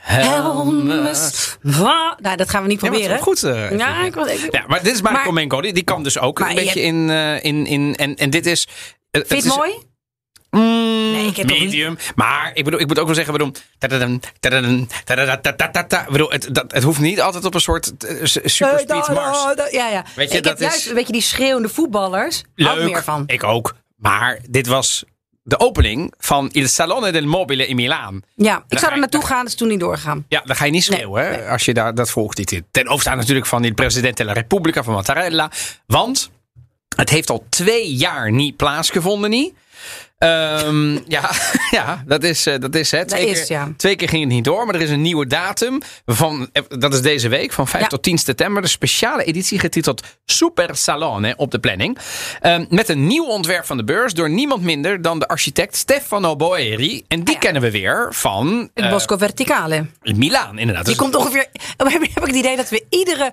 Helmes. 0.00 1.56
Nou, 1.62 2.36
dat 2.36 2.50
gaan 2.50 2.62
we 2.62 2.68
niet 2.68 2.80
Ja, 2.80 2.90
maar 2.90 2.98
het 3.00 3.08
is 3.08 3.08
proberen. 3.08 3.10
wel 3.10 3.18
goed. 3.18 3.42
eh, 3.42 3.78
Ja, 3.78 4.04
ik 4.04 4.14
was 4.14 4.28
even... 4.28 4.48
Ja, 4.50 4.64
maar 4.66 4.82
dit 4.82 4.94
is 4.94 5.02
Marco 5.02 5.18
Maar- 5.24 5.32
Mengoni. 5.32 5.72
Die 5.72 5.82
kan 5.84 6.02
dus 6.02 6.18
ook 6.18 6.38
Maar 6.38 6.48
een 6.50 6.54
je 6.54 6.60
beetje 6.60 6.80
in, 6.82 7.10
eh, 7.10 7.44
in, 7.44 7.66
in 7.66 7.94
en, 7.96 8.14
en 8.16 8.30
dit 8.30 8.46
is. 8.46 8.68
eh, 9.10 9.20
Vind 9.26 9.28
je 9.28 9.36
is- 9.36 9.44
het 9.44 9.56
mooi? 9.56 9.72
Mm, 10.50 11.12
Nee, 11.12 11.26
ik 11.26 11.36
heb 11.36 11.46
niet- 11.46 11.58
medium. 11.60 11.98
Maar 12.14 12.50
ik, 12.54 12.64
bedoel, 12.64 12.80
ik 12.80 12.86
moet 12.86 12.98
ook 12.98 13.06
wel 13.06 13.14
zeggen, 13.14 13.32
bedoel, 13.32 13.52
tadadam, 13.78 14.20
tadadam, 14.40 14.86
tadadadadadada. 15.04 16.00
Ik 16.04 16.10
bedoel, 16.10 16.30
het, 16.30 16.48
dat, 16.54 16.72
het 16.72 16.82
hoeft 16.82 17.00
niet 17.00 17.20
altijd 17.20 17.44
op 17.44 17.54
een 17.54 17.60
soort 17.60 17.96
eh, 18.04 18.24
s- 18.24 18.38
superspeed 18.44 19.08
Eh, 19.08 19.14
mars. 19.14 19.70
Ja, 19.70 19.88
ja. 19.88 20.04
Weet 20.14 20.30
je, 20.30 20.36
ik 20.36 20.42
dat 20.42 20.52
heb 20.52 20.60
juist 20.60 20.76
is- 20.76 20.86
een 20.86 20.94
beetje 20.94 21.12
die 21.12 21.22
schreeuwende 21.22 21.68
voetballers. 21.68 22.42
Leuk, 22.54 22.82
meer 22.82 23.02
van. 23.04 23.22
ik 23.26 23.44
ook. 23.44 23.74
Maar 23.96 24.38
dit 24.48 24.66
was 24.66 25.04
de 25.42 25.58
opening 25.60 26.14
van 26.18 26.48
Il 26.52 26.68
Salone 26.68 27.12
del 27.12 27.24
Mobile 27.26 27.66
in 27.66 27.76
Milaan. 27.76 28.22
Ja, 28.34 28.64
ik 28.68 28.78
zou 28.78 28.86
er 28.90 28.94
je- 28.94 29.00
naartoe 29.00 29.26
gaan, 29.26 29.46
is 29.46 29.54
toen 29.54 29.68
niet 29.68 29.80
doorgegaan. 29.80 30.24
Ja, 30.28 30.42
dan 30.44 30.56
ga 30.56 30.64
je 30.64 30.70
niet 30.70 30.84
schreeuwen 30.84 31.24
hè, 31.28 31.48
als 31.48 31.64
je 31.64 31.74
daar, 31.74 31.94
dat 31.94 32.10
volgt. 32.10 32.38
Niet. 32.38 32.62
Ten 32.70 32.86
overstaan 32.88 33.16
natuurlijk 33.16 33.46
van 33.46 33.62
de 33.62 33.72
president 33.72 34.16
della 34.16 34.32
Repubblica 34.32 34.82
van 34.82 34.94
Mattarella. 34.94 35.50
Want 35.86 36.30
het 36.96 37.10
heeft 37.10 37.30
al 37.30 37.46
twee 37.48 37.94
jaar 37.94 38.32
niet 38.32 38.56
plaatsgevonden. 38.56 39.30
Niet. 39.30 39.54
Ehm, 40.20 40.92
ja, 41.16 41.30
ja, 41.70 42.02
dat 42.06 42.22
is, 42.24 42.46
eh, 42.46 42.54
dat 42.58 42.74
is 42.74 42.90
het. 42.90 43.08
Twee, 43.08 43.26
is, 43.26 43.46
keer, 43.46 43.56
ja. 43.56 43.72
twee 43.76 43.96
keer 43.96 44.08
ging 44.08 44.22
het 44.24 44.32
niet 44.32 44.44
door, 44.44 44.66
maar 44.66 44.74
er 44.74 44.80
is 44.80 44.90
een 44.90 45.00
nieuwe 45.02 45.26
datum. 45.26 45.80
Van, 46.06 46.48
eh, 46.52 46.62
dat 46.68 46.94
is 46.94 47.00
deze 47.02 47.28
week, 47.28 47.52
van 47.52 47.68
5 47.68 47.82
Ja. 47.82 47.88
tot 47.88 48.02
10 48.02 48.18
september. 48.18 48.62
De 48.62 48.68
speciale 48.68 49.24
editie 49.24 49.58
getiteld 49.58 50.02
Super 50.24 50.76
Salone 50.76 51.34
op 51.36 51.50
de 51.50 51.58
planning. 51.58 51.98
Ehm, 52.40 52.64
met 52.68 52.88
een 52.88 53.06
nieuw 53.06 53.24
ontwerp 53.26 53.64
van 53.66 53.76
de 53.76 53.84
beurs 53.84 54.14
door 54.14 54.30
niemand 54.30 54.62
minder 54.62 55.02
dan 55.02 55.18
de 55.18 55.28
architect 55.28 55.76
Stefano 55.76 56.36
Boeri. 56.36 57.04
En 57.08 57.24
die 57.24 57.34
Ja. 57.34 57.40
kennen 57.40 57.62
we 57.62 57.70
weer 57.70 58.08
van 58.10 58.70
Het 58.74 58.84
eh, 58.84 58.90
Bosco 58.90 59.16
Verticale. 59.16 59.86
Milaan, 60.02 60.58
inderdaad. 60.58 60.84
Die 60.84 60.94
Dus- 60.94 61.02
komt 61.02 61.16
ongeveer. 61.16 61.46
Heb 61.76 62.02
ik 62.02 62.10
het 62.14 62.34
idee 62.36 62.56
dat 62.56 62.68
we 62.68 62.84
iedere 62.88 63.32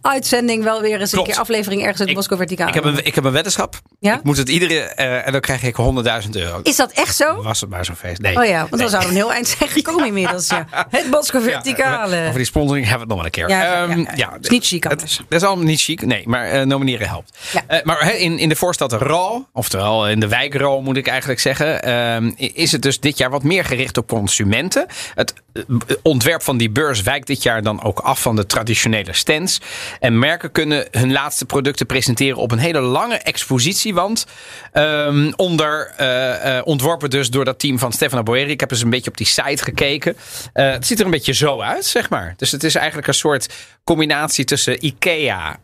uitzending 0.00 0.64
wel 0.64 0.80
weer 0.80 1.00
eens 1.00 1.12
een 1.12 1.24
keer 1.24 1.36
aflevering 1.38 1.80
ergens 1.82 2.00
in 2.00 2.06
het 2.06 2.16
Bosco 2.16 2.36
Verticale. 2.36 2.68
Ik 2.68 2.74
heb, 2.74 2.84
een, 2.84 3.04
ik 3.06 3.14
heb 3.14 3.24
een 3.24 3.32
weddenschap. 3.32 3.80
Ja? 4.00 4.14
Ik 4.14 4.22
moet 4.22 4.36
het 4.36 4.48
iedere. 4.48 4.78
en 4.80 5.32
dan 5.32 5.40
krijg 5.40 5.62
ik 5.62 5.76
100.000 6.24 6.30
euro. 6.32 6.60
Is 6.62 6.76
dat 6.76 6.90
echt 6.92 7.16
zo? 7.16 7.42
Was 7.42 7.60
het 7.60 7.70
maar 7.70 7.84
zo'n 7.84 7.94
feest? 7.96 8.20
Nee. 8.20 8.36
Oh 8.36 8.44
ja, 8.44 8.58
want 8.58 8.70
Nee. 8.70 8.80
dan 8.80 8.88
zouden 8.90 9.10
we 9.12 9.16
een 9.16 9.22
heel 9.24 9.32
eind 9.32 9.48
zijn 9.48 9.68
gekomen 9.70 10.06
inmiddels. 10.12 10.48
Ja. 10.48 10.66
Het 10.90 11.10
Bosco 11.10 11.38
Ja, 11.38 11.44
Verticale. 11.44 12.20
over 12.26 12.34
die 12.36 12.44
sponsoring 12.44 12.86
hebben 12.88 13.06
we 13.08 13.14
het 13.14 13.22
nog 13.22 13.32
wel 13.32 13.44
een 13.44 13.48
keer. 13.48 13.48
Ja, 13.48 13.62
ja, 13.64 13.82
Ehm, 13.88 13.98
ja, 14.00 14.12
ja. 14.14 14.36
Is 14.40 14.48
niet 14.48 14.66
chic 14.66 14.82
Het, 14.82 14.92
anders. 14.92 15.16
dat 15.28 15.40
is 15.42 15.46
allemaal 15.46 15.64
niet 15.64 15.80
chic. 15.80 16.06
Nee, 16.06 16.22
maar 16.26 16.50
eh, 16.50 16.62
nomineren 16.66 17.08
helpt. 17.08 17.38
Ja. 17.52 17.62
Eh, 17.66 17.84
maar 17.84 18.14
in, 18.14 18.38
in 18.38 18.48
de 18.48 18.56
voorstad 18.56 18.92
Ral, 18.92 19.48
oftewel 19.52 20.08
in 20.08 20.20
de 20.20 20.28
wijk 20.28 20.54
Ral 20.54 20.82
moet 20.82 20.96
ik 20.96 21.06
eigenlijk 21.06 21.40
zeggen, 21.40 21.82
ehm, 21.82 22.30
is 22.36 22.72
het 22.72 22.82
dus 22.82 23.00
dit 23.00 23.18
jaar 23.18 23.30
wat 23.30 23.42
meer 23.42 23.64
gericht 23.64 23.96
op 23.98 24.08
consumenten. 24.08 24.86
Het 25.14 25.34
eh, 25.52 25.62
ontwerp 26.02 26.42
van 26.42 26.56
die 26.56 26.70
beurs 26.70 27.02
wijkt 27.02 27.26
dit 27.26 27.42
jaar 27.42 27.62
dan 27.62 27.82
ook 27.82 27.98
af 27.98 28.22
van 28.22 28.36
de 28.36 28.46
traditionele 28.46 29.12
stands. 29.12 29.60
En 30.00 30.18
merken 30.18 30.52
kunnen 30.52 30.86
hun 30.90 31.12
laatste 31.12 31.44
producten 31.44 31.86
presenteren 31.86 32.36
op 32.36 32.50
een 32.52 32.58
hele 32.58 32.80
lange 32.80 33.16
expositiewand. 33.16 34.26
Ehm, 34.72 35.32
onder, 35.36 35.87
eh, 35.96 36.56
eh, 36.56 36.66
ontworpen 36.66 37.10
dus 37.10 37.30
door 37.30 37.44
dat 37.44 37.58
team 37.58 37.78
van 37.78 37.92
Stefano 37.92 38.22
Boeri. 38.22 38.50
Ik 38.50 38.60
heb 38.60 38.70
eens 38.70 38.82
een 38.82 38.90
beetje 38.90 39.10
op 39.10 39.16
die 39.16 39.26
site 39.26 39.64
gekeken. 39.64 40.16
Eh, 40.52 40.70
het 40.70 40.86
ziet 40.86 40.98
er 40.98 41.04
een 41.04 41.10
beetje 41.10 41.34
zo 41.34 41.60
uit, 41.60 41.84
zeg 41.84 42.10
maar. 42.10 42.34
Dus 42.36 42.50
het 42.50 42.64
is 42.64 42.74
eigenlijk 42.74 43.06
een 43.06 43.14
soort 43.14 43.54
combinatie 43.84 44.44
tussen 44.44 44.86
Ikea, 44.86 45.58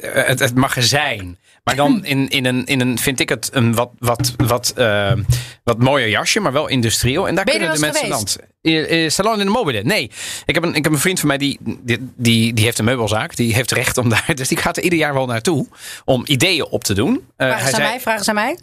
het, 0.00 0.38
het 0.38 0.54
magazijn. 0.54 1.38
Maar 1.64 1.76
dan 1.76 2.04
in, 2.04 2.28
in, 2.28 2.44
een, 2.44 2.66
in 2.66 2.80
een, 2.80 2.98
vind 2.98 3.20
ik 3.20 3.28
het, 3.28 3.50
een 3.52 3.74
wat, 3.74 3.90
wat, 3.98 4.34
wat, 4.36 4.74
wat 5.64 5.78
mooier 5.78 6.08
jasje, 6.08 6.40
maar 6.40 6.52
wel 6.52 6.68
industrieel. 6.68 7.28
En 7.28 7.34
daar 7.34 7.44
Ben 7.44 7.58
kunnen 7.58 7.74
de 7.74 7.80
mensen 7.80 8.08
land. 8.08 8.38
Salon 9.12 9.40
in 9.40 9.46
de 9.46 9.52
mobile. 9.52 9.82
Nee, 9.82 10.10
ik 10.46 10.54
heb, 10.54 10.64
een, 10.64 10.74
ik 10.74 10.84
heb 10.84 10.92
een 10.92 10.98
vriend 10.98 11.18
van 11.18 11.28
mij 11.28 11.38
die, 11.38 11.58
die, 11.60 12.10
die, 12.16 12.54
die 12.54 12.64
heeft 12.64 12.78
een 12.78 12.84
meubelzaak. 12.84 13.36
Die 13.36 13.54
heeft 13.54 13.70
recht 13.70 13.98
om 13.98 14.08
daar. 14.08 14.32
Dus 14.40 14.48
die 14.48 14.58
gaat 14.58 14.76
er 14.76 14.82
ieder 14.82 14.98
jaar 14.98 15.14
wel 15.14 15.26
naartoe 15.26 15.66
om 16.04 16.22
ideeën 16.26 16.66
op 16.66 16.84
te 16.84 16.94
doen. 16.94 17.24
Eh, 17.36 17.46
Vragen 17.46 17.68
ze 17.68 17.76
aan 17.76 17.82
mij? 17.82 18.00
Vragen 18.00 18.24
ze 18.24 18.30
aan 18.30 18.36
mij? 18.36 18.58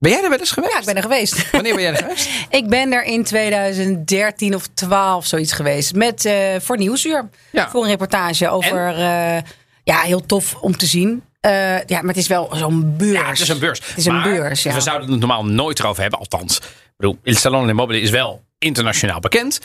Ben 0.00 0.10
jij 0.10 0.22
er 0.22 0.28
wel 0.30 0.38
eens 0.38 0.50
geweest? 0.50 0.72
Ja, 0.72 0.78
ik 0.78 0.84
ben 0.84 0.96
er 0.96 1.02
geweest. 1.02 1.50
Wanneer 1.50 1.74
ben 1.74 1.82
jij 1.82 1.92
er 1.92 2.02
geweest? 2.02 2.28
ik 2.50 2.68
ben 2.68 2.92
er 2.92 3.04
in 3.04 3.24
2013 3.24 4.54
of 4.54 4.66
12 4.74 5.26
zoiets 5.26 5.52
geweest. 5.52 5.94
Met, 5.94 6.24
eh, 6.24 6.34
voor 6.60 6.76
Nieuwsuur. 6.78 7.28
Ja. 7.52 7.70
Voor 7.70 7.82
een 7.82 7.88
reportage 7.88 8.48
over... 8.48 8.88
eh, 8.88 9.36
ja, 9.84 9.98
heel 10.00 10.26
tof 10.26 10.54
om 10.54 10.76
te 10.76 10.86
zien. 10.86 11.22
Eh, 11.40 11.50
ja, 11.84 11.98
maar 12.00 12.04
het 12.08 12.16
is 12.16 12.26
wel 12.26 12.50
zo'n 12.54 12.94
beurs. 12.96 13.12
Ja, 13.20 13.28
het 13.28 13.40
is 13.40 13.48
een 13.48 13.58
beurs. 13.58 13.78
Het 13.86 13.96
is 13.96 14.06
een 14.06 14.22
beurs, 14.22 14.62
ja. 14.62 14.74
We 14.74 14.80
zouden 14.80 15.10
het 15.10 15.18
normaal 15.18 15.44
nooit 15.44 15.78
erover 15.78 16.02
hebben. 16.02 16.18
Althans, 16.18 16.56
ik 16.56 16.64
bedoel, 16.96 17.18
Il 17.22 17.34
Salon 17.34 17.74
Mobile 17.74 18.00
is 18.00 18.10
wel 18.10 18.42
internationaal 18.58 19.20
bekend. 19.20 19.60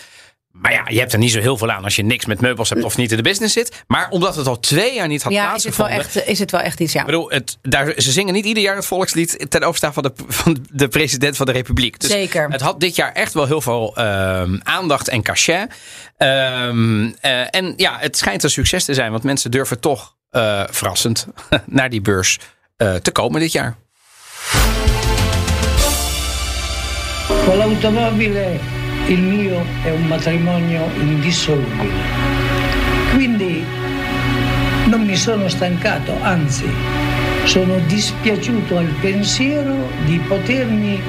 Maar 0.61 0.71
ja, 0.71 0.83
je 0.87 0.99
hebt 0.99 1.13
er 1.13 1.19
niet 1.19 1.31
zo 1.31 1.39
heel 1.39 1.57
veel 1.57 1.71
aan 1.71 1.83
als 1.83 1.95
je 1.95 2.03
niks 2.03 2.25
met 2.25 2.41
meubels 2.41 2.69
hebt 2.69 2.83
of 2.83 2.97
niet 2.97 3.11
in 3.11 3.17
de 3.17 3.23
business 3.23 3.53
zit. 3.53 3.83
Maar 3.87 4.09
omdat 4.09 4.35
het 4.35 4.47
al 4.47 4.59
twee 4.59 4.93
jaar 4.93 5.07
niet 5.07 5.23
had 5.23 5.31
Ja, 5.31 5.55
is 5.55 5.63
het, 5.63 5.75
wel 5.75 5.87
plaatsgevonden. 5.87 6.21
echt, 6.21 6.29
is 6.29 6.39
het 6.39 6.51
wel 6.51 6.61
echt 6.61 6.79
iets, 6.79 6.93
ja. 6.93 6.99
Ik 6.99 7.05
bedoel, 7.05 7.29
het, 7.29 7.57
daar, 7.61 7.93
ze 7.97 8.11
zingen 8.11 8.33
niet 8.33 8.45
ieder 8.45 8.63
jaar 8.63 8.75
het 8.75 8.85
volkslied 8.85 9.45
ten 9.49 9.63
overstaan 9.63 9.93
van 9.93 10.03
de, 10.03 10.11
van 10.27 10.65
de 10.71 10.87
president 10.87 11.35
van 11.35 11.45
de 11.45 11.51
republiek. 11.51 11.99
Dus 11.99 12.09
Zeker. 12.09 12.49
Het 12.49 12.61
had 12.61 12.79
dit 12.79 12.95
jaar 12.95 13.11
echt 13.11 13.33
wel 13.33 13.45
heel 13.45 13.61
veel 13.61 13.95
ehm, 13.95 14.57
aandacht 14.63 15.07
en 15.07 15.21
cachet. 15.21 15.71
Ehm, 16.17 17.11
eh, 17.21 17.55
en 17.55 17.73
ja, 17.77 17.97
het 17.99 18.17
schijnt 18.17 18.43
een 18.43 18.49
succes 18.49 18.85
te 18.85 18.93
zijn, 18.93 19.11
want 19.11 19.23
mensen 19.23 19.51
durven 19.51 19.79
toch 19.79 20.15
eh, 20.29 20.63
verrassend 20.69 21.27
naar 21.65 21.89
die 21.89 22.01
beurs 22.01 22.39
eh, 22.77 22.93
te 22.95 23.11
komen 23.11 23.39
dit 23.39 23.51
jaar. 23.51 23.75
Con 27.45 27.57
l'automobile 27.57 28.59
il 29.07 29.21
mio 29.21 29.63
è 29.83 29.91
un 29.91 30.07
matrimonio 30.07 30.89
indissolubile. 30.95 31.93
Quindi 33.13 33.63
non 34.85 35.05
mi 35.05 35.15
sono 35.15 35.47
stancato, 35.47 36.17
anzi 36.21 36.69
sono 37.43 37.77
dispiaciuto 37.85 38.77
al 38.77 38.91
pensiero 39.01 39.89
di 40.05 40.17
potermi 40.27 41.01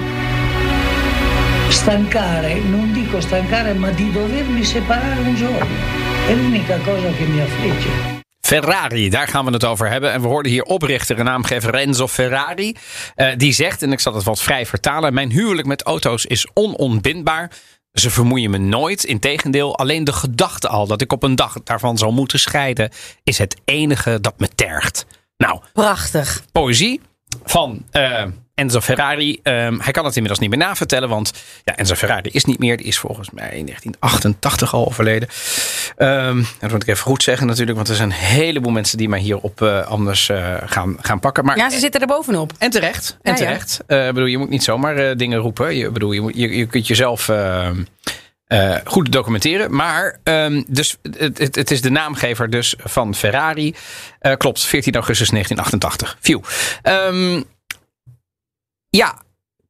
stancare, 1.69 2.61
non 2.61 2.93
dico 2.93 3.21
stancare, 3.21 3.73
ma 3.73 3.91
di 3.91 4.13
dovermi 4.13 4.63
separare 4.63 5.21
un 5.21 5.35
giorno. 5.35 5.75
È 6.27 6.35
l'unica 6.35 6.79
cosa 6.79 7.09
che 7.11 7.25
mi 7.25 7.41
affligge. 7.41 8.15
Ferrari, 8.41 9.09
daar 9.11 9.29
gaan 9.29 9.45
we 9.45 9.53
het 9.53 9.65
over 9.65 9.89
hebben. 9.89 10.13
En 10.13 10.21
we 10.21 10.27
hoorden 10.27 10.53
hier 10.53 10.63
oprichter 10.63 11.19
en 11.19 11.25
naamgever 11.25 11.71
Renzo 11.71 12.07
Ferrari. 12.07 12.77
Eh, 13.15 13.33
die 13.37 13.53
zegt, 13.53 13.83
en 13.83 13.93
ik 13.93 14.01
zal 14.01 14.15
het 14.15 14.25
wat 14.25 14.43
vrij 14.43 14.67
vertalen: 14.67 15.15
Mijn 15.15 15.31
huwelijk 15.31 15.67
met 15.67 15.83
auto's 15.83 16.25
is 16.25 16.49
onontbindbaar. 16.55 17.51
Ze 18.01 18.11
vermoeien 18.11 18.51
me 18.51 18.59
nooit. 18.59 19.05
Integendeel, 19.05 19.79
alleen 19.79 20.05
de 20.05 20.13
gedachte 20.13 20.69
al 20.69 20.87
dat 20.87 21.01
ik 21.01 21.13
op 21.13 21.23
een 21.23 21.37
dag 21.37 21.57
daarvan 21.65 21.99
zal 21.99 22.13
moeten 22.13 22.39
scheiden, 22.39 22.91
is 23.25 23.39
het 23.39 23.57
enige 23.65 24.21
dat 24.21 24.39
me 24.39 24.49
tergt. 24.55 25.07
Nou, 25.37 25.61
Prachtig. 25.73 26.45
poëzie 26.53 27.01
van 27.45 27.85
eh, 27.91 28.23
Enzo 28.55 28.81
Ferrari. 28.81 29.41
Ehm, 29.43 29.79
hij 29.79 29.93
kan 29.93 30.05
het 30.05 30.15
inmiddels 30.15 30.39
niet 30.39 30.51
meer 30.51 30.59
navertellen, 30.59 31.09
want 31.09 31.33
ja, 31.65 31.77
Enzo 31.77 31.95
Ferrari 31.95 32.31
is 32.33 32.45
niet 32.45 32.59
meer. 32.59 32.77
Die 32.77 32.87
is 32.87 32.99
volgens 32.99 33.31
mij 33.31 33.45
in 33.57 33.65
1988 33.67 34.75
al 34.75 34.87
overleden. 34.87 35.29
Ehm, 35.97 36.43
dat 36.61 36.71
moet 36.71 36.83
ik 36.83 36.89
even 36.89 37.03
goed 37.05 37.23
zeggen 37.23 37.47
natuurlijk, 37.47 37.77
want 37.77 37.89
er 37.89 37.95
zijn 37.95 38.11
een 38.11 38.17
heleboel 38.17 38.73
mensen 38.73 38.99
die 38.99 39.09
mij 39.09 39.21
hierop 39.21 39.63
eh 39.63 39.87
anders 39.87 40.29
eh, 40.29 40.55
gaan, 40.67 40.97
gaan 41.01 41.21
pakken. 41.21 41.45
Maar, 41.45 41.57
Ja, 41.57 41.71
ze 41.71 41.79
zitten 41.79 42.01
er 42.01 42.07
bovenop. 42.07 42.53
en 42.59 42.71
terecht. 42.71 43.19
En 43.23 43.33
Ja, 43.33 43.39
ja. 43.39 43.45
terecht. 43.47 43.81
Eh, 43.87 44.07
bedoel, 44.07 44.25
je 44.27 44.39
moet 44.39 44.49
niet 44.49 44.65
zomaar 44.65 45.17
dingen 45.17 45.39
roepen. 45.39 45.77
Je, 45.77 45.91
bedoel, 45.91 46.13
je, 46.13 46.21
moet, 46.21 46.37
je, 46.37 46.57
je 46.57 46.67
kunt 46.67 46.87
jezelf 46.87 47.31
eh, 48.47 48.77
goed 48.85 49.13
documenteren. 49.13 49.75
Maar 49.75 50.19
ehm, 50.23 50.63
dus, 50.69 50.97
het, 51.03 51.39
het, 51.39 51.55
het 51.55 51.71
is 51.71 51.81
de 51.81 51.91
naamgever 51.91 52.51
dus 52.51 52.75
van 52.79 53.15
Ferrari. 53.15 53.75
Eh, 54.19 54.37
klopt, 54.37 54.65
14 54.65 54.95
augustus 54.95 55.31
1988. 55.31 56.17
Phew. 56.21 56.43
Ehm, 56.83 57.43
ja, 58.89 59.23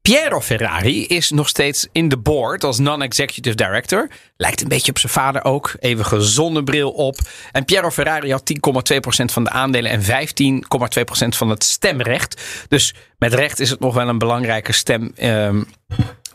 Piero 0.07 0.41
Ferrari 0.41 1.05
is 1.05 1.29
nog 1.29 1.47
steeds 1.47 1.87
in 1.91 2.09
de 2.09 2.17
board 2.17 2.63
als 2.63 2.79
non-executive 2.79 3.55
director. 3.55 4.07
Lijkt 4.37 4.61
een 4.61 4.67
beetje 4.67 4.91
op 4.91 4.99
zijn 4.99 5.11
vader 5.11 5.43
ook. 5.43 5.75
Eeuwige 5.79 6.21
zonnebril 6.21 6.91
op. 6.91 7.17
En 7.51 7.65
Piero 7.65 7.89
Ferrari 7.89 8.31
had 8.31 8.43
10,2% 8.45 9.31
van 9.31 9.43
de 9.43 9.49
aandelen 9.49 9.91
en 9.91 10.01
15,2% 10.01 11.27
van 11.27 11.49
het 11.49 11.63
stemrecht. 11.63 12.41
Dus 12.67 12.93
met 13.17 13.33
recht 13.33 13.59
is 13.59 13.69
het 13.69 13.79
nog 13.79 13.93
wel 13.93 14.07
een 14.07 14.17
belangrijke 14.17 14.71
stem. 14.73 15.11
ehm, 15.15 15.61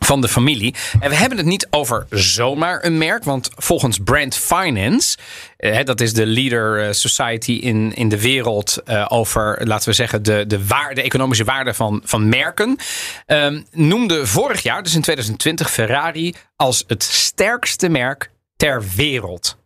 van 0.03 0.21
de 0.21 0.27
familie. 0.27 0.75
En 0.99 1.09
we 1.09 1.15
hebben 1.15 1.37
het 1.37 1.47
niet 1.47 1.67
over 1.69 2.05
zomaar 2.09 2.85
een 2.85 2.97
merk. 2.97 3.23
Want 3.23 3.49
volgens 3.55 3.97
Brand 4.03 4.35
Finance, 4.35 5.17
eh, 5.57 5.83
dat 5.83 6.01
is 6.01 6.13
de 6.13 6.25
leader 6.25 6.87
eh, 6.87 6.91
society 6.91 7.51
in, 7.51 7.93
in 7.93 8.09
de 8.09 8.21
wereld 8.21 8.81
eh, 8.85 9.05
over, 9.09 9.67
laten 9.67 9.89
we 9.89 9.95
zeggen, 9.95 10.23
de, 10.23 10.47
de, 10.47 10.67
waarde, 10.67 10.95
de 10.95 11.01
economische 11.01 11.43
waarde 11.43 11.73
van, 11.73 12.01
van 12.05 12.29
merken. 12.29 12.77
ehm, 13.25 13.61
noemde 13.71 14.27
vorig 14.27 14.63
jaar, 14.63 14.83
dus 14.83 14.95
in 14.95 15.01
2020, 15.01 15.71
Ferrari 15.71 16.35
als 16.55 16.83
het 16.87 17.03
sterkste 17.03 17.89
merk 17.89 18.31
ter 18.55 18.83
wereld. 18.95 19.57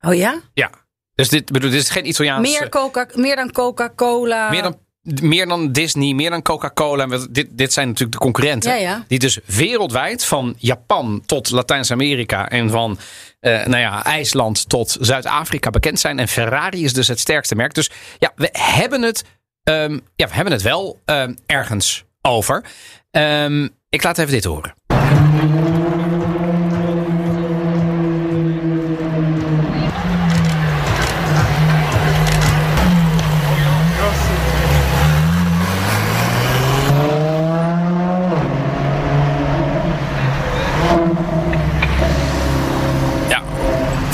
Oh 0.00 0.14
ja? 0.14 0.40
Ja. 0.54 0.70
Dus 1.14 1.28
dit, 1.28 1.52
bedoel, 1.52 1.70
dit 1.70 1.80
is 1.80 1.90
geen 1.90 2.08
Italiaans. 2.08 2.50
Meer, 2.50 2.68
Coca, 2.68 3.06
meer 3.14 3.36
dan 3.36 3.52
Coca-Cola. 3.52 4.50
meer 4.50 4.62
dan 4.62 4.78
meer 5.04 5.46
dan 5.46 5.72
Disney, 5.72 6.12
meer 6.12 6.30
dan 6.30 6.42
Coca-Cola. 6.42 7.06
Dit, 7.30 7.48
dit 7.50 7.72
zijn 7.72 7.86
natuurlijk 7.86 8.18
de 8.18 8.24
concurrenten. 8.24 8.70
Ja, 8.70 8.76
ja. 8.76 9.04
Die 9.08 9.18
dus 9.18 9.38
wereldwijd, 9.46 10.24
van 10.24 10.54
Japan 10.58 11.22
tot 11.26 11.50
Latijns-Amerika 11.50 12.48
en 12.48 12.70
van 12.70 12.98
eh, 13.40 13.66
nou 13.66 13.76
ja, 13.76 14.04
IJsland 14.04 14.68
tot 14.68 14.96
Zuid-Afrika 15.00 15.70
bekend 15.70 16.00
zijn. 16.00 16.18
En 16.18 16.28
Ferrari 16.28 16.84
is 16.84 16.92
dus 16.92 17.08
het 17.08 17.20
sterkste 17.20 17.54
merk. 17.54 17.74
Dus 17.74 17.90
ja, 18.18 18.32
we 18.36 18.48
hebben 18.52 19.02
het, 19.02 19.24
ehm, 19.62 19.98
ja, 20.16 20.26
we 20.26 20.34
hebben 20.34 20.52
het 20.52 20.62
wel 20.62 21.00
ehm, 21.04 21.34
ergens 21.46 22.04
over. 22.22 22.64
Ehm, 23.10 23.68
ik 23.88 24.02
laat 24.02 24.18
even 24.18 24.32
dit 24.32 24.44
horen. 24.44 24.74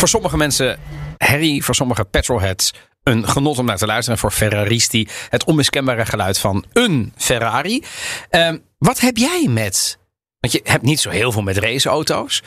Voor 0.00 0.08
sommige 0.08 0.36
mensen 0.36 0.78
herrie, 1.16 1.64
voor 1.64 1.74
sommige 1.74 2.04
petrolheads 2.04 2.72
een 3.02 3.28
genot 3.28 3.58
om 3.58 3.64
naar 3.64 3.76
te 3.76 3.86
luisteren. 3.86 4.14
En 4.14 4.20
voor 4.20 4.30
Ferraristi 4.30 5.08
het 5.28 5.44
onmiskenbare 5.44 6.06
geluid 6.06 6.38
van 6.38 6.64
een 6.72 7.12
Ferrari. 7.16 7.82
Ehm, 8.30 8.58
wat 8.78 9.00
heb 9.00 9.16
jij 9.16 9.46
met, 9.48 9.98
want 10.38 10.52
je 10.52 10.60
hebt 10.64 10.82
niet 10.82 11.00
zo 11.00 11.10
heel 11.10 11.32
veel 11.32 11.42
met 11.42 11.56
raceauto's. 11.56 12.42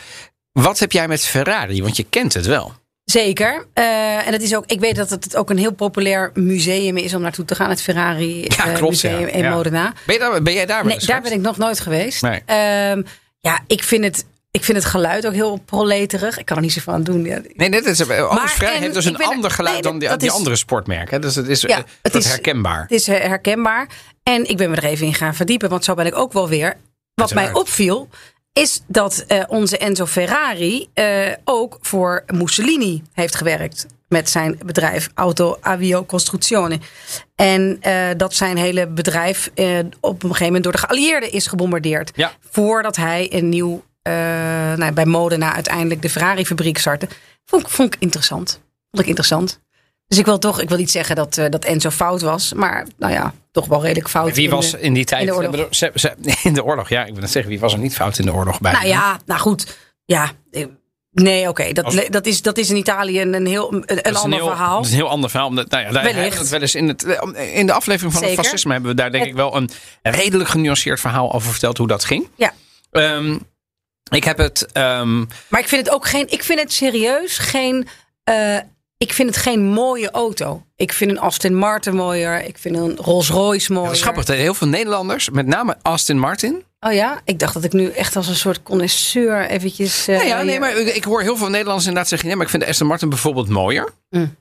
Wat 0.52 0.80
heb 0.80 0.92
jij 0.92 1.08
met 1.08 1.26
Ferrari? 1.26 1.82
Want 1.82 1.98
je 1.98 2.06
kent 2.10 2.34
het 2.34 2.46
wel. 2.46 2.74
Zeker. 3.04 3.66
Eh, 3.74 4.28
en 4.28 4.34
het 4.34 4.42
is 4.42 4.56
ook, 4.56 4.66
ik 4.66 4.80
weet 4.80 4.96
dat 4.96 5.10
het 5.10 5.36
ook 5.36 5.50
een 5.50 5.58
heel 5.58 5.74
populair 5.74 6.32
museum 6.34 6.98
is 6.98 7.14
om 7.14 7.22
naartoe 7.22 7.46
te 7.46 7.56
gaan. 7.56 7.70
Het 7.70 7.82
Ferrari 7.82 8.42
Ja, 8.42 8.66
eh, 8.66 8.74
klopt, 8.74 8.92
Museum 9.04 9.20
ja. 9.20 9.28
in 9.28 9.44
Ja. 9.44 9.50
Modena. 9.50 9.94
Ben, 10.06 10.16
je 10.16 10.22
daar, 10.22 10.42
ben 10.42 10.54
jij 10.54 10.66
daar 10.66 10.86
Nee, 10.86 11.00
daar 11.00 11.22
ben 11.22 11.32
ik 11.32 11.42
nog 11.42 11.58
nooit 11.58 11.80
geweest. 11.80 12.22
Nee. 12.22 12.42
Ehm, 12.46 13.02
ja, 13.40 13.60
ik 13.68 13.84
vind, 13.84 14.04
het, 14.04 14.26
ik 14.58 14.64
vind 14.64 14.78
het 14.78 14.86
geluid 14.88 15.28
ook 15.28 15.34
heel 15.34 15.58
proleterig. 15.66 16.38
Ik 16.38 16.46
kan 16.46 16.56
er 16.58 16.62
niet 16.64 16.74
zoveel 16.74 16.94
aan 16.94 17.04
doen. 17.04 17.24
Ja, 17.26 17.42
Nee, 17.56 17.70
dit 17.72 17.86
is, 17.86 18.10
Alles 18.10 18.52
Vrij 18.52 18.76
en 18.76 18.82
heeft 18.82 18.94
dus 18.94 19.06
een 19.06 19.18
er- 19.20 19.26
ander 19.26 19.52
geluid 19.52 19.74
nee, 19.74 19.84
dan 19.84 20.00
die, 20.00 20.18
die 20.18 20.28
is- 20.28 20.34
andere 20.34 20.56
sportmerken. 20.56 21.22
Dus 21.22 21.36
het 21.36 21.48
is, 21.48 21.62
Ja, 21.62 21.78
eh, 21.78 21.84
het 22.02 22.16
is- 22.16 22.26
herkenbaar. 22.28 22.82
Het 22.82 22.92
is 22.92 23.08
eh, 23.08 23.20
herkenbaar. 23.20 23.88
En 24.24 24.50
ik 24.50 24.58
ben 24.58 24.70
me 24.70 24.76
er 24.76 24.84
even 24.84 25.06
in 25.06 25.14
gaan 25.14 25.36
verdiepen, 25.36 25.70
want 25.70 25.84
zo 25.84 25.94
ben 25.94 26.06
ik 26.06 26.16
ook 26.18 26.34
wel 26.34 26.50
weer. 26.50 26.76
Wat 27.14 27.34
mij 27.34 27.54
opviel, 27.54 28.10
is 28.54 28.82
dat 28.88 29.24
eh, 29.28 29.44
onze 29.48 29.78
Enzo 29.78 30.06
Ferrari 30.06 30.88
eh, 30.94 31.32
ook 31.44 31.78
voor 31.82 32.24
Mussolini 32.28 33.04
heeft 33.14 33.36
gewerkt. 33.36 33.86
Met 34.08 34.30
zijn 34.30 34.60
bedrijf 34.66 35.10
Auto 35.14 35.58
Avio 35.62 36.06
Costruzione. 36.06 36.80
En 37.36 37.78
eh, 37.82 38.08
dat 38.18 38.34
zijn 38.34 38.58
hele 38.58 38.88
bedrijf 38.88 39.50
eh, 39.54 39.80
op 40.00 40.14
een 40.24 40.30
gegeven 40.30 40.46
moment 40.46 40.64
door 40.64 40.72
de 40.74 40.78
geallieerden 40.78 41.32
is 41.32 41.48
gebombardeerd. 41.48 42.12
Ja. 42.16 42.32
Voordat 42.52 42.96
hij 42.96 43.28
een 43.34 43.50
nieuw, 43.50 43.74
eh, 43.74 43.82
nou, 44.78 44.92
bij 44.92 45.06
Modena 45.06 45.54
uiteindelijk 45.54 46.02
de 46.02 46.10
Ferrari 46.10 46.46
fabriek 46.46 46.78
startte. 46.78 47.08
Vond, 47.46 47.62
ik- 47.62 47.70
vond 47.70 47.94
ik 47.94 48.02
interessant. 48.02 48.50
Vond 48.92 49.02
ik 49.04 49.08
interessant. 49.08 49.62
Dus 50.08 50.18
ik 50.18 50.26
wil 50.26 50.40
toch, 50.40 50.62
ik 50.62 50.70
wil 50.70 50.78
niet 50.78 50.92
zeggen 50.92 51.16
dat, 51.16 51.38
eh, 51.38 51.50
dat 51.50 51.66
Enzo 51.66 51.90
fout 51.90 52.22
was. 52.22 52.54
Maar 52.54 52.88
nou 52.98 53.14
ja, 53.14 53.34
toch 53.52 53.66
wel 53.68 53.82
redelijk 53.82 54.10
fout. 54.10 54.36
Wie 54.36 54.44
in 54.46 54.50
was 54.50 54.72
de- 54.72 54.80
in 54.80 54.94
die 54.94 55.06
tijd? 55.06 55.22
in 55.22 55.28
de 55.28 55.34
oorlog. 55.34 55.46
Ik 55.52 55.58
bedoel, 55.58 55.74
ze- 55.74 55.92
ze- 55.96 56.16
in 56.48 56.54
de 56.54 56.64
oorlog, 56.64 56.90
ja. 56.90 57.06
Ik 57.06 57.12
wil 57.12 57.22
net 57.22 57.32
zeggen, 57.32 57.52
wie 57.52 57.60
was 57.60 57.74
er 57.74 57.80
niet 57.80 57.96
fout 57.96 58.18
in 58.20 58.26
de 58.26 58.34
oorlog 58.34 58.60
bij? 58.62 58.72
Nou 58.72 58.86
ja, 58.88 59.20
nou 59.26 59.40
goed. 59.40 59.78
Ja, 60.06 60.32
eh, 60.52 60.66
nee, 61.12 61.50
oké. 61.50 61.72
Dat, 61.74 61.86
Als- 61.86 62.08
dat, 62.10 62.26
is, 62.26 62.42
dat 62.42 62.58
is 62.58 62.70
in 62.70 62.76
Italië 62.76 63.22
een, 63.22 63.46
heel 63.46 63.74
een, 63.74 64.16
ander 64.16 64.40
heel, 64.40 64.48
verhaal. 64.48 64.76
Dat 64.78 64.86
is 64.86 64.92
een 64.92 64.98
heel 64.98 65.10
ander 65.10 65.30
verhaal. 65.30 65.48
Omdat, 65.48 65.70
nou 65.70 65.84
ja, 65.84 65.92
daar 65.92 66.04
Wellicht. 66.04 66.38
het 66.38 66.50
wel 66.50 66.62
eens 66.62 66.76
in, 66.76 66.88
het, 66.88 67.04
in 67.54 67.66
de 67.66 67.74
aflevering 67.74 68.14
van 68.14 68.24
het 68.24 68.34
fascisme 68.34 68.72
hebben 68.72 68.90
we 68.90 68.96
daar 68.98 69.12
denk 69.12 69.24
Het- 69.24 69.32
ik 69.34 69.38
wel 69.40 69.56
een 69.56 69.70
redelijk 70.02 70.50
genuanceerd 70.50 71.00
verhaal 71.00 71.34
over 71.34 71.52
verteld 71.52 71.78
hoe 71.78 71.88
dat 71.88 72.06
ging. 72.06 72.28
Ja. 72.36 72.54
Ehm, 72.92 73.38
ik 74.16 74.24
heb 74.24 74.38
het. 74.38 74.72
ehm, 74.72 75.20
Maar 75.48 75.60
ik 75.60 75.68
vind 75.68 75.86
het 75.86 75.96
ook 75.96 76.08
geen. 76.08 76.26
Ik 76.32 76.44
vind 76.44 76.60
het 76.60 76.74
serieus 76.74 77.38
geen. 77.38 77.88
eh, 78.24 78.58
ik 78.98 79.14
vind 79.14 79.30
het 79.30 79.38
geen 79.38 79.64
mooie 79.66 80.12
auto. 80.12 80.64
Ik 80.76 80.94
vind 80.94 81.12
een 81.12 81.20
Aston 81.20 81.56
Martin 81.56 81.96
mooier. 81.96 82.44
Ik 82.46 82.58
vind 82.58 82.76
een 82.76 82.96
Rolls 82.96 83.30
Royce 83.30 83.72
mooier. 83.72 83.88
dat 83.88 83.98
is 83.98 84.02
grappig. 84.04 84.28
Heel 84.28 84.54
veel 84.54 84.68
Nederlanders, 84.68 85.30
met 85.30 85.46
name 85.48 85.76
Aston 85.82 86.18
Martin. 86.20 86.64
Oh 86.80 86.94
ja, 86.94 87.22
ik 87.26 87.40
dacht 87.40 87.54
dat 87.54 87.64
ik 87.64 87.74
nu 87.74 87.90
echt 87.90 88.16
als 88.16 88.28
een 88.28 88.36
soort 88.36 88.64
connoisseur 88.64 89.46
eventjes. 89.46 90.08
eh, 90.08 90.16
Ja, 90.18 90.24
ja, 90.24 90.42
nee, 90.42 90.60
maar 90.60 90.78
ik, 90.78 90.96
ik 90.96 91.04
hoor 91.04 91.22
heel 91.22 91.38
veel 91.38 91.50
Nederlanders 91.50 91.86
inderdaad 91.86 92.10
zeggen: 92.10 92.28
nee, 92.28 92.38
maar 92.38 92.46
ik 92.46 92.52
vind 92.52 92.64
de 92.64 92.70
Aston 92.70 92.88
Martin 92.88 93.10
bijvoorbeeld 93.10 93.50
mooier. 93.50 93.94
Mm. 94.10 94.36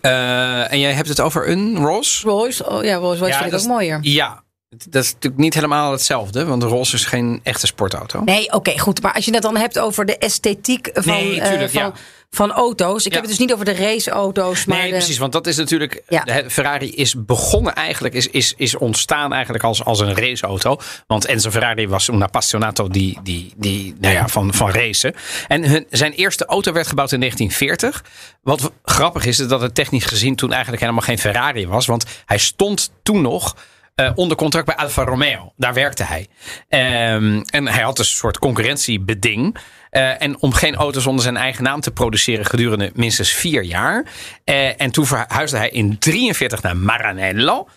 Eh, 0.00 0.72
en 0.72 0.78
jij 0.80 0.92
hebt 0.92 1.08
het 1.08 1.20
over 1.20 1.48
een 1.48 1.76
Rolls. 1.76 2.20
Rolls, 2.24 2.62
oh 2.62 2.84
ja, 2.84 2.94
Rolls 2.94 3.18
Royce 3.18 3.32
Ja, 3.34 3.40
vind 3.42 3.52
ik 3.52 3.58
ook 3.60 3.66
mooier. 3.66 3.98
Ja, 4.02 4.42
dat 4.78 5.04
is 5.04 5.12
natuurlijk 5.12 5.42
niet 5.42 5.54
helemaal 5.54 5.92
hetzelfde, 5.92 6.44
want 6.44 6.60
de 6.60 6.66
Rolls 6.66 6.92
is 6.92 7.04
geen 7.04 7.40
echte 7.42 7.66
sportauto. 7.66 8.22
Nee, 8.24 8.52
oké, 8.52 8.78
goed. 8.78 9.02
Maar 9.02 9.12
als 9.12 9.24
je 9.24 9.32
het 9.34 9.42
dan 9.42 9.56
hebt 9.56 9.78
over 9.78 10.04
de 10.06 10.18
esthetiek 10.18 10.90
van, 10.92 11.12
Nee, 11.14 11.40
eh, 11.40 11.68
van, 11.68 11.82
ja. 11.82 11.92
van 12.30 12.50
auto's. 12.52 13.04
Ik 13.04 13.08
Ja. 13.12 13.12
heb 13.12 13.20
het 13.20 13.30
dus 13.30 13.38
niet 13.46 13.52
over 13.52 13.64
de 13.64 13.74
raceauto's. 13.74 14.64
Maar 14.64 14.76
Nee, 14.76 14.86
de- 14.90 14.96
precies. 14.96 15.18
Want 15.18 15.32
dat 15.32 15.46
is 15.46 15.56
natuurlijk. 15.56 16.02
Ja. 16.08 16.24
Ferrari 16.48 16.94
is 16.94 17.14
begonnen 17.24 17.74
eigenlijk. 17.74 18.14
Is, 18.14 18.26
is, 18.28 18.54
is 18.56 18.76
ontstaan 18.76 19.32
eigenlijk 19.32 19.64
als, 19.64 19.84
als 19.84 20.00
een 20.00 20.14
raceauto. 20.14 20.76
Want 21.06 21.24
Enzo 21.24 21.50
Ferrari 21.50 21.88
was 21.88 22.08
een 22.08 22.22
appassionato 22.22 22.88
die, 22.88 23.18
die, 23.22 23.52
die, 23.56 23.94
nou 24.00 24.14
ja, 24.14 24.28
van, 24.28 24.54
van 24.54 24.70
racen. 24.70 25.14
En 25.48 25.64
hun, 25.68 25.86
zijn 25.90 26.12
eerste 26.12 26.44
auto 26.46 26.72
werd 26.72 26.86
gebouwd 26.86 27.12
in 27.12 27.18
1940. 27.20 28.04
Wat 28.42 28.72
grappig 28.84 29.24
is, 29.24 29.38
is 29.38 29.48
dat 29.48 29.60
het 29.60 29.74
technisch 29.74 30.04
gezien 30.04 30.36
toen 30.36 30.50
eigenlijk 30.52 30.82
helemaal 30.82 31.02
geen 31.04 31.18
Ferrari 31.18 31.66
was. 31.66 31.86
Want 31.86 32.04
hij 32.26 32.38
stond 32.38 32.90
toen 33.02 33.22
nog. 33.22 33.56
Eh, 34.00 34.10
onder 34.14 34.36
contract 34.36 34.66
bij 34.66 34.76
Alfa 34.76 35.04
Romeo. 35.04 35.52
Daar 35.56 35.74
werkte 35.74 36.04
hij. 36.04 36.26
Ehm, 36.68 37.40
en 37.50 37.66
hij 37.66 37.82
had 37.82 37.96
dus 37.96 38.10
een 38.10 38.16
soort 38.16 38.38
concurrentiebeding. 38.38 39.56
Eh, 39.90 40.22
en 40.22 40.40
om 40.40 40.52
geen 40.52 40.74
auto's 40.74 41.06
onder 41.06 41.22
zijn 41.22 41.36
eigen 41.36 41.64
naam 41.64 41.80
te 41.80 41.90
produceren 41.90 42.44
gedurende 42.46 42.90
minstens 42.94 43.32
vier 43.32 43.62
jaar. 43.62 44.04
Eh, 44.44 44.80
en 44.80 44.90
toen 44.90 45.06
verhuisde 45.06 45.56
hij 45.56 45.68
in 45.68 45.98
43 45.98 46.62
naar 46.62 46.76
Maranello. 46.76 47.68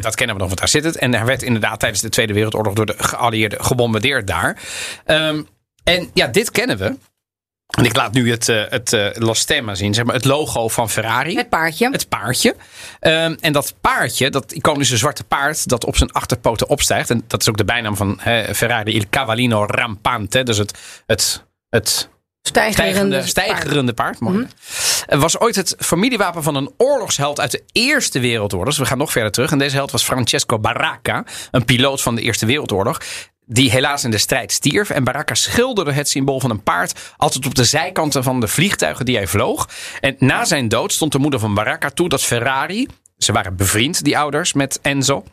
Dat 0.00 0.14
kennen 0.14 0.36
we 0.36 0.40
nog, 0.40 0.48
want 0.48 0.58
daar 0.58 0.68
zit 0.68 0.84
het. 0.84 0.96
En 0.96 1.14
hij 1.14 1.24
werd 1.24 1.42
inderdaad 1.42 1.80
tijdens 1.80 2.02
de 2.02 2.08
Tweede 2.08 2.32
Wereldoorlog 2.32 2.74
door 2.74 2.86
de 2.86 2.94
geallieerden 2.96 3.64
gebombardeerd 3.64 4.26
daar. 4.26 4.58
Ehm, 5.04 5.42
en 5.84 6.10
ja, 6.12 6.26
dit 6.26 6.50
kennen 6.50 6.78
we. 6.78 6.96
En 7.66 7.84
ik 7.84 7.96
laat 7.96 8.12
nu 8.12 8.30
het, 8.30 8.48
eh, 8.48 8.62
het 8.68 8.92
eh, 8.92 9.72
zien, 9.72 9.94
zeg 9.94 10.04
maar 10.04 10.14
het 10.14 10.24
logo 10.24 10.68
van 10.68 10.90
Ferrari. 10.90 11.36
Het 11.36 11.48
paardje. 11.48 11.90
Het 11.90 12.08
paardje. 12.08 12.56
Ehm, 13.00 13.36
en 13.40 13.52
dat 13.52 13.74
paardje, 13.80 14.30
dat 14.30 14.52
iconische 14.52 14.96
zwarte 14.96 15.24
paard 15.24 15.68
dat 15.68 15.84
op 15.84 15.96
zijn 15.96 16.12
achterpoten 16.12 16.68
opstijgt. 16.68 17.10
En 17.10 17.24
dat 17.26 17.40
is 17.40 17.48
ook 17.48 17.56
de 17.56 17.64
bijnaam 17.64 17.96
van 17.96 18.20
Ferrari, 18.54 18.94
Il 18.94 19.04
Cavallino 19.10 19.64
Rampante. 19.66 20.42
Dus 20.42 20.58
het, 20.58 20.78
het, 21.06 21.44
het 21.68 22.08
stijgerende, 22.48 22.76
stijgerende, 22.82 23.16
paard. 23.16 23.28
stijgerende 23.28 23.92
paard. 23.92 24.20
Mooi. 24.20 24.46
Het 25.06 25.20
was 25.20 25.38
ooit 25.38 25.56
het 25.56 25.74
familiewapen 25.78 26.42
van 26.42 26.54
een 26.54 26.72
oorlogsheld 26.76 27.40
uit 27.40 27.50
de 27.50 27.62
Eerste 27.72 28.20
Wereldoorlog. 28.20 28.68
Dus 28.68 28.78
we 28.78 28.86
gaan 28.86 28.98
nog 28.98 29.12
verder 29.12 29.32
terug. 29.32 29.50
En 29.50 29.58
deze 29.58 29.76
held 29.76 29.90
was 29.90 30.02
Francesco 30.02 30.58
Baracca, 30.58 31.24
een 31.50 31.64
piloot 31.64 32.02
van 32.02 32.14
de 32.14 32.22
Eerste 32.22 32.46
Wereldoorlog. 32.46 33.00
Die 33.46 33.70
helaas 33.70 34.04
in 34.04 34.10
de 34.10 34.18
strijd 34.18 34.52
stierf. 34.52 34.90
En 34.90 35.04
Baracca 35.04 35.34
schilderde 35.34 35.92
het 35.92 36.08
symbool 36.08 36.40
van 36.40 36.50
een 36.50 36.62
paard 36.62 37.12
altijd 37.16 37.46
op 37.46 37.54
de 37.54 37.64
zijkanten 37.64 38.22
van 38.22 38.40
de 38.40 38.48
vliegtuigen 38.48 39.04
die 39.04 39.16
hij 39.16 39.26
vloog. 39.26 39.68
En 40.00 40.16
na 40.18 40.44
zijn 40.44 40.68
dood 40.68 40.92
stond 40.92 41.12
de 41.12 41.18
moeder 41.18 41.40
van 41.40 41.54
Baracca 41.54 41.90
toe 41.90 42.08
dat 42.08 42.22
Ferrari, 42.22 42.88
ze 43.18 43.32
waren 43.32 43.56
bevriend, 43.56 44.04
die 44.04 44.18
ouders, 44.18 44.52
met 44.52 44.78
Enzo. 44.82 45.24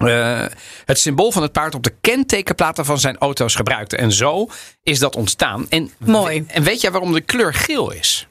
eh, 0.00 0.44
het 0.84 0.98
symbool 0.98 1.32
van 1.32 1.42
het 1.42 1.52
paard 1.52 1.74
op 1.74 1.82
de 1.82 1.94
kentekenplaten 2.00 2.84
van 2.84 2.98
zijn 2.98 3.18
auto's 3.18 3.54
gebruikte. 3.54 3.96
En 3.96 4.12
zo 4.12 4.48
is 4.82 4.98
dat 4.98 5.16
ontstaan. 5.16 5.66
En, 5.68 5.90
Mooi. 5.98 6.44
En 6.46 6.62
weet 6.62 6.80
jij 6.80 6.90
waarom 6.90 7.12
de 7.12 7.20
kleur 7.20 7.54
geel 7.54 7.90
is? 7.92 8.26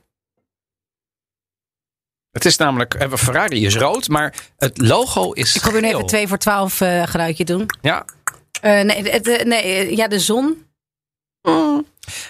Het 2.31 2.45
is 2.45 2.57
namelijk, 2.57 2.93
eh, 2.93 3.13
Ferrari 3.13 3.65
is 3.65 3.75
rood, 3.75 4.07
maar 4.07 4.33
het 4.57 4.77
logo 4.81 5.31
is 5.31 5.55
Ik 5.55 5.61
probeer 5.61 5.81
nu 5.81 5.87
even 5.87 6.05
2 6.05 6.27
voor 6.27 6.37
12 6.37 6.81
eh 6.81 7.03
geluidje 7.07 7.45
doen. 7.45 7.65
Ja. 7.81 8.05
Eh, 8.61 8.81
nee, 8.81 9.09
eh, 9.09 9.45
nee, 9.45 9.61
eh, 9.63 9.95
ja, 9.95 10.07
de 10.07 10.19
zon. 10.19 10.65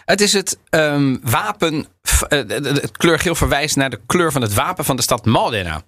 Het 0.05 0.21
is 0.21 0.33
het 0.33 0.57
ehm, 0.69 1.17
wapen. 1.21 1.87
eh, 2.29 2.39
Het 2.47 2.97
kleurgeel 2.97 3.35
verwijst 3.35 3.75
naar 3.75 3.89
de 3.89 3.99
kleur 4.05 4.31
van 4.31 4.41
het 4.41 4.53
wapen 4.53 4.85
van 4.85 4.95
de 4.95 5.01
stad 5.01 5.25
Modena. 5.25 5.81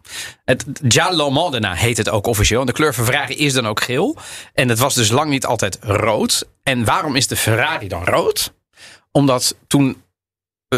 Het 0.45 0.65
Giallo 0.87 1.31
Modena 1.31 1.73
heet 1.73 1.97
het 1.97 2.09
ook 2.09 2.25
officieel. 2.27 2.59
En 2.59 2.65
de 2.65 2.71
kleur 2.71 2.93
van 2.93 3.05
Ferrari 3.05 3.35
is 3.37 3.53
dan 3.53 3.67
ook 3.67 3.81
geel. 3.81 4.17
En 4.53 4.69
het 4.69 4.79
was 4.79 4.95
dus 4.95 5.09
lang 5.09 5.29
niet 5.29 5.45
altijd 5.45 5.77
rood. 5.81 6.47
En 6.63 6.85
waarom 6.85 7.15
is 7.15 7.27
de 7.27 7.35
Ferrari 7.35 7.87
dan 7.87 8.03
rood? 8.05 8.53
Omdat 9.11 9.55
toen 9.67 10.03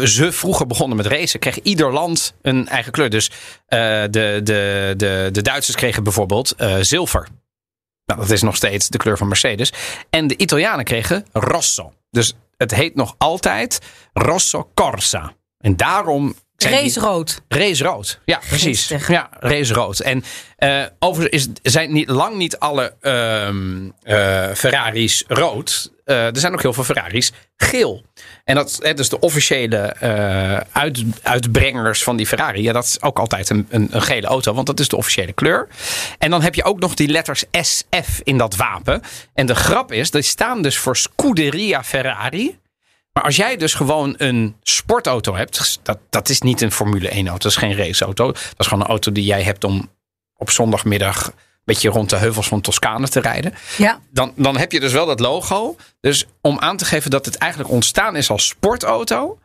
ze 0.04 0.32
vroeger 0.32 0.66
begonnen 0.66 0.96
met 0.96 1.06
racen, 1.06 1.40
kreeg 1.40 1.60
ieder 1.60 1.92
land 1.92 2.34
een 2.42 2.68
eigen 2.68 2.92
kleur. 2.92 3.10
Dus 3.10 3.30
eh, 3.66 3.78
de, 4.10 4.40
de, 4.42 4.94
de, 4.96 5.28
de 5.32 5.42
Duitsers 5.42 5.76
kregen 5.76 6.02
bijvoorbeeld 6.04 6.52
eh, 6.52 6.76
zilver. 6.80 7.28
Nou, 8.12 8.24
dat 8.24 8.34
is 8.34 8.42
nog 8.42 8.56
steeds 8.56 8.88
de 8.88 8.98
kleur 8.98 9.18
van 9.18 9.28
Mercedes. 9.28 9.72
En 10.10 10.26
de 10.26 10.36
Italianen 10.36 10.84
kregen 10.84 11.24
rosso. 11.32 11.92
Dus 12.10 12.34
het 12.56 12.74
heet 12.74 12.94
nog 12.94 13.14
altijd 13.18 13.80
Rosso 14.12 14.70
Corsa. 14.74 15.32
En 15.58 15.76
daarom. 15.76 16.34
Race 16.70 17.00
rood. 17.00 17.42
Race 17.48 17.84
rood. 17.84 18.18
Ja, 18.24 18.40
precies. 18.48 18.92
Ja, 19.08 19.28
race 19.40 19.74
rood. 19.74 20.00
En 20.00 20.24
eh 20.56 20.82
overigens 20.98 21.46
is, 21.62 21.72
zijn 21.72 21.92
niet, 21.92 22.08
lang 22.08 22.36
niet 22.36 22.58
alle 22.58 22.94
ehm, 23.00 23.88
eh, 24.02 24.48
Ferraris 24.54 25.24
rood. 25.28 25.92
Eh, 26.04 26.26
er 26.26 26.38
zijn 26.38 26.52
ook 26.52 26.62
heel 26.62 26.72
veel 26.72 26.84
Ferraris 26.84 27.32
geel. 27.56 28.02
En 28.44 28.54
dat 28.54 28.78
hè, 28.82 28.94
dus 28.94 29.08
de 29.08 29.20
officiële 29.20 29.96
uit, 30.72 31.04
uitbrengers 31.22 32.02
van 32.02 32.16
die 32.16 32.26
Ferrari. 32.26 32.62
Ja, 32.62 32.72
dat 32.72 32.84
is 32.84 33.02
ook 33.02 33.18
altijd 33.18 33.50
een, 33.50 33.66
een, 33.70 33.88
een 33.90 34.02
gele 34.02 34.26
auto, 34.26 34.54
want 34.54 34.66
dat 34.66 34.80
is 34.80 34.88
de 34.88 34.96
officiële 34.96 35.32
kleur. 35.32 35.68
En 36.18 36.30
dan 36.30 36.42
heb 36.42 36.54
je 36.54 36.64
ook 36.64 36.80
nog 36.80 36.94
die 36.94 37.08
letters 37.08 37.44
SF 37.50 38.20
in 38.22 38.38
dat 38.38 38.56
wapen. 38.56 39.02
En 39.34 39.46
de 39.46 39.54
grap 39.54 39.92
is, 39.92 40.10
die 40.10 40.22
staan 40.22 40.62
dus 40.62 40.78
voor 40.78 40.96
Scuderia 40.96 41.84
Ferrari. 41.84 42.60
Maar 43.12 43.24
als 43.24 43.36
jij 43.36 43.56
dus 43.56 43.74
gewoon 43.74 44.14
een 44.16 44.56
sportauto 44.62 45.34
hebt, 45.34 45.80
dat, 45.82 45.98
dat 46.10 46.28
is 46.28 46.40
niet 46.40 46.60
een 46.60 46.72
Formule 46.72 47.08
1 47.08 47.28
auto, 47.28 47.42
dat 47.42 47.52
is 47.52 47.56
geen 47.56 47.76
raceauto. 47.76 48.26
Dat 48.32 48.54
is 48.58 48.66
gewoon 48.66 48.82
een 48.82 48.90
auto 48.90 49.12
die 49.12 49.24
jij 49.24 49.42
hebt 49.42 49.64
om 49.64 49.90
op 50.36 50.50
zondagmiddag 50.50 51.26
een 51.26 51.32
beetje 51.64 51.88
rond 51.88 52.10
de 52.10 52.16
heuvels 52.16 52.48
van 52.48 52.60
Toscane 52.60 53.08
te 53.08 53.20
rijden. 53.20 53.54
Ja. 53.78 54.00
Dan, 54.10 54.32
dan 54.36 54.56
heb 54.56 54.72
je 54.72 54.80
dus 54.80 54.92
wel 54.92 55.06
dat 55.06 55.20
logo. 55.20 55.76
Dus 56.00 56.26
om 56.40 56.58
aan 56.58 56.76
te 56.76 56.84
geven 56.84 57.10
dat 57.10 57.24
het 57.24 57.36
eigenlijk 57.36 57.72
ontstaan 57.72 58.16
is 58.16 58.30
als 58.30 58.46
sportauto. 58.46 59.38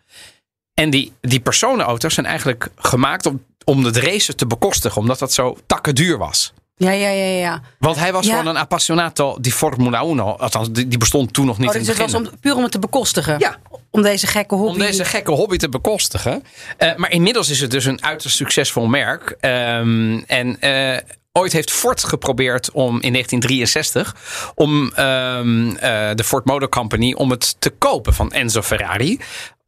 En 0.73 0.89
die, 0.89 1.13
die 1.21 1.39
personenauto's 1.39 2.13
zijn 2.13 2.25
eigenlijk 2.25 2.69
gemaakt 2.75 3.25
om, 3.25 3.45
om 3.63 3.83
het 3.83 3.97
racen 3.97 4.35
te 4.35 4.47
bekostigen, 4.47 5.01
omdat 5.01 5.19
dat 5.19 5.33
zo 5.33 5.57
takken 5.65 5.95
duur 5.95 6.17
was. 6.17 6.53
Ja, 6.79 6.91
ja, 6.91 7.09
ja, 7.09 7.25
ja. 7.25 7.61
Want 7.79 7.97
hij 7.97 8.13
was 8.13 8.25
Ja. 8.25 8.31
gewoon 8.37 8.47
een 8.55 8.61
appassionato 8.61 9.37
di 9.41 9.51
Formula 9.51 10.01
1. 10.01 10.19
Althans, 10.19 10.67
die, 10.71 10.97
bestond 10.97 11.33
toen 11.33 11.45
nog 11.45 11.57
niet 11.57 11.69
Oh, 11.69 11.73
in 11.73 11.79
dus 11.79 11.89
het 11.89 11.97
het 11.97 12.11
was 12.11 12.21
om, 12.21 12.39
puur 12.39 12.55
om 12.55 12.63
het 12.63 12.71
te 12.71 12.79
bekostigen. 12.79 13.39
Ja. 13.39 13.57
Om 13.91 14.01
deze 14.01 14.27
gekke 14.27 14.55
hobby. 14.55 14.71
Om 14.71 14.77
deze 14.79 15.05
gekke 15.05 15.31
hobby 15.31 15.57
te 15.57 15.69
bekostigen. 15.69 16.43
Eh, 16.77 16.95
maar 16.95 17.11
inmiddels 17.11 17.49
is 17.49 17.61
het 17.61 17.71
dus 17.71 17.85
een 17.85 18.03
uiterst 18.03 18.35
succesvol 18.35 18.85
merk. 18.85 19.35
Ehm, 19.39 20.17
en 20.27 20.59
eh, 20.59 20.97
ooit 21.31 21.53
heeft 21.53 21.71
Ford 21.71 22.03
geprobeerd 22.03 22.71
om 22.71 23.01
in 23.01 23.11
1963 23.11 24.15
om 24.55 24.91
ehm, 24.95 25.69
eh, 25.69 26.09
de 26.15 26.23
Ford 26.23 26.45
Motor 26.45 26.69
Company 26.69 27.13
om 27.13 27.29
het 27.31 27.55
te 27.61 27.69
kopen 27.69 28.13
van 28.13 28.31
Enzo 28.31 28.61
Ferrari. 28.61 29.19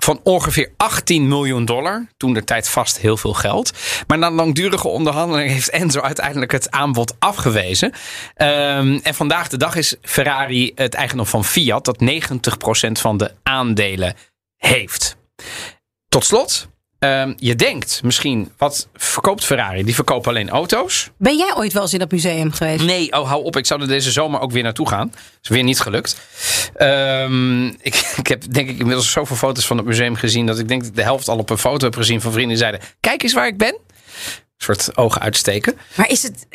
Van 0.03 0.19
ongeveer 0.23 0.71
18 0.77 1.27
miljoen 1.27 1.65
dollar. 1.65 2.07
Toen 2.17 2.33
de 2.33 2.43
tijd 2.43 2.69
vast 2.69 2.97
heel 2.97 3.17
veel 3.17 3.33
geld. 3.33 3.71
Maar 4.07 4.17
na 4.17 4.31
langdurige 4.31 4.87
onderhandeling 4.87 5.51
heeft 5.51 5.69
Enzo 5.69 6.01
uiteindelijk 6.01 6.51
het 6.51 6.71
aanbod 6.71 7.15
afgewezen. 7.19 7.93
Ehm, 8.35 8.99
en 9.03 9.15
vandaag 9.15 9.47
de 9.47 9.57
dag 9.57 9.75
is 9.75 9.95
Ferrari 10.01 10.71
het 10.75 10.93
eigendom 10.93 11.25
van 11.25 11.45
Fiat. 11.45 11.85
Dat 11.85 11.99
90% 11.99 12.99
van 12.99 13.17
de 13.17 13.33
aandelen 13.43 14.15
heeft. 14.55 15.17
Tot 16.09 16.25
slot. 16.25 16.68
Ehm, 16.99 17.33
je 17.35 17.55
denkt 17.55 18.03
misschien, 18.03 18.51
wat 18.57 18.87
verkoopt 18.93 19.45
Ferrari? 19.45 19.83
Die 19.83 19.95
verkopen 19.95 20.29
alleen 20.29 20.49
auto's. 20.49 21.09
Ben 21.17 21.37
jij 21.37 21.53
ooit 21.55 21.73
wel 21.73 21.81
eens 21.81 21.93
in 21.93 21.99
dat 21.99 22.11
museum 22.11 22.51
geweest? 22.51 22.83
Nee, 22.83 23.11
oh 23.11 23.27
hou 23.27 23.43
op. 23.43 23.57
Ik 23.57 23.65
zou 23.65 23.81
er 23.81 23.87
deze 23.87 24.11
zomer 24.11 24.39
ook 24.39 24.51
weer 24.51 24.63
naartoe 24.63 24.87
gaan. 24.87 25.13
Is 25.41 25.49
weer 25.49 25.63
niet 25.63 25.79
gelukt. 25.79 26.17
Ehm, 26.75 27.65
ik, 27.65 27.95
ik 28.21 28.27
heb 28.27 28.53
denk 28.53 28.69
ik 28.69 28.79
inmiddels 28.79 29.11
zoveel 29.11 29.35
foto's 29.35 29.65
van 29.65 29.77
het 29.77 29.85
museum 29.85 30.15
gezien... 30.15 30.45
dat 30.45 30.59
ik 30.59 30.67
denk 30.67 30.83
dat 30.83 30.95
de 30.95 31.03
helft 31.03 31.27
al 31.27 31.37
op 31.37 31.49
een 31.49 31.57
foto 31.57 31.85
heb 31.85 31.95
gezien 31.95 32.21
van 32.21 32.31
vrienden 32.31 32.57
die 32.57 32.65
zeiden... 32.65 32.81
kijk 32.99 33.23
eens 33.23 33.33
waar 33.33 33.47
ik 33.47 33.57
ben. 33.57 33.77
Een 34.59 34.65
soort 34.75 34.97
ogen 34.97 35.21
uitsteken. 35.21 35.77
Maar 35.95 36.09
is 36.09 36.23
het. 36.23 36.45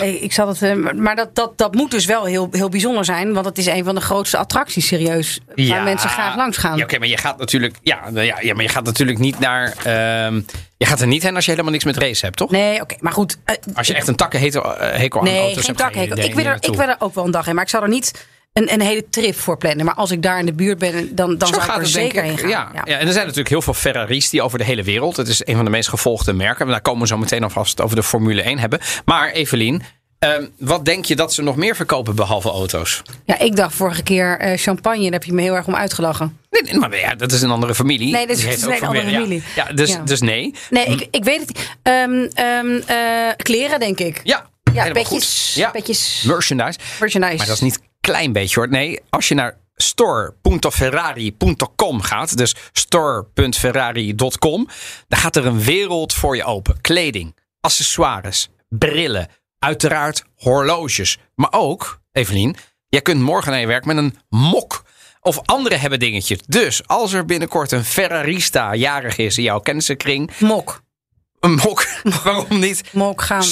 Nee, 0.00 0.18
ik 0.18 0.32
zal 0.32 0.48
het. 0.48 0.62
eh, 0.62 0.74
maar 0.74 1.16
dat, 1.16 1.34
dat, 1.34 1.58
dat 1.58 1.74
moet 1.74 1.90
dus 1.90 2.04
wel 2.04 2.24
heel, 2.24 2.48
heel 2.50 2.68
bijzonder 2.68 3.04
zijn. 3.04 3.32
Want 3.32 3.46
het 3.46 3.58
is 3.58 3.66
een 3.66 3.84
van 3.84 3.94
de 3.94 4.00
grootste 4.00 4.36
attracties, 4.36 4.86
serieus. 4.86 5.40
Waar 5.54 5.82
mensen 5.82 6.10
graag 6.10 6.36
langs 6.36 6.56
gaan. 6.56 6.76
Ja, 6.76 6.84
oké, 6.84 6.98
maar 6.98 7.08
je 7.08 7.16
gaat 7.16 7.38
natuurlijk... 7.38 7.76
Ja, 7.82 8.10
nou 8.10 8.26
ja, 8.26 8.40
ja, 8.40 8.54
maar 8.54 8.62
je 8.62 8.68
gaat 8.68 8.84
natuurlijk 8.84 9.18
niet 9.18 9.38
naar... 9.38 9.74
ehm, 9.84 10.40
je 10.76 10.86
gaat 10.86 11.00
er 11.00 11.06
niet 11.06 11.22
heen 11.22 11.34
als 11.34 11.44
je 11.44 11.50
helemaal 11.50 11.72
niks 11.72 11.84
met 11.84 11.96
race 11.96 12.24
hebt, 12.24 12.36
toch? 12.36 12.50
Nee, 12.50 12.80
oké. 12.80 12.94
maar 13.00 13.12
goed. 13.12 13.36
eh, 13.44 13.54
Als 13.74 13.86
je 13.86 13.94
echt 13.94 14.08
een 14.08 14.16
takkenhekel 14.16 14.76
eh, 14.76 14.98
hekel 14.98 15.18
aan 15.20 15.26
nee, 15.26 15.38
auto's 15.40 15.64
geen 15.64 15.74
hebt, 16.08 16.18
Ik 16.24 16.34
wil, 16.34 16.44
er, 16.44 16.56
ik 16.60 16.74
wil 16.74 16.88
er 16.88 16.96
ook 16.98 17.14
wel 17.14 17.24
een 17.24 17.30
dag 17.30 17.44
heen. 17.44 17.54
Maar 17.54 17.64
ik 17.64 17.70
zal 17.70 17.82
er 17.82 17.88
niet 17.88 18.26
een, 18.54 18.72
een 18.72 18.80
hele 18.80 19.08
trip 19.10 19.36
voor 19.38 19.56
plannen. 19.58 19.84
Maar 19.84 19.94
als 19.94 20.10
ik 20.10 20.22
daar 20.22 20.38
in 20.38 20.46
de 20.46 20.52
buurt 20.52 20.78
ben, 20.78 21.14
dan, 21.14 21.38
dan 21.38 21.48
Zo 21.48 21.54
zou 21.60 21.72
ik 21.72 21.76
er 21.76 21.86
zeker 21.86 22.24
ik. 22.24 22.28
heen 22.28 22.38
gaan. 22.38 22.48
Ja, 22.48 22.70
ja. 22.74 22.84
en 22.98 23.06
er 23.06 23.12
zijn 23.12 23.22
natuurlijk 23.24 23.48
heel 23.48 23.62
veel 23.62 23.74
Ferraris 23.74 24.30
die 24.30 24.42
over 24.42 24.58
de 24.58 24.64
hele 24.64 24.82
wereld. 24.82 25.16
Het 25.16 25.28
is 25.28 25.46
een 25.46 25.54
van 25.56 25.64
de 25.64 25.70
meest 25.70 25.88
gevolgde 25.88 26.32
merken. 26.32 26.66
Daar 26.66 26.80
komen 26.80 27.00
we 27.00 27.06
zo 27.06 27.16
meteen 27.18 27.42
alvast 27.42 27.80
over 27.80 27.96
de 27.96 28.02
Formule 28.02 28.42
1 28.42 28.58
hebben. 28.58 28.80
Maar 29.04 29.30
Evelien, 29.30 29.82
ehm, 30.18 30.46
wat 30.58 30.84
denk 30.84 31.04
je 31.04 31.16
dat 31.16 31.34
ze 31.34 31.42
nog 31.42 31.56
meer 31.56 31.76
verkopen 31.76 32.14
behalve 32.14 32.48
auto's? 32.50 33.02
Ja, 33.24 33.38
ik 33.38 33.56
dacht 33.56 33.74
vorige 33.74 34.02
keer 34.02 34.38
eh, 34.38 34.58
champagne. 34.58 35.02
Daar 35.02 35.12
heb 35.12 35.24
je 35.24 35.32
me 35.32 35.42
heel 35.42 35.54
erg 35.54 35.66
om 35.66 35.74
uitgelachen. 35.74 36.38
Nee, 36.50 36.62
nee, 36.62 36.78
maar 36.78 36.98
ja, 36.98 37.14
dat 37.14 37.32
is 37.32 37.42
een 37.42 37.50
andere 37.50 37.74
familie. 37.74 38.12
Nee, 38.12 38.26
dat 38.26 38.36
is- 38.36 38.62
een 38.62 38.72
andere 38.80 39.02
familie. 39.02 39.42
Ja, 39.56 39.66
ja, 39.68 39.72
dus, 39.74 39.90
Ja. 39.90 39.98
dus 40.04 40.20
nee. 40.20 40.54
Nee, 40.70 40.84
ik, 40.86 41.06
ik 41.10 41.24
weet 41.24 41.40
het 41.40 41.48
niet. 41.48 41.70
Ehm, 41.82 42.28
ehm, 42.34 42.80
eh, 42.86 42.96
kleren, 43.36 43.80
denk 43.80 43.98
ik. 43.98 44.20
Ja, 44.24 44.46
Ja, 44.72 44.90
petjes. 44.92 45.54
Ja. 45.54 45.70
petjes. 45.70 46.22
Merchandise. 46.26 46.78
Merchandise. 47.00 47.36
Maar 47.36 47.46
dat 47.46 47.54
is 47.56 47.60
niet 47.62 47.78
klein 48.04 48.32
beetje 48.32 48.60
hoor. 48.60 48.68
Nee, 48.68 49.00
als 49.10 49.28
je 49.28 49.34
naar 49.34 49.56
store.ferrari.com 49.76 52.00
gaat, 52.00 52.36
dus 52.36 52.54
store.ferrari.com, 52.72 54.68
dan 55.08 55.18
gaat 55.18 55.36
er 55.36 55.46
een 55.46 55.62
wereld 55.62 56.12
voor 56.12 56.36
je 56.36 56.44
open. 56.44 56.80
Kleding, 56.80 57.36
accessoires, 57.60 58.48
brillen, 58.68 59.28
uiteraard 59.58 60.24
horloges. 60.36 61.18
Maar 61.34 61.52
ook, 61.52 62.00
Evelien, 62.12 62.56
jij 62.88 63.02
kunt 63.02 63.20
morgen 63.20 63.50
naar 63.50 63.60
je 63.60 63.66
werk 63.66 63.84
met 63.84 63.96
een 63.96 64.16
mok. 64.28 64.82
Of 65.20 65.40
anderen 65.44 65.80
hebben 65.80 65.98
dingetjes. 65.98 66.38
Dus 66.46 66.86
als 66.86 67.12
er 67.12 67.24
binnenkort 67.24 67.72
een 67.72 67.84
Ferrarista 67.84 68.74
jarig 68.74 69.18
is 69.18 69.38
in 69.38 69.44
jouw 69.44 69.60
kennissenkring, 69.60 70.30
Mok. 70.38 70.82
een 71.40 71.54
mok, 71.54 71.86
waarom 72.24 72.58
niet? 72.58 72.82
Mok 72.92 73.22
gaan. 73.22 73.42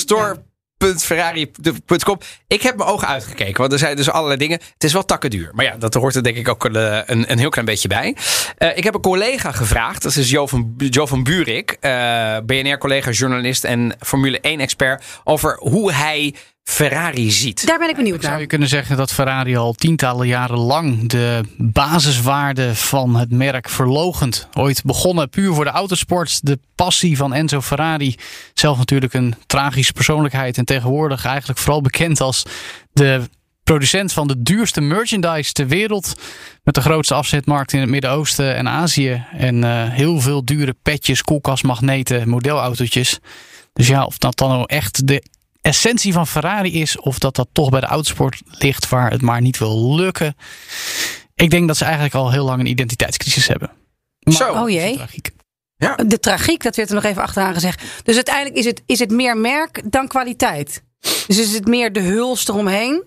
Store.ferrari.com. 0.83 2.19
Ik 2.47 2.63
heb 2.63 2.77
mijn 2.77 2.89
ogen 2.89 3.09
uitgekeken, 3.09 3.61
want 3.61 3.73
er 3.73 3.79
zijn 3.79 3.97
dus 3.97 4.11
allerlei 4.11 4.39
dingen. 4.39 4.59
Het 4.75 4.85
is 4.85 4.93
wel 4.93 5.05
takkenduur. 5.05 5.51
Maar 5.53 5.65
ja, 5.65 5.77
dat 5.77 5.95
hoort 5.95 6.15
er 6.15 6.23
denk 6.23 6.37
ik 6.37 6.49
ook 6.49 6.65
een, 6.65 6.77
eh, 6.77 7.01
een, 7.07 7.31
een 7.31 7.39
heel 7.39 7.49
klein 7.49 7.67
beetje 7.67 7.89
bij. 7.89 8.17
Eh, 8.57 8.77
ik 8.77 8.85
heb 8.85 8.95
een 8.95 9.01
collega 9.01 9.53
gevraagd. 9.53 10.03
Dat 10.03 10.17
is 10.17 10.31
Jo 10.31 10.47
van, 10.47 10.75
Jo 10.77 11.07
van 11.07 11.23
Buurik. 11.23 11.77
eh, 11.81 12.37
BNR-collega, 12.47 13.11
journalist 13.11 13.65
en 13.65 13.97
Formule 14.01 14.39
1-expert. 14.43 15.05
Over 15.25 15.57
hoe 15.61 15.93
hij 15.93 16.35
Ferrari 16.65 17.31
ziet. 17.31 17.67
Daar 17.67 17.79
ben 17.79 17.89
ik 17.89 17.97
benieuwd 17.97 18.21
Zou 18.21 18.33
naar. 18.33 18.41
je 18.41 18.47
kunnen 18.47 18.69
zeggen 18.69 18.97
dat 18.97 19.13
Ferrari 19.13 19.57
al 19.57 19.73
tientallen 19.73 20.27
jaren 20.27 20.59
lang 20.59 21.09
de 21.09 21.41
basiswaarde 21.57 22.75
van 22.75 23.17
het 23.17 23.31
merk 23.31 23.69
verlogent. 23.69 24.49
Ooit 24.53 24.85
begonnen 24.85 25.29
puur 25.29 25.55
voor 25.55 25.65
de 25.65 25.71
autosport. 25.71 26.47
De 26.47 26.59
passie 26.75 27.17
van 27.17 27.35
Enzo 27.35 27.61
Ferrari. 27.61 28.17
Zelf 28.55 28.79
natuurlijk 28.79 29.15
een 29.15 29.35
tragische 29.47 29.93
persoonlijkheid. 29.93 30.59
En 30.59 30.65
tegenwoordig 30.65 31.25
eigenlijk 31.25 31.59
vooral 31.59 31.81
bekend 31.81 32.21
als 32.21 32.43
de 32.93 33.23
producent 33.65 34.13
van 34.13 34.27
de 34.27 34.43
duurste 34.43 34.81
merchandise 34.81 35.53
ter 35.53 35.67
wereld. 35.69 36.15
Met 36.63 36.75
de 36.75 36.81
grootste 36.81 37.15
afzetmarkt 37.15 37.73
in 37.73 37.81
het 37.81 37.89
Midden-Oosten 37.89 38.57
en 38.57 38.69
Azië. 38.69 39.25
En 39.33 39.65
eh, 39.65 39.91
heel 39.91 40.21
veel 40.21 40.45
dure 40.45 40.75
petjes, 40.83 41.23
koelkastmagneten, 41.23 42.29
modelautootjes. 42.29 43.19
Dus 43.73 43.89
ja, 43.89 44.05
of 44.05 44.19
dat 44.19 44.37
dan 44.37 44.49
nou 44.49 44.65
echt 44.67 45.07
de 45.07 45.23
essentie 45.63 46.13
van 46.13 46.27
Ferrari 46.27 46.81
is, 46.81 46.99
of 47.01 47.19
dat 47.19 47.37
dat 47.37 47.49
toch 47.53 47.71
bij 47.71 47.81
de 47.81 47.87
autosport 47.87 48.41
ligt 48.47 48.89
waar 48.89 49.11
het 49.11 49.23
maar 49.23 49.41
niet 49.41 49.59
wil 49.59 49.95
lukken. 49.95 50.37
Ik 51.35 51.51
denk 51.51 51.67
dat 51.67 51.77
ze 51.77 51.85
eigenlijk 51.85 52.15
al 52.15 52.31
heel 52.33 52.45
lang 52.45 52.61
een 52.61 52.67
identiteitscrisis 52.67 53.47
hebben. 53.49 53.71
Maar 54.21 54.35
Zo. 54.35 54.53
Oh 54.53 54.71
jee. 54.71 54.95
tragiek. 54.97 55.31
De 56.07 56.19
tragiek, 56.21 56.63
dat 56.63 56.77
werd 56.77 56.89
er 56.89 56.95
nog 56.95 57.05
even 57.05 57.23
achteraan 57.23 57.55
gezegd. 57.55 57.83
Dus 58.05 58.15
uiteindelijk 58.15 58.57
is 58.57 58.65
het, 58.65 58.83
is 58.87 58.99
het 58.99 59.11
meer 59.11 59.37
merk 59.37 59.83
dan 59.93 60.09
kwaliteit. 60.09 60.83
Dus 61.27 61.39
is 61.39 61.53
het 61.55 61.67
meer 61.67 61.93
de 61.93 62.01
huls 62.01 62.49
eromheen? 62.49 63.03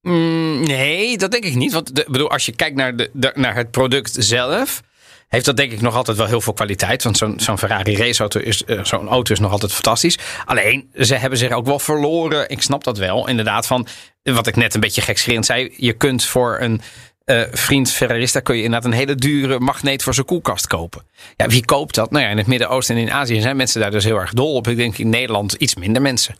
Mm, 0.00 0.60
nee, 0.66 1.18
dat 1.18 1.30
denk 1.30 1.44
ik 1.44 1.54
niet. 1.54 1.72
Want 1.72 1.94
de, 1.96 2.00
ik 2.04 2.08
bedoel, 2.10 2.30
als 2.30 2.46
je 2.46 2.52
kijkt 2.52 2.76
naar, 2.76 2.96
de, 2.96 3.10
de- 3.12 3.32
naar 3.34 3.54
het 3.54 3.70
product 3.70 4.16
zelf. 4.18 4.82
Heeft 5.30 5.44
dat 5.44 5.56
denk 5.56 5.72
ik 5.72 5.80
nog 5.80 5.94
altijd 5.94 6.16
wel 6.16 6.26
heel 6.26 6.40
veel 6.40 6.52
kwaliteit. 6.52 7.02
Want 7.02 7.16
zo'n 7.36 7.58
Ferrari 7.58 7.96
raceauto 7.96 8.40
is, 8.40 8.64
eh, 8.64 8.84
zo'n 8.84 9.08
auto 9.08 9.32
is 9.32 9.38
nog 9.38 9.52
altijd 9.52 9.72
fantastisch. 9.72 10.18
Alleen, 10.44 10.90
ze 10.94 11.14
hebben 11.14 11.38
zich 11.38 11.52
ook 11.52 11.66
wel 11.66 11.78
verloren. 11.78 12.48
Ik 12.48 12.62
snap 12.62 12.84
dat 12.84 12.98
wel. 12.98 13.28
Inderdaad, 13.28 13.66
van 13.66 13.86
wat 14.22 14.46
ik 14.46 14.56
net 14.56 14.74
een 14.74 14.80
beetje 14.80 15.00
gekscherend 15.00 15.46
zei. 15.46 15.74
Je 15.76 15.92
kunt 15.92 16.24
voor 16.24 16.58
een 16.60 16.80
eh, 17.24 17.42
vriend 17.50 17.90
Ferrarista 17.90 18.40
kun 18.40 18.56
je 18.56 18.62
inderdaad 18.62 18.90
een 18.92 18.98
hele 18.98 19.14
dure 19.14 19.60
magneet 19.60 20.02
voor 20.02 20.14
zijn 20.14 20.26
koelkast 20.26 20.66
kopen. 20.66 21.02
Ja, 21.36 21.46
wie 21.46 21.64
koopt 21.64 21.94
dat? 21.94 22.10
Nou 22.10 22.24
ja, 22.24 22.30
in 22.30 22.38
het 22.38 22.46
Midden-Oosten 22.46 22.96
en 22.96 23.02
in 23.02 23.12
Azië 23.12 23.40
zijn 23.40 23.56
mensen 23.56 23.80
daar 23.80 23.90
dus 23.90 24.04
heel 24.04 24.16
erg 24.16 24.32
dol 24.32 24.54
op. 24.54 24.68
Ik 24.68 24.76
denk 24.76 24.98
in 24.98 25.08
Nederland 25.08 25.52
iets 25.52 25.74
minder 25.74 26.02
mensen. 26.02 26.34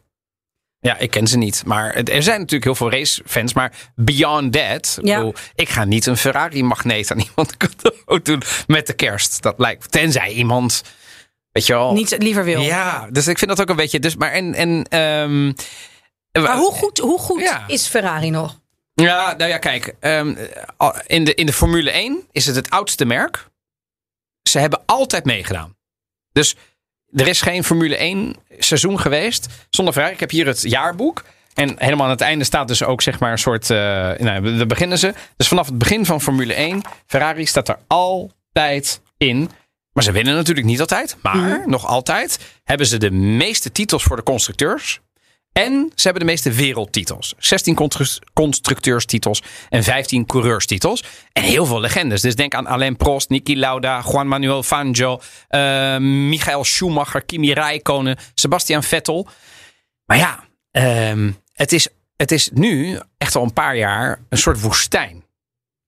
Ja, 0.81 0.99
ik 0.99 1.11
ken 1.11 1.27
ze 1.27 1.39
niet. 1.39 1.63
Maar 1.67 1.95
er 1.95 2.23
zijn 2.23 2.39
natuurlijk 2.39 2.65
heel 2.65 2.75
veel 2.75 2.91
racefans. 2.91 3.55
Maar 3.55 3.73
beyond 3.95 4.53
that, 4.53 4.97
ik, 5.01 5.07
Ja. 5.07 5.17
bedoel, 5.17 5.35
ik 5.55 5.69
ga 5.69 5.85
niet 5.85 6.07
een 6.07 6.17
Ferrari-magneet 6.17 7.11
aan 7.11 7.19
iemand 7.19 7.57
cadeau 7.63 8.23
doen 8.23 8.43
met 8.67 8.87
de 8.87 8.93
kerst. 8.93 9.43
Dat 9.43 9.59
lijkt, 9.59 9.91
tenzij 9.93 10.33
iemand, 10.33 10.83
weet 11.53 11.67
je 11.67 11.73
wel. 11.73 11.93
Niet 11.93 12.15
liever 12.19 12.45
wil. 12.45 12.61
Ja, 12.61 13.09
dus 13.11 13.27
ik 13.27 13.39
vind 13.39 13.51
dat 13.51 13.61
ook 13.61 13.69
een 13.69 13.77
beetje. 13.77 14.01
Dus, 14.01 14.17
maar 14.17 14.33
en, 14.33 14.55
en 14.55 14.85
ehm, 14.89 15.47
Maar 16.45 16.57
hoe 16.57 16.73
goed, 16.73 16.99
hoe 16.99 17.19
goed 17.19 17.41
Ja. 17.41 17.65
is 17.67 17.87
Ferrari 17.87 18.31
nog? 18.31 18.59
ja, 18.95 19.35
nou 19.37 19.51
ja, 19.51 19.59
kijk. 19.59 19.95
ehm, 20.01 20.35
in, 21.07 21.25
de, 21.25 21.35
in 21.35 21.47
de 21.47 21.53
Formule 21.53 21.91
1 21.91 22.23
is 22.31 22.47
het 22.47 22.57
het 22.57 22.71
oudste 22.71 23.05
merk. 23.05 23.49
Ze 24.43 24.59
hebben 24.59 24.83
altijd 24.87 25.25
meegedaan. 25.25 25.77
Dus 26.33 26.57
er 27.13 27.27
is 27.27 27.41
geen 27.41 27.65
Formule 27.65 27.97
1 27.97 28.37
seizoen 28.59 29.01
geweest 29.01 29.47
zonder 29.71 29.95
Ferrari. 29.95 30.15
Ik 30.15 30.21
heb 30.21 30.31
hier 30.31 30.47
het 30.47 30.63
jaarboek. 30.63 31.25
En 31.55 31.75
helemaal 31.79 32.05
aan 32.05 32.13
het 32.13 32.21
einde 32.21 32.45
staat 32.45 32.69
dus 32.69 32.83
ook 32.83 33.03
zeg 33.03 33.19
maar 33.19 33.33
een 33.33 33.39
soort... 33.39 33.71
eh 33.71 33.77
nou, 34.19 34.57
daar 34.57 34.67
beginnen 34.67 34.99
ze. 34.99 35.15
Dus 35.37 35.49
vanaf 35.49 35.67
het 35.67 35.79
begin 35.79 36.07
van 36.07 36.21
Formule 36.21 36.55
1, 36.55 36.83
Ferrari 37.07 37.47
staat 37.47 37.69
er 37.69 37.79
altijd 37.87 39.01
in. 39.17 39.51
Maar 39.93 40.05
ze 40.05 40.13
winnen 40.13 40.35
natuurlijk 40.35 40.67
niet 40.67 40.81
altijd. 40.81 41.17
Maar 41.23 41.63
nog 41.67 41.87
altijd 41.87 42.39
hebben 42.65 42.87
ze 42.87 42.99
de 42.99 43.11
meeste 43.11 43.73
titels 43.73 44.03
voor 44.03 44.17
de 44.17 44.23
constructeurs. 44.23 45.01
En 45.53 45.93
ze 45.95 46.03
hebben 46.03 46.21
de 46.27 46.29
meeste 46.33 46.53
wereldtitels. 46.53 47.35
16 47.39 47.75
constru- 47.75 48.19
constructeurstitels 48.33 49.43
en 49.69 49.83
15 49.85 50.27
coureurstitels. 50.27 51.05
En 51.33 51.43
heel 51.43 51.67
veel 51.67 51.81
legendes. 51.81 52.21
Dus 52.21 52.37
denk 52.37 52.55
aan 52.55 52.67
Alain 52.67 52.97
Prost, 52.97 53.29
Niki 53.29 53.59
Lauda, 53.59 54.03
Juan 54.07 54.29
Manuel 54.29 54.63
Fangio, 54.63 55.21
eh, 55.49 55.97
Michael 55.99 56.65
Schumacher, 56.65 57.23
Kimi 57.23 57.53
Räikkönen, 57.53 58.17
Sebastian 58.35 58.83
Vettel. 58.83 59.29
Maar 60.05 60.17
ja, 60.17 60.45
ehm, 60.71 61.31
het, 61.53 61.73
is, 61.73 61.89
het 62.17 62.33
is 62.33 62.51
nu 62.53 63.01
echt 63.19 63.35
al 63.37 63.43
een 63.43 63.53
paar 63.53 63.77
jaar 63.77 64.21
een 64.29 64.39
soort 64.39 64.61
woestijn 64.61 65.25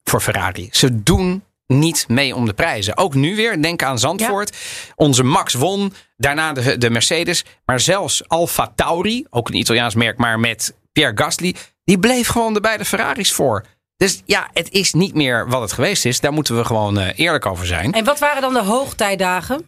voor 0.05 0.21
Ferrari. 0.21 0.69
Ze 0.73 1.03
doen 1.03 1.45
niet 1.67 2.05
mee 2.09 2.35
om 2.35 2.47
de 2.47 2.53
prijzen. 2.53 2.97
Ook 2.97 3.15
nu 3.15 3.37
weer, 3.37 3.63
denk 3.63 3.83
aan 3.83 3.99
Zandvoort. 3.99 4.57
Onze 4.95 5.23
Max 5.23 5.55
won, 5.55 5.95
daarna 6.17 6.53
de, 6.53 6.79
de 6.79 6.91
Mercedes. 6.91 7.45
Maar 7.65 7.81
zelfs 7.81 8.29
Alfa 8.29 8.73
Tauri, 8.75 9.27
ook 9.31 9.49
een 9.49 9.55
Italiaans 9.59 9.95
merk, 9.95 10.19
maar 10.19 10.41
met 10.41 10.75
Pierre 10.93 11.17
Gasly, 11.17 11.55
die 11.85 11.99
bleef 11.99 12.29
gewoon 12.29 12.55
de 12.55 12.61
beide 12.61 12.85
Ferraris 12.85 13.33
voor. 13.33 13.65
Dus 13.97 14.23
ja, 14.25 14.49
het 14.53 14.71
is 14.71 14.93
niet 14.93 15.15
meer 15.15 15.49
wat 15.49 15.61
het 15.61 15.73
geweest 15.73 16.05
is. 16.05 16.21
Daar 16.21 16.33
moeten 16.33 16.57
we 16.57 16.65
gewoon 16.65 16.99
eh, 16.99 17.19
eerlijk 17.19 17.47
over 17.47 17.67
zijn. 17.67 17.93
En 17.93 18.05
wat 18.05 18.19
waren 18.19 18.43
dan 18.43 18.53
de 18.53 18.63
hoogtijdagen? 18.63 19.67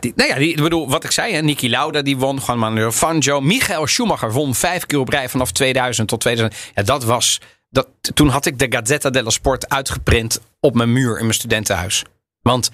Die, 0.00 0.12
nou 0.16 0.28
ja, 0.28 0.36
die, 0.36 0.50
ik 0.50 0.62
bedoel, 0.62 0.88
wat 0.88 1.04
ik 1.04 1.10
zei, 1.10 1.34
hè, 1.34 1.40
Niki 1.40 1.70
Lauda 1.70 2.02
die 2.02 2.16
won, 2.16 2.40
Juan 2.46 2.58
Manuel 2.58 2.92
Fangio. 2.92 3.40
Michael 3.40 3.86
Schumacher 3.86 4.32
won 4.32 4.54
vijf 4.54 4.86
keer 4.86 4.98
op 4.98 5.08
rij 5.08 5.28
vanaf 5.28 5.52
2000 5.52 6.08
tot 6.08 6.20
2000. 6.20 6.62
Ja, 6.74 6.82
dat 6.82 7.04
was, 7.04 7.40
dat, 7.70 7.88
toen 8.14 8.28
had 8.28 8.46
ik 8.46 8.58
de 8.58 8.66
Gazzetta 8.68 9.10
dello 9.10 9.30
Sport 9.30 9.68
uitgeprint 9.68 10.40
op 10.64 10.74
mijn 10.74 10.92
muur 10.92 11.16
in 11.16 11.22
mijn 11.22 11.34
studentenhuis. 11.34 12.04
Want 12.40 12.70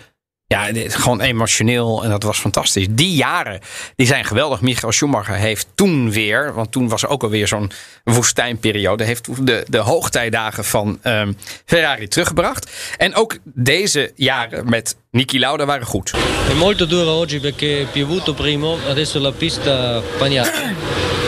ja, 0.47 0.69
gewoon 0.75 1.21
emotioneel 1.21 2.05
en 2.05 2.11
dat 2.11 2.23
was 2.23 2.39
fantastisch. 2.39 2.87
Die 2.91 3.15
jaren, 3.15 3.61
die 3.97 4.07
zijn 4.07 4.25
geweldig. 4.25 4.61
Michael 4.61 4.93
Schumacher 4.93 5.35
heeft 5.35 5.67
toen 5.75 6.11
weer, 6.11 6.55
want 6.55 6.73
toen 6.73 6.89
was 6.89 7.03
er 7.03 7.09
ook 7.09 7.23
alweer 7.23 7.49
zo'n 7.49 7.71
woestijnperiode, 8.05 9.05
heeft 9.05 9.47
de, 9.47 9.65
de 9.69 9.79
hoogtijdagen 9.79 10.65
van 10.65 10.99
ehm, 11.03 11.33
Ferrari 11.65 12.09
teruggebracht. 12.09 12.71
En 12.97 13.15
ook 13.15 13.39
deze 13.45 14.13
jaren 14.15 14.69
met 14.69 14.97
Niki 15.11 15.39
Lauda 15.39 15.65
waren 15.65 15.87
goed. 15.87 16.15
È 16.51 16.55
molto 16.55 16.87
duro 16.87 17.21
oggi 17.21 17.41
perché 17.41 17.87
piovuto 17.93 18.35
primo, 18.35 18.79
adesso 18.89 19.21
la 19.21 19.33
pista 19.33 20.03
bagnata. 20.19 20.73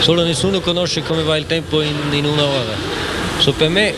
Solo 0.01 0.23
nessuno 0.23 0.59
conosce 0.59 1.01
come 1.03 1.23
va 1.23 1.37
il 1.37 1.45
tempo 1.45 1.81
in, 1.81 1.95
in 2.11 2.25
una 2.25 2.43
ora. 2.43 3.12
So 3.43 3.51
per 3.51 3.69
me 3.69 3.93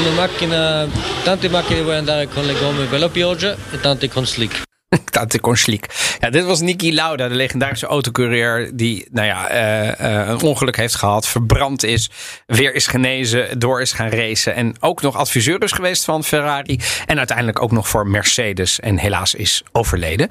una 0.00 0.10
macchina, 0.10 0.86
tante 1.24 1.48
macchine 1.48 1.80
vuoi 1.80 1.96
andare 1.96 2.28
con 2.28 2.44
le 2.44 2.52
gomme 2.52 2.84
per 2.84 2.98
la 2.98 3.08
pioggia 3.08 3.56
e 3.70 3.80
tante 3.80 4.08
con 4.08 4.26
slick. 4.26 4.62
Tante 5.10 5.40
Consliek. 5.40 5.86
Ja, 6.20 6.30
dit 6.30 6.44
was 6.44 6.60
Niki 6.60 6.94
Lauda, 6.94 7.28
de 7.28 7.34
legendarische 7.34 7.86
autocoureur. 7.86 8.70
Die 8.76 9.06
nou 9.10 9.26
ja, 9.26 9.48
eh, 9.48 9.88
eh, 9.88 10.28
een 10.28 10.40
ongeluk 10.40 10.76
heeft 10.76 10.94
gehad, 10.94 11.26
verbrand 11.26 11.82
is, 11.82 12.10
weer 12.46 12.74
is 12.74 12.86
genezen, 12.86 13.58
door 13.58 13.80
is 13.80 13.92
gaan 13.92 14.08
racen. 14.08 14.54
En 14.54 14.74
ook 14.80 15.02
nog 15.02 15.16
adviseur 15.16 15.62
is 15.62 15.72
geweest 15.72 16.04
van 16.04 16.24
Ferrari. 16.24 16.80
En 17.06 17.18
uiteindelijk 17.18 17.62
ook 17.62 17.72
nog 17.72 17.88
voor 17.88 18.06
Mercedes. 18.06 18.80
En 18.80 18.98
helaas 18.98 19.34
is 19.34 19.62
overleden. 19.72 20.28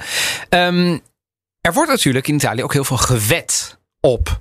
Ehm, 0.49 0.97
er 1.61 1.73
wordt 1.73 1.89
natuurlijk 1.89 2.27
in 2.27 2.35
Italië 2.35 2.63
ook 2.63 2.73
heel 2.73 2.83
veel 2.83 2.97
gewet 2.97 3.77
op 3.99 4.39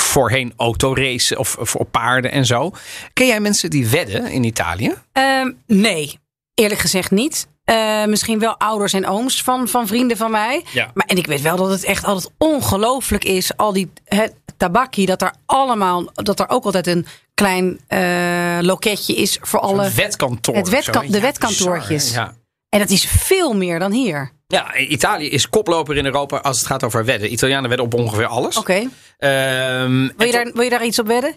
voorheen 0.00 0.52
autoracen 0.56 1.38
of, 1.38 1.56
of 1.56 1.74
op 1.74 1.90
paarden 1.90 2.30
en 2.30 2.46
zo. 2.46 2.72
Ken 3.12 3.26
jij 3.26 3.40
mensen 3.40 3.70
die 3.70 3.88
wedden 3.88 4.30
in 4.30 4.44
Italië? 4.44 4.94
Ehm, 5.12 5.52
nee, 5.66 6.18
eerlijk 6.54 6.80
gezegd 6.80 7.10
niet. 7.10 7.46
Eh, 7.64 8.04
misschien 8.04 8.38
wel 8.38 8.56
ouders 8.58 8.92
en 8.92 9.06
ooms 9.06 9.42
van, 9.42 9.68
van 9.68 9.86
vrienden 9.86 10.16
van 10.16 10.30
mij. 10.30 10.64
Ja. 10.72 10.90
Maar, 10.94 11.06
en 11.06 11.16
ik 11.16 11.26
weet 11.26 11.40
wel 11.40 11.56
dat 11.56 11.70
het 11.70 11.84
echt 11.84 12.04
altijd 12.04 12.32
ongelooflijk 12.38 13.24
is. 13.24 13.56
Al 13.56 13.72
die 13.72 13.90
het 14.04 14.34
tabakkie, 14.56 15.06
dat 15.06 15.22
er 15.22 15.34
allemaal, 15.46 16.04
dat 16.14 16.40
er 16.40 16.48
ook 16.48 16.64
altijd 16.64 16.86
een 16.86 17.06
klein 17.34 17.80
eh, 17.86 18.58
loketje 18.60 19.14
is 19.14 19.38
voor 19.40 19.60
alle. 19.60 19.84
Een 19.84 19.94
wetkantoor. 19.94 20.54
Het 20.56 20.84
zo. 20.84 20.92
de 21.06 21.20
wetkantoortjes. 21.20 22.04
bizar? 22.04 22.24
Ja. 22.24 22.34
En 22.68 22.78
dat 22.78 22.90
is 22.90 23.04
veel 23.06 23.54
meer 23.54 23.78
dan 23.78 23.92
hier. 23.92 24.32
Ja, 24.48 24.76
Italië 24.76 25.28
is 25.30 25.48
koploper 25.48 25.96
in 25.96 26.04
Europa 26.04 26.36
als 26.36 26.58
het 26.58 26.66
gaat 26.66 26.82
over 26.84 27.04
wedden. 27.04 27.32
Italianen 27.32 27.68
wedden 27.68 27.86
op 27.86 27.94
ongeveer 27.94 28.26
alles. 28.26 28.56
Oké. 28.56 28.88
Ehm, 29.18 30.08
Wil, 30.16 30.26
je 30.26 30.32
daar- 30.32 30.50
wil 30.52 30.62
je 30.62 30.70
daar 30.70 30.84
iets 30.84 30.98
op 30.98 31.06
wedden? 31.06 31.34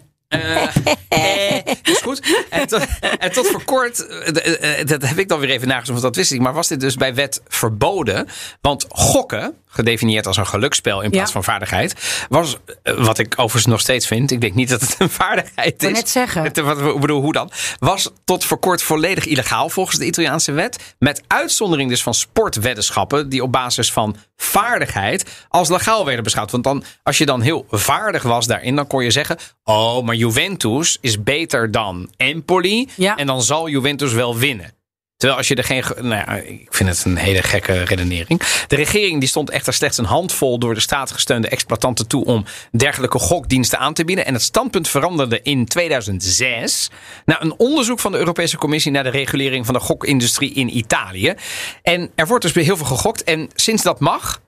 eh, 1.08 1.56
is 1.82 2.00
goed. 2.02 2.44
En 2.50 2.66
tot, 2.66 2.86
en 3.18 3.32
tot 3.32 3.46
voor 3.46 3.64
kort, 3.64 4.06
eh, 4.06 4.86
dat 4.86 5.02
heb 5.02 5.18
ik 5.18 5.28
dan 5.28 5.40
weer 5.40 5.50
even 5.50 5.68
nagezocht, 5.68 6.00
want 6.00 6.02
dat 6.02 6.16
wist 6.16 6.32
ik. 6.32 6.40
Maar 6.40 6.52
was 6.52 6.68
dit 6.68 6.80
dus 6.80 6.96
bij 6.96 7.14
wet 7.14 7.40
verboden? 7.48 8.28
Want 8.60 8.86
gokken, 8.88 9.54
gedefinieerd 9.70 10.26
als 10.26 10.36
een 10.36 10.46
geluksspel 10.46 11.00
in 11.00 11.10
plaats 11.10 11.26
Ja. 11.26 11.32
van 11.32 11.44
vaardigheid, 11.44 11.94
was 12.28 12.56
eh, 12.82 13.04
wat 13.04 13.18
ik 13.18 13.32
overigens 13.36 13.66
nog 13.72 13.80
steeds 13.80 14.06
vind. 14.06 14.30
Ik 14.30 14.40
denk 14.40 14.54
niet 14.54 14.68
dat 14.68 14.80
het 14.80 14.94
een 14.98 15.10
vaardigheid 15.24 15.74
wou 15.80 15.92
is. 15.92 15.98
net 15.98 16.08
zeggen. 16.08 16.42
Het- 16.42 16.58
wat- 16.60 16.78
Ik 16.94 17.00
bedoel, 17.00 17.20
hoe 17.20 17.32
dan? 17.32 17.50
Was 17.78 18.10
tot 18.24 18.44
voor 18.44 18.58
kort 18.58 18.82
volledig 18.82 19.26
illegaal 19.26 19.68
volgens 19.68 19.98
de 19.98 20.06
Italiaanse 20.06 20.52
wet. 20.52 20.94
Met 20.98 21.22
uitzondering 21.26 21.90
dus 21.90 22.02
van 22.02 22.14
sportweddenschappen 22.14 23.28
die 23.28 23.42
op 23.42 23.52
basis 23.52 23.92
van 23.92 24.16
vaardigheid 24.36 25.46
als 25.48 25.68
legaal 25.68 26.04
werden 26.04 26.24
beschouwd. 26.24 26.50
Want 26.50 26.64
dan, 26.64 26.84
als 27.02 27.18
je 27.18 27.26
dan 27.26 27.40
heel 27.40 27.66
vaardig 27.70 28.22
was 28.22 28.46
daarin, 28.46 28.76
dan 28.76 28.86
kon 28.86 29.04
je 29.04 29.10
zeggen: 29.10 29.36
Oh, 29.64 30.04
maar 30.04 30.14
Juventus 30.14 30.98
is 31.00 31.22
beter 31.22 31.70
dan 31.70 32.10
Empoli. 32.16 32.88
Ja. 32.96 33.16
En 33.16 33.26
dan 33.26 33.42
zal 33.42 33.68
Juventus 33.68 34.12
wel 34.12 34.36
winnen. 34.36 34.72
Terwijl 35.20 35.38
als 35.40 35.48
je 35.48 35.54
er 35.54 35.64
geen. 35.64 35.82
ge- 35.82 35.94
Nou 36.02 36.14
ja, 36.14 36.34
ik 36.34 36.66
vind 36.74 36.88
het 36.88 37.04
een 37.04 37.16
hele 37.16 37.42
gekke 37.42 37.82
redenering. 37.82 38.40
De 38.66 38.76
regering 38.76 39.20
die 39.20 39.28
stond 39.28 39.50
echter 39.50 39.72
slechts 39.72 39.98
een 39.98 40.04
handvol 40.04 40.58
door 40.58 40.74
de 40.74 40.80
staat 40.80 41.10
gesteunde 41.10 41.48
exploitanten 41.48 42.06
toe 42.06 42.24
om 42.24 42.44
dergelijke 42.72 43.18
gokdiensten 43.18 43.78
aan 43.78 43.94
te 43.94 44.04
bieden. 44.04 44.26
En 44.26 44.32
het 44.32 44.42
standpunt 44.42 44.88
veranderde 44.88 45.40
in 45.42 45.66
2006 45.66 46.90
na 47.24 47.42
een 47.42 47.54
onderzoek 47.58 48.00
van 48.00 48.12
de 48.12 48.18
Europese 48.18 48.56
Commissie 48.56 48.92
naar 48.92 49.02
de 49.02 49.10
regulering 49.10 49.64
van 49.64 49.74
de 49.74 49.80
gokindustrie 49.80 50.52
in 50.52 50.76
Italië. 50.76 51.34
En 51.82 52.10
er 52.14 52.26
wordt 52.26 52.42
dus 52.44 52.52
weer 52.52 52.64
heel 52.64 52.76
veel 52.76 52.86
gegokt. 52.86 53.24
En 53.24 53.50
sinds 53.54 53.82
dat 53.82 54.00
mag, 54.00 54.40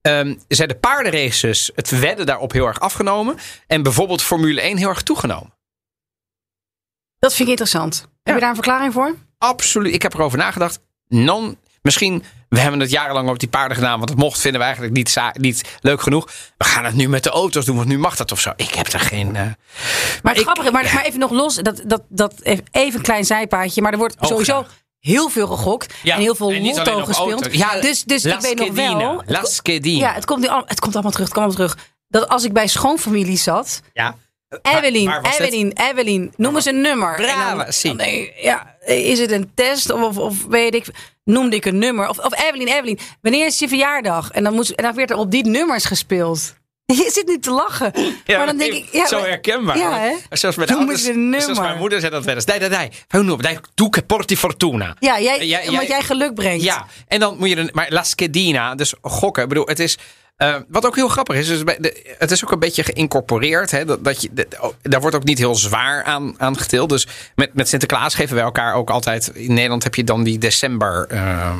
ehm, 0.00 0.34
zijn 0.48 0.68
de 0.68 0.74
paardenraces, 0.76 1.70
het 1.74 1.90
wedden 2.00 2.26
daarop 2.26 2.52
heel 2.52 2.66
erg 2.66 2.80
afgenomen. 2.80 3.36
En 3.66 3.82
bijvoorbeeld 3.82 4.22
Formule 4.22 4.60
1 4.64 4.76
heel 4.76 4.88
erg 4.88 5.02
toegenomen. 5.02 5.58
Dat 7.20 7.30
vind 7.34 7.42
ik 7.42 7.48
interessant. 7.48 8.06
Heb 8.22 8.34
je 8.34 8.40
daar 8.40 8.48
een 8.48 8.54
verklaring 8.54 8.92
voor? 8.92 9.14
Absoluut. 9.38 9.94
Ik 9.94 10.02
heb 10.02 10.14
erover 10.14 10.38
nagedacht. 10.38 10.80
Non, 11.08 11.58
misschien, 11.82 12.24
we 12.48 12.58
hebben 12.60 12.80
het 12.80 12.90
jarenlang 12.90 13.28
op 13.28 13.38
die 13.38 13.48
paarden 13.48 13.76
gedaan. 13.76 13.98
Want 13.98 14.10
het 14.10 14.18
mocht 14.18 14.40
vinden 14.40 14.60
we 14.60 14.66
eigenlijk 14.66 14.96
niet, 14.96 15.16
niet 15.32 15.78
leuk 15.80 16.00
genoeg. 16.02 16.28
We 16.56 16.64
gaan 16.64 16.84
het 16.84 16.94
nu 16.94 17.08
met 17.08 17.22
de 17.22 17.30
auto's 17.30 17.64
doen, 17.64 17.76
want 17.76 17.88
nu 17.88 17.98
mag 17.98 18.16
dat 18.16 18.32
of 18.32 18.40
zo. 18.40 18.52
Ik 18.56 18.74
heb 18.74 18.86
er 18.86 19.00
geen... 19.00 19.36
eh, 19.36 19.42
Maar 19.42 19.54
het 20.22 20.36
ik- 20.36 20.42
grappige, 20.42 20.70
maar, 20.70 20.90
maar 20.94 21.04
even 21.04 21.18
nog 21.20 21.30
los, 21.30 21.54
dat, 21.54 21.82
dat, 21.86 22.02
dat, 22.08 22.34
even 22.42 22.64
een 22.96 23.02
klein 23.02 23.24
zijpaadje. 23.24 23.82
Maar 23.82 23.92
er 23.92 23.98
wordt 23.98 24.16
Oh, 24.20 24.28
sowieso 24.28 24.66
heel 24.98 25.28
veel 25.28 25.46
gegokt 25.46 25.94
Ja, 26.02 26.14
en 26.14 26.20
heel 26.20 26.34
veel 26.34 26.50
en 26.50 26.62
lotto 26.64 27.04
gespeeld. 27.04 27.54
Ja, 27.54 27.80
dus 27.80 28.02
dus 28.04 28.24
ik 28.24 28.40
weet 28.40 28.56
nog 28.58 28.74
wel. 28.74 29.22
het. 29.26 29.28
Ja, 29.98 30.12
het 30.12 30.24
komt, 30.24 30.40
nu 30.40 30.48
al- 30.48 30.62
het 30.66 30.80
komt 30.80 30.92
allemaal 30.94 31.12
terug. 31.12 31.26
Het 31.28 31.36
komt 31.36 31.46
allemaal 31.56 31.68
terug. 31.68 31.88
Dat 32.08 32.28
als 32.28 32.44
ik 32.44 32.52
bij 32.52 32.66
schoonfamilie 32.66 33.36
zat, 33.38 33.80
Ja. 33.92 34.16
Evelien, 34.62 35.06
waar? 35.06 35.24
Evelien, 35.24 35.72
Evelien, 35.90 36.32
noem 36.36 36.54
eens 36.54 36.64
een 36.64 36.80
nummer. 36.80 37.14
Brava, 37.14 37.70
zie. 37.70 37.94
ik, 37.96 38.32
ja, 38.36 38.76
is 38.86 39.18
het 39.18 39.30
een 39.30 39.50
test 39.54 39.90
of, 39.90 40.18
of, 40.18 40.44
weet 40.48 40.74
ik, 40.74 40.86
noemde 41.24 41.56
ik 41.56 41.64
een 41.64 41.78
nummer. 41.78 42.08
Of, 42.08 42.18
of 42.18 42.42
Evelien, 42.48 42.68
Evelien, 42.68 42.98
wanneer 43.22 43.46
is 43.46 43.58
je 43.58 43.68
verjaardag? 43.68 44.30
En 44.30 44.44
dan, 44.44 44.54
moest, 44.54 44.70
en 44.70 44.84
dan 44.84 44.94
werd 44.94 45.10
er 45.10 45.16
op 45.16 45.30
die 45.30 45.46
nummers 45.46 45.84
gespeeld. 45.84 46.54
Je 46.86 47.10
zit 47.12 47.26
niet 47.26 47.42
te 47.42 47.50
lachen. 47.50 47.92
maar 48.26 48.46
dan 48.46 48.56
denk 48.56 48.72
ik, 48.72 48.88
ja, 48.92 49.06
zo 49.06 49.18
herkenbaar. 49.22 49.78
Ja? 49.78 50.12
Zelfs 50.30 50.56
Noem 50.56 50.68
ouders, 50.68 51.00
eens 51.00 51.08
een 51.08 51.20
nummer. 51.20 51.40
Zoals 51.40 51.58
mijn 51.58 51.78
moeder 51.78 52.00
zei 52.00 52.12
dat 52.12 52.24
wel 52.24 52.34
eens. 52.34 52.44
Dai, 52.44 52.58
dai. 52.68 52.88
Fai 53.08 53.22
un 53.22 53.28
numero, 53.28 53.42
dai, 53.42 53.58
tu 53.74 53.88
che 53.90 54.02
porti 54.02 54.36
fortuna. 54.36 54.96
Ja, 54.98 55.20
jij, 55.20 55.46
Ja, 55.46 55.60
omdat 55.68 55.86
jij 55.86 56.02
geluk 56.02 56.34
brengt. 56.34 56.62
Ja, 56.62 56.86
en 57.08 57.20
dan 57.20 57.36
moet 57.38 57.48
je... 57.48 57.56
een- 57.56 57.70
Maar 57.72 57.86
La 57.90 58.02
Schedina, 58.02 58.74
dus 58.74 58.94
gokken. 59.02 59.42
Ik 59.42 59.48
bedoel, 59.48 59.66
het 59.66 59.78
is... 59.78 59.98
eh, 60.40 60.54
wat 60.68 60.86
ook 60.86 60.96
heel 60.96 61.08
grappig 61.08 61.36
is, 61.36 61.48
is 61.48 61.64
de, 61.64 62.14
het 62.18 62.30
is 62.30 62.44
ook 62.44 62.52
een 62.52 62.58
beetje 62.58 62.82
geïncorporeerd. 62.82 63.70
Hè, 63.70 63.84
dat, 63.84 64.04
dat 64.04 64.22
je, 64.22 64.46
oh, 64.60 64.72
daar 64.82 65.00
wordt 65.00 65.16
ook 65.16 65.24
niet 65.24 65.38
heel 65.38 65.54
zwaar 65.54 66.04
aan, 66.04 66.34
aan 66.38 66.58
getild. 66.58 66.88
Dus 66.88 67.06
met, 67.34 67.54
met 67.54 67.68
Sinterklaas 67.68 68.14
geven 68.14 68.34
wij 68.34 68.44
elkaar 68.44 68.74
ook 68.74 68.90
altijd... 68.90 69.30
In 69.34 69.54
Nederland 69.54 69.84
heb 69.84 69.94
je 69.94 70.04
dan 70.04 70.22
die 70.22 70.38
december 70.38 71.06
ehm, 71.08 71.58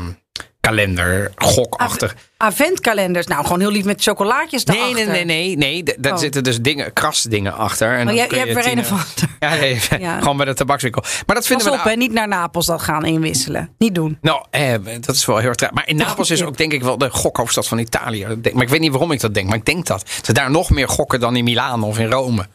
kalender, 0.61 1.33
gokachtig. 1.37 2.17
Adventkalenders, 2.37 3.27
nou 3.27 3.43
gewoon 3.45 3.61
heel 3.61 3.71
lief 3.71 3.85
met 3.85 4.03
chocolaatjes 4.03 4.65
Nee, 4.65 4.95
nee, 4.95 5.07
nee, 5.07 5.25
nee. 5.25 5.57
nee. 5.57 5.83
Daar 5.99 6.13
Oh. 6.13 6.19
zitten 6.19 6.45
dus 6.45 6.61
dingen, 6.61 6.93
krasdingen 6.93 7.55
achter. 7.57 7.89
En 7.89 7.95
Maar 7.97 8.05
dan 8.05 8.15
jij, 8.15 8.27
jij 8.29 8.39
hebt 8.39 8.49
je 8.49 8.55
weer 8.55 8.73
een 8.73 8.85
ander. 8.85 9.07
Ja, 9.41 9.55
nee, 9.55 9.81
Ja. 10.07 10.19
gewoon 10.19 10.37
bij 10.37 10.47
de 10.47 10.55
tabakswinkel. 10.55 11.03
Maar 11.27 11.37
dat 11.37 11.47
vinden 11.47 11.67
Pas 11.67 11.75
we 11.75 11.81
op, 11.81 11.85
nou- 11.87 11.99
hè, 11.99 12.03
niet 12.07 12.13
naar 12.13 12.29
Napels 12.29 12.67
dat 12.67 12.83
gaan 12.83 13.05
inwisselen. 13.05 13.71
Niet 13.79 13.95
doen. 13.95 14.19
Nou, 14.21 14.45
eh, 14.51 14.75
dat 15.01 15.15
is 15.15 15.25
wel 15.25 15.37
heel 15.39 15.49
erg 15.49 15.57
traag. 15.57 15.71
Maar 15.73 15.89
in 15.89 15.97
Napels 15.97 16.31
is 16.31 16.43
ook 16.43 16.57
denk 16.57 16.73
ik 16.73 16.83
wel 16.83 16.99
de 16.99 17.11
gokhoofdstad 17.11 17.69
van 17.69 17.79
Italië. 17.79 18.27
Maar 18.53 18.63
ik 18.63 18.69
weet 18.69 18.81
niet 18.81 18.91
waarom 18.91 19.13
ik 19.13 19.21
dat 19.21 19.35
denk. 19.35 19.49
Maar 19.49 19.57
ik 19.59 19.65
denk 19.65 19.87
dat. 19.87 20.11
Ze 20.23 20.33
daar 20.33 20.51
nog 20.51 20.71
meer 20.71 20.89
gokken 20.89 21.21
dan 21.21 21.37
in 21.37 21.45
Milaan 21.45 21.83
of 21.83 21.99
in 21.99 22.11
Rome. 22.11 22.47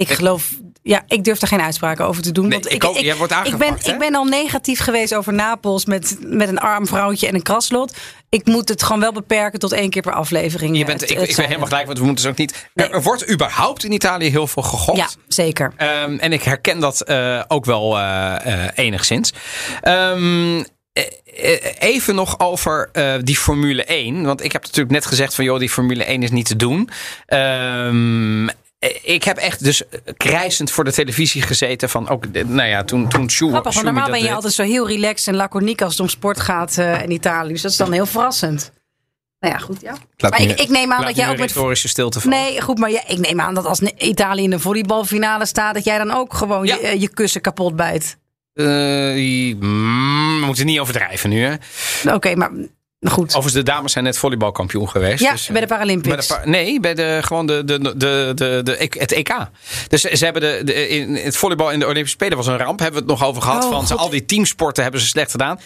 Ik 0.00 0.10
geloof, 0.12 0.50
ja, 0.82 1.02
ik 1.06 1.24
durf 1.24 1.40
er 1.40 1.48
geen 1.48 1.60
uitspraken 1.60 2.06
over 2.06 2.22
te 2.22 2.32
doen. 2.32 2.48
Nee, 2.48 2.52
want 2.60 2.72
ik 2.72 2.82
wordt 2.82 2.98
ik 2.98 3.10
aangepakt, 3.32 3.58
ben, 3.58 3.76
hè? 3.82 3.92
ik 3.92 3.98
ben 3.98 4.14
al 4.14 4.24
negatief 4.24 4.80
geweest 4.80 5.14
over 5.14 5.32
Napels 5.32 5.84
met, 5.84 6.16
met 6.20 6.48
een 6.48 6.58
arm 6.58 6.86
vrouwtje 6.86 7.26
en 7.26 7.34
een 7.34 7.42
kraslot. 7.42 7.96
Ik 8.28 8.46
moet 8.46 8.68
het 8.68 8.82
gewoon 8.82 9.00
wel 9.00 9.12
beperken 9.12 9.58
tot 9.58 9.72
één 9.72 9.90
keer 9.90 10.02
per 10.02 10.12
aflevering. 10.12 10.74
Je 10.74 10.80
eh, 10.80 10.86
bent, 10.86 11.00
het- 11.00 11.10
ik, 11.10 11.18
het 11.18 11.28
ik 11.30 11.36
ben 11.36 11.44
helemaal 11.46 11.66
gelijk, 11.66 11.86
want 11.86 11.98
we 11.98 12.04
moeten 12.04 12.22
dus 12.24 12.32
ook 12.32 12.38
niet... 12.38 12.68
Nee. 12.74 12.88
Er, 12.88 13.02
wordt 13.02 13.30
überhaupt 13.30 13.84
in 13.84 13.92
Italië 13.92 14.30
heel 14.30 14.46
veel 14.46 14.62
gegokt. 14.62 14.98
Ja, 14.98 15.08
zeker. 15.28 15.72
Ehm, 15.76 16.16
en 16.18 16.32
ik 16.32 16.42
herken 16.42 16.80
dat 16.80 17.00
eh, 17.00 17.42
ook 17.48 17.64
wel 17.64 17.98
eh, 17.98 18.64
enigszins. 18.74 19.32
Ehm, 19.80 20.62
eh, 20.92 21.04
eh, 21.36 21.60
even 21.78 22.14
nog 22.14 22.38
over 22.38 22.90
die 23.24 23.36
Formule 23.36 23.84
1. 23.84 24.22
Want 24.24 24.44
ik 24.44 24.52
heb 24.52 24.62
natuurlijk 24.62 24.90
net 24.90 25.06
gezegd 25.06 25.34
van... 25.34 25.44
joh, 25.44 25.58
die 25.58 25.70
Formule 25.70 26.04
1 26.04 26.22
is 26.22 26.30
niet 26.30 26.46
te 26.46 26.56
doen. 26.56 26.88
Ehm, 27.26 28.48
eh, 28.48 28.54
ik 29.02 29.24
heb 29.24 29.36
echt 29.36 29.64
dus 29.64 29.82
krijsend 30.16 30.70
voor 30.70 30.84
de 30.84 30.92
televisie 30.92 31.42
gezeten 31.42 31.88
van 31.88 32.08
ook, 32.08 32.24
eh, 32.24 32.44
nou 32.44 32.68
ja, 32.68 32.84
toen, 32.84 33.08
toen 33.08 33.30
Grappig, 33.30 33.50
want 33.62 33.74
Schumi 33.74 33.84
normaal 33.84 34.02
dat 34.02 34.10
ben 34.12 34.20
je 34.20 34.26
deed. 34.26 34.34
altijd 34.34 34.52
zo 34.52 34.62
heel 34.62 34.88
relaxed 34.88 35.26
en 35.28 35.34
laconiek 35.34 35.82
als 35.82 35.92
het 35.92 36.00
om 36.00 36.08
sport 36.08 36.40
gaat 36.40 36.78
eh, 36.78 37.02
in 37.02 37.10
Italië. 37.10 37.52
Dus 37.52 37.62
dat 37.62 37.70
is 37.70 37.76
dan 37.76 37.92
heel 37.92 38.06
verrassend. 38.06 38.72
Nou 39.40 39.54
ja, 39.54 39.60
goed, 39.60 39.80
ja. 39.80 39.96
Laat 40.16 40.30
Maar 40.30 40.40
ik, 40.42 40.60
ik 40.60 40.68
neem 40.68 40.92
aan 40.92 41.04
dat 41.04 41.16
jij 41.16 41.30
ook 41.30 41.38
met 41.38 41.52
retorische 41.52 41.88
stilte 41.88 42.20
vallen. 42.20 42.38
Nee, 42.38 42.60
goed, 42.60 42.78
maar 42.78 42.90
ja, 42.90 43.02
ik 43.06 43.18
neem 43.18 43.40
aan 43.40 43.54
dat 43.54 43.64
als 43.64 43.80
Italië 43.80 44.42
in 44.42 44.50
de 44.50 44.58
volleybalfinale 44.58 45.46
staat, 45.46 45.74
dat 45.74 45.84
jij 45.84 45.98
dan 45.98 46.10
ook 46.10 46.34
gewoon 46.34 46.66
Ja. 46.66 46.76
je, 46.76 46.86
eh, 46.86 47.00
je 47.00 47.08
kussen 47.08 47.40
kapot 47.40 47.76
bijt. 47.76 48.18
Eh, 48.52 48.66
mm, 48.66 50.40
we 50.40 50.46
moeten 50.46 50.66
niet 50.66 50.80
overdrijven 50.80 51.30
nu, 51.30 51.42
hè? 51.44 51.54
Oké, 52.14 52.34
maar 52.34 52.50
nou 53.00 53.14
goed. 53.14 53.24
Overigens, 53.26 53.52
de 53.54 53.62
dames 53.62 53.92
zijn 53.92 54.04
net 54.04 54.18
volleybalkampioen 54.18 54.88
geweest. 54.88 55.20
ja, 55.22 55.32
dus, 55.32 55.46
bij 55.48 55.60
de 55.60 55.66
Paralympics. 55.66 56.26
Bij 56.28 56.36
de 56.38 56.42
pa- 56.44 56.50
nee, 56.50 56.80
bij 56.80 56.94
de, 56.94 57.18
gewoon 57.22 57.46
de, 57.46 57.64
de, 57.64 57.78
de, 57.96 58.32
de, 58.34 58.60
de, 58.64 58.76
het 58.98 59.12
EK. 59.12 59.34
Dus 59.88 60.00
ze 60.02 60.24
hebben 60.24 60.42
de, 60.42 60.60
de, 60.64 60.88
in 60.88 61.14
het 61.16 61.36
volleybal 61.36 61.70
in 61.70 61.78
de 61.78 61.84
Olympische 61.86 62.16
Spelen 62.16 62.36
was 62.36 62.46
een 62.46 62.56
ramp. 62.58 62.78
Hebben 62.80 63.02
we 63.04 63.10
het 63.10 63.18
nog 63.20 63.28
over 63.28 63.42
gehad. 63.42 63.64
Oh, 63.64 63.70
van 63.70 63.86
ze, 63.86 63.92
God. 63.92 64.02
al 64.02 64.10
die 64.10 64.24
teamsporten 64.24 64.82
hebben 64.82 65.00
ze 65.00 65.06
slecht 65.06 65.30
gedaan. 65.30 65.60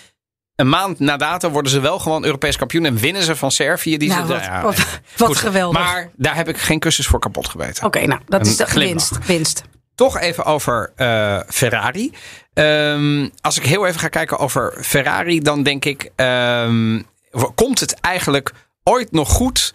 Een 0.57 0.69
maand 0.69 0.99
na 0.99 1.17
dato 1.17 1.51
worden 1.51 1.71
ze 1.73 1.81
wel 1.81 1.99
gewoon 1.99 2.25
Europees 2.25 2.57
kampioen. 2.57 2.85
En 2.85 2.97
winnen 2.97 3.23
ze 3.23 3.37
van 3.37 3.51
Servië. 3.51 3.97
Die 3.97 4.09
Nou, 4.09 4.21
ze, 4.27 4.33
wat- 4.33 4.45
ja, 4.45 4.63
wat- 4.63 4.77
ja. 4.77 4.85
wat 5.17 5.29
Goed, 5.29 5.37
geweldig. 5.37 5.81
Maar 5.81 6.11
daar 6.17 6.35
heb 6.37 6.49
ik 6.49 6.57
geen 6.59 6.79
kussens 6.79 7.07
voor 7.07 7.19
kapot 7.19 7.49
gebeten. 7.49 7.85
Oké, 7.85 8.07
nou, 8.07 8.21
dat 8.27 8.41
Een 8.41 8.47
is 8.47 8.57
de 8.57 8.67
glimlach. 8.67 9.09
winst. 9.09 9.27
winst. 9.27 9.63
Toch 9.95 10.19
even 10.21 10.45
over 10.45 10.93
eh, 10.97 11.39
Ferrari. 11.49 12.13
Ehm, 12.55 13.29
als 13.41 13.57
ik 13.57 13.65
heel 13.67 13.87
even 13.87 14.01
ga 14.01 14.09
kijken 14.09 14.39
over 14.39 14.79
Ferrari, 14.81 15.41
dan 15.41 15.63
denk 15.63 15.85
ik: 15.85 16.11
ehm, 16.17 17.03
komt 17.55 17.81
het 17.81 17.95
eigenlijk 18.01 18.53
ooit 18.83 19.13
nog 19.13 19.29
goed 19.29 19.75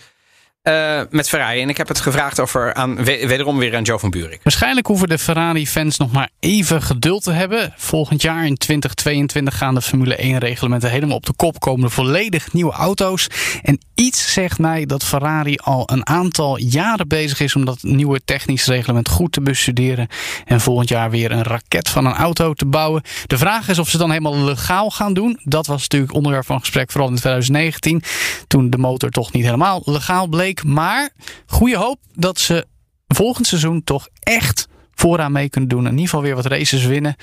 eh, 0.61 1.01
met 1.09 1.29
Ferrari? 1.29 1.61
En 1.61 1.69
ik 1.69 1.77
heb 1.77 1.87
het 1.87 1.99
gevraagd 1.99 2.39
over 2.39 2.73
aan, 2.73 2.95
we- 2.95 3.27
wederom 3.27 3.57
weer 3.57 3.75
aan 3.75 3.83
Joe 3.83 3.99
van 3.99 4.09
Buurik. 4.09 4.39
Waarschijnlijk 4.43 4.87
hoeven 4.87 5.07
de 5.09 5.17
Ferrari-fans 5.17 5.97
nog 5.97 6.11
maar 6.11 6.29
even 6.39 6.81
geduld 6.81 7.23
te 7.23 7.31
hebben. 7.31 7.73
Volgend 7.77 8.21
jaar 8.21 8.45
in 8.45 8.57
2022 8.57 9.57
gaan 9.57 9.73
de 9.75 9.81
Formule 9.81 10.17
1-reglementen 10.17 10.89
helemaal 10.89 11.15
op 11.15 11.25
de 11.25 11.33
kop. 11.35 11.59
Komen 11.59 11.83
er 11.85 11.91
volledig 11.91 12.53
nieuwe 12.53 12.71
auto's. 12.71 13.27
En 13.63 13.79
iets 13.95 14.33
zegt 14.33 14.59
mij 14.59 14.85
dat 14.85 15.03
Ferrari 15.03 15.55
al 15.57 15.83
een 15.91 16.07
aantal 16.07 16.57
jaren 16.57 17.07
bezig 17.07 17.39
is 17.39 17.55
om 17.55 17.65
dat 17.65 17.77
nieuwe 17.83 18.21
technisch 18.25 18.65
reglement 18.65 19.09
goed 19.09 19.31
te 19.31 19.41
bestuderen. 19.41 20.07
En 20.45 20.61
volgend 20.61 20.89
jaar 20.89 21.09
weer 21.09 21.31
een 21.31 21.43
raket 21.43 21.89
van 21.89 22.05
een 22.05 22.13
auto 22.15 22.53
te 22.53 22.65
bouwen. 22.65 23.01
De 23.27 23.37
vraag 23.37 23.67
is 23.69 23.79
of 23.79 23.89
ze 23.89 23.97
dan 23.97 24.09
helemaal 24.09 24.43
legaal 24.43 24.89
gaan 24.89 25.13
doen. 25.13 25.39
Dat 25.43 25.67
was 25.67 25.81
natuurlijk 25.81 26.13
onderwerp 26.13 26.45
van 26.45 26.59
gesprek, 26.59 26.91
vooral 26.91 27.09
in 27.09 27.15
2019. 27.15 28.03
Toen 28.47 28.69
de 28.69 28.77
motor 28.77 29.09
toch 29.09 29.31
niet 29.31 29.43
helemaal 29.43 29.81
legaal 29.85 30.29
Maar 30.65 31.09
goede 31.45 31.77
hoop 31.77 31.99
dat 32.13 32.39
ze 32.39 32.67
volgend 33.07 33.47
seizoen 33.47 33.83
toch 33.83 34.07
echt 34.19 34.67
vooraan 34.93 35.31
mee 35.31 35.49
kunnen 35.49 35.69
doen. 35.69 35.85
In 35.85 35.91
ieder 35.91 36.05
geval 36.05 36.21
weer 36.21 36.35
wat 36.35 36.45
races 36.45 36.85
winnen. 36.85 37.15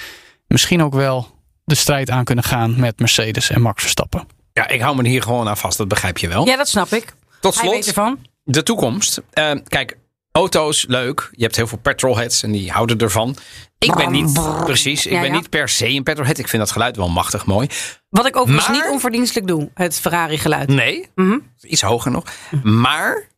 Misschien 0.47 0.83
ook 0.83 0.95
wel 0.95 1.29
de 1.65 1.75
strijd 1.75 2.11
aan 2.11 2.25
kunnen 2.25 2.45
gaan 2.45 2.81
met 2.81 2.99
Mercedes 2.99 3.51
en 3.51 3.61
Max 3.61 3.83
Verstappen. 3.83 4.27
Ja, 4.53 4.69
ik 4.69 4.81
hou 4.81 4.97
me 4.97 5.09
hier 5.09 5.23
gewoon 5.23 5.49
aan 5.49 5.57
vast, 5.57 5.79
dat 5.79 5.89
begrijp 5.89 6.19
je 6.19 6.29
wel. 6.29 6.47
Ja, 6.47 6.57
dat 6.57 6.69
snap 6.69 6.89
ik. 6.93 7.15
Tot 7.41 7.55
Hij 7.61 7.71
weet 7.71 7.85
slot, 7.85 7.97
ervan. 7.97 8.19
de 8.45 8.63
toekomst. 8.63 9.21
Eh, 9.33 9.51
kijk, 9.69 9.99
auto's, 10.33 10.85
leuk. 10.89 11.29
Je 11.33 11.43
hebt 11.43 11.57
heel 11.57 11.67
veel 11.67 11.79
petrolheads 11.79 12.43
en 12.43 12.53
die 12.53 12.71
houden 12.71 12.99
ervan. 12.99 13.37
Ik 13.79 13.95
ben 13.95 14.13
niet, 14.13 14.41
precies, 14.65 15.07
ik 15.07 15.13
Ja, 15.13 15.21
ben 15.21 15.31
ja. 15.31 15.37
niet 15.37 15.51
per 15.51 15.69
se 15.69 15.89
een 15.89 16.03
petrolhead. 16.03 16.39
Ik 16.39 16.49
vind 16.49 16.63
dat 16.63 16.71
geluid 16.71 16.97
wel 16.97 17.09
machtig 17.09 17.47
mooi. 17.47 17.69
Wat 18.17 18.27
ik 18.27 18.37
overigens 18.37 18.69
Maar- 18.69 18.77
niet 18.77 18.91
onverdienstelijk 18.93 19.47
doe, 19.47 19.71
het 19.75 19.99
Ferrari 20.01 20.39
geluid. 20.39 20.69
Nee, 20.69 21.09
Mhm. 21.15 21.39
iets 21.61 21.83
hoger 21.83 22.11
nog. 22.11 22.25
Maar. 22.63 23.29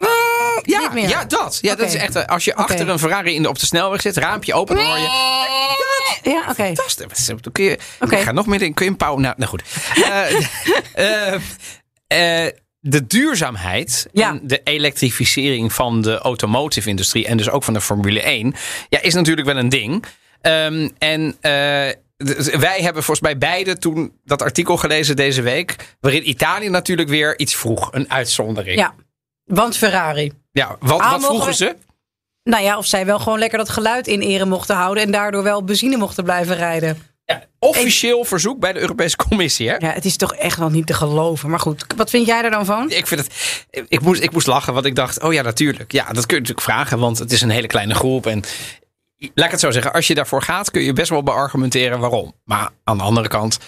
ja, 0.62 0.80
Niet 0.80 0.92
meer. 0.92 1.08
ja, 1.08 1.24
dat. 1.24 1.58
Ja, 1.60 1.74
dat 1.74 1.86
is 1.86 1.94
echt. 1.94 2.14
eh, 2.16 2.24
Als 2.26 2.44
je 2.44 2.54
achter 2.54 2.88
een 2.88 2.98
Ferrari 2.98 3.34
in 3.34 3.42
de, 3.42 3.48
op 3.48 3.58
de 3.58 3.66
snelweg 3.66 4.00
zit, 4.00 4.16
raampje 4.16 4.54
open, 4.54 4.76
dan 4.76 4.84
hoor 4.84 4.96
je. 4.98 5.36
Ja, 6.22 6.40
oké. 6.50 6.64
Fantastisch. 6.64 7.26
Dan 7.26 7.52
kun 7.52 7.64
je. 7.64 7.78
Oké. 8.00 8.16
Ik 8.16 8.22
ga 8.22 8.32
nog 8.32 8.46
meer 8.46 8.62
in. 8.62 8.74
Kun 8.74 8.84
je 8.84 8.90
een 8.90 8.96
pauw. 8.96 9.16
Nou, 9.18 9.34
nou 9.36 9.50
goed. 9.50 9.62
Eh, 9.94 10.44
eh, 11.36 12.44
eh, 12.46 12.52
de 12.80 13.06
duurzaamheid 13.06 14.06
Ja. 14.12 14.28
en 14.28 14.40
de 14.42 14.60
elektrificering 14.64 15.72
van 15.72 16.00
de 16.02 16.18
automotive 16.18 16.88
industrie 16.88 17.26
en 17.26 17.36
dus 17.36 17.50
ook 17.50 17.64
van 17.64 17.74
de 17.74 17.80
Formule 17.80 18.20
1 18.26 18.54
ja, 18.88 19.00
is 19.02 19.14
natuurlijk 19.14 19.46
wel 19.46 19.56
een 19.56 19.68
ding. 19.68 20.04
Ehm, 20.40 20.88
en 20.98 21.36
eh, 21.40 21.88
wij 22.58 22.80
hebben 22.80 23.02
volgens 23.02 23.20
mij 23.20 23.38
beide 23.38 23.78
toen 23.78 24.12
dat 24.24 24.42
artikel 24.42 24.76
gelezen 24.76 25.16
deze 25.16 25.42
week, 25.42 25.76
waarin 26.00 26.28
Italië 26.28 26.68
natuurlijk 26.68 27.08
weer 27.08 27.38
iets 27.38 27.56
vroeg, 27.56 27.88
een 27.92 28.10
uitzondering. 28.10 28.78
Ja, 28.78 28.94
want 29.44 29.76
Ferrari. 29.76 30.32
Ja, 30.52 30.76
wat, 30.80 31.00
Ah, 31.00 31.10
wat 31.10 31.24
vroegen 31.24 31.48
we- 31.48 31.54
ze? 31.54 31.76
Nou 32.42 32.62
ja, 32.64 32.78
of 32.78 32.86
zij 32.86 33.06
wel 33.06 33.18
gewoon 33.18 33.38
lekker 33.38 33.58
dat 33.58 33.68
geluid 33.68 34.06
in 34.06 34.20
ere 34.20 34.44
mochten 34.44 34.76
houden 34.76 35.02
en 35.02 35.10
daardoor 35.10 35.42
wel 35.42 35.64
benzine 35.64 35.96
mochten 35.96 36.24
blijven 36.24 36.56
rijden. 36.56 37.02
Ja, 37.24 37.44
officieel 37.58 38.24
verzoek 38.24 38.58
bij 38.60 38.72
de 38.72 38.80
Europese 38.80 39.16
Commissie. 39.16 39.68
Hè? 39.68 39.76
Ja, 39.76 39.92
het 39.92 40.04
is 40.04 40.16
toch 40.16 40.34
echt 40.34 40.58
wel 40.58 40.68
niet 40.70 40.86
te 40.86 40.94
geloven. 40.94 41.50
Maar 41.50 41.60
goed, 41.60 41.84
wat 41.96 42.10
vind 42.10 42.26
jij 42.26 42.42
er 42.44 42.50
dan 42.50 42.64
van? 42.64 42.90
Ik, 42.90 43.06
vind 43.06 43.20
het, 43.20 43.64
ik, 43.88 44.00
moest, 44.00 44.22
ik 44.22 44.32
moest 44.32 44.46
lachen, 44.46 44.72
want 44.74 44.86
ik 44.86 44.94
dacht, 44.94 45.22
oh 45.22 45.32
ja, 45.32 45.42
natuurlijk. 45.42 45.92
Ja, 45.92 46.04
dat 46.04 46.26
kun 46.26 46.36
je 46.36 46.42
natuurlijk 46.42 46.60
vragen, 46.66 46.98
want 46.98 47.18
het 47.18 47.32
is 47.32 47.40
een 47.40 47.50
hele 47.50 47.66
kleine 47.66 47.94
groep. 47.94 48.26
En 48.26 48.42
laat 49.18 49.44
ik 49.46 49.50
het 49.50 49.60
zo 49.60 49.70
zeggen, 49.70 49.92
als 49.92 50.06
je 50.06 50.14
daarvoor 50.14 50.42
gaat, 50.42 50.70
kun 50.70 50.82
je 50.82 50.92
best 50.92 51.10
wel 51.10 51.22
beargumenteren 51.22 51.98
waarom. 51.98 52.34
Maar 52.44 52.68
aan 52.84 52.96
de 52.98 53.02
andere 53.04 53.28
kant, 53.28 53.58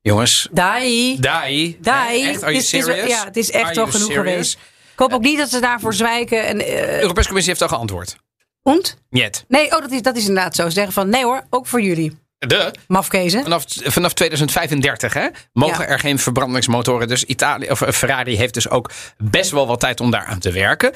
jongens, 0.00 0.48
Dai. 0.52 1.16
Dai. 1.20 1.78
Dai. 1.80 2.28
Echt, 2.28 2.42
are 2.42 2.52
is- 2.54 2.70
het 2.72 2.80
is- 2.80 2.84
serious? 2.84 3.08
ja, 3.10 3.24
het 3.24 3.36
is 3.36 3.50
echt 3.50 3.64
Are 3.64 3.74
you 3.74 3.90
genoeg 3.90 4.06
serious? 4.06 4.28
geweest. 4.30 4.58
Ik 4.92 4.98
hoop 4.98 5.12
ook 5.12 5.22
niet 5.22 5.38
dat 5.38 5.50
ze 5.50 5.60
daarvoor 5.60 5.94
zwijken. 5.94 6.46
En, 6.46 6.58
De 6.58 6.64
eh 6.64 7.00
Europese 7.00 7.26
Commissie 7.26 7.52
heeft 7.54 7.62
al 7.70 7.76
geantwoord. 7.76 8.16
und? 8.62 8.96
Niet. 9.10 9.44
Nee, 9.48 9.64
oh, 9.64 9.80
dat 9.80 9.90
is, 9.90 10.02
dat 10.02 10.16
is 10.16 10.26
inderdaad 10.28 10.54
zo. 10.54 10.64
Ze 10.64 10.70
zeggen 10.70 10.92
van, 10.92 11.08
nee 11.08 11.24
hoor, 11.24 11.42
ook 11.50 11.66
voor 11.66 11.80
jullie. 11.80 12.18
De. 12.38 12.70
Mafkezen. 12.86 13.42
Vanaf, 13.42 13.64
vanaf 13.68 14.12
2035 14.12 15.14
hè, 15.14 15.26
mogen 15.52 15.82
Ja. 15.84 15.88
er 15.90 15.98
geen 15.98 16.18
verbrandingsmotoren. 16.18 17.08
Dus 17.08 17.24
Italië, 17.24 17.70
of 17.70 17.80
eh, 17.82 17.92
Ferrari 17.92 18.36
heeft 18.36 18.54
dus 18.54 18.68
ook 18.68 18.90
best 19.18 19.50
wel 19.50 19.66
wat 19.66 19.80
tijd 19.80 20.00
om 20.00 20.10
daar 20.10 20.24
aan 20.24 20.38
te 20.38 20.50
werken. 20.52 20.92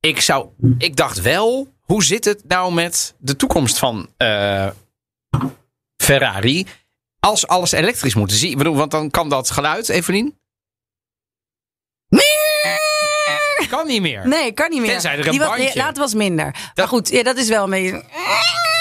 Ik, 0.00 0.20
zou, 0.20 0.48
ik 0.78 0.96
dacht 0.96 1.20
wel, 1.20 1.72
hoe 1.80 2.04
zit 2.04 2.24
het 2.24 2.44
nou 2.48 2.72
met 2.72 3.14
de 3.18 3.36
toekomst 3.36 3.78
van 3.78 4.08
eh, 4.16 4.68
Ferrari? 6.02 6.66
Als 7.20 7.46
alles 7.46 7.72
elektrisch 7.72 8.14
moet. 8.14 8.32
Zie, 8.32 8.50
ik 8.50 8.56
bedoel, 8.58 8.74
want 8.76 8.90
dan 8.90 9.10
kan 9.10 9.28
dat 9.28 9.50
geluid, 9.50 9.88
Evelien. 9.88 10.38
kan 13.68 13.86
niet 13.86 14.00
meer. 14.00 14.28
Nee, 14.28 14.52
kan 14.52 14.70
niet 14.70 14.80
meer. 14.80 14.90
Tenzij 14.90 15.12
er 15.12 15.24
een 15.24 15.30
Die 15.30 15.38
was, 15.38 15.48
bandje- 15.48 15.64
nee, 15.66 15.76
laat 15.76 15.96
was 15.96 16.14
minder. 16.14 16.70
Maar 16.74 16.88
goed, 16.88 17.08
ja, 17.08 17.22
dat 17.22 17.36
is 17.36 17.48
wel 17.48 17.64
een 17.64 17.70
beetje... 17.70 18.04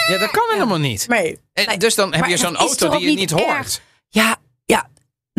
Ja, 0.08 0.18
dat 0.18 0.32
kan 0.32 0.50
helemaal 0.52 0.78
niet. 0.80 1.08
Nee. 1.08 1.40
En 1.54 1.66
Nee. 1.66 1.78
dus 1.78 1.96
dan 1.96 2.12
heb 2.12 2.20
Maar 2.22 2.30
je 2.30 2.38
zo'n 2.38 2.56
auto 2.56 2.90
die 2.90 3.00
je 3.00 3.06
niet 3.06 3.18
niet 3.18 3.32
hoort. 3.32 3.82
ja. 4.10 4.38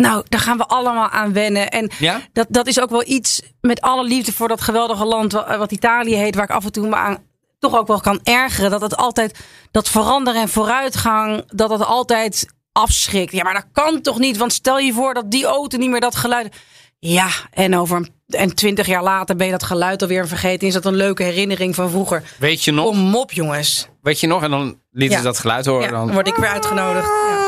Nou, 0.01 0.23
daar 0.29 0.41
gaan 0.41 0.57
we 0.57 0.67
allemaal 0.67 1.09
aan 1.09 1.33
wennen. 1.33 1.69
En 1.71 1.91
Ja? 1.99 2.21
dat, 2.33 2.47
dat 2.49 2.67
is 2.67 2.81
ook 2.81 2.91
wel 2.91 3.03
iets 3.07 3.43
met 3.61 3.81
alle 3.81 4.05
liefde 4.05 4.33
voor 4.33 4.49
dat 4.49 4.61
geweldige 4.61 5.05
land 5.05 5.33
wa- 5.33 5.59
wat 5.59 5.73
Italië 5.73 6.15
heet, 6.15 6.35
waar 6.35 6.45
ik 6.45 6.51
af 6.51 6.65
en 6.65 6.73
toe 6.73 6.89
me 6.89 6.97
aan 6.97 7.19
toch 7.59 7.77
ook 7.77 7.87
wel 7.87 8.01
kan 8.01 8.21
ergeren. 8.23 8.71
Dat 8.71 8.81
het 8.81 8.97
altijd, 8.97 9.39
dat 9.71 9.89
veranderen 9.89 10.41
en 10.41 10.49
vooruitgang, 10.49 11.43
dat 11.47 11.71
het 11.71 11.85
altijd 11.85 12.47
afschrikt. 12.73 13.33
Ja, 13.33 13.43
maar 13.43 13.55
dat 13.55 13.67
kan 13.73 14.01
toch 14.01 14.19
niet? 14.19 14.37
Want 14.37 14.53
stel 14.53 14.79
je 14.79 14.93
voor 14.93 15.15
dat 15.15 15.31
die 15.31 15.45
auto 15.45 15.79
niet 15.79 15.91
meer 15.91 16.01
dat 16.01 16.17
geluid. 16.17 16.57
Ja, 16.99 17.29
en 17.51 17.77
over 17.77 17.97
een, 17.97 18.09
en 18.27 18.55
twintig 18.55 18.87
jaar 18.87 19.03
later 19.03 19.37
ben 19.37 19.47
je 19.47 19.53
dat 19.53 19.63
geluid 19.63 20.03
alweer 20.03 20.29
vergeten. 20.29 20.67
Is 20.69 20.75
dat 20.75 20.85
een 20.85 20.97
leuke 20.97 21.23
herinnering 21.23 21.75
van 21.75 21.91
vroeger? 21.91 22.23
Weet 22.39 22.65
je 22.65 22.73
nog? 22.73 22.87
Kom 22.87 23.15
op, 23.17 23.33
jongens. 23.33 23.89
Weet 24.03 24.21
je 24.21 24.27
nog? 24.27 24.43
En 24.43 24.51
dan 24.51 24.81
lieten 24.91 25.17
Ja. 25.17 25.23
ze 25.23 25.29
dat 25.29 25.39
geluid 25.39 25.67
horen. 25.67 25.83
Ja, 25.85 25.91
dan 25.91 26.13
word 26.13 26.27
ik 26.29 26.35
weer 26.35 26.49
uitgenodigd. 26.51 27.07
Ja. 27.07 27.48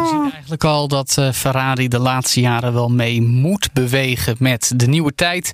Je 0.00 0.08
ziet 0.10 0.32
eigenlijk 0.32 0.64
al 0.64 0.88
dat 0.88 1.18
eh, 1.18 1.32
Ferrari 1.32 1.88
de 1.88 1.98
laatste 1.98 2.40
jaren 2.40 2.72
wel 2.72 2.88
mee 2.88 3.22
moet 3.22 3.72
bewegen 3.72 4.36
met 4.38 4.72
de 4.76 4.86
nieuwe 4.86 5.14
tijd. 5.14 5.52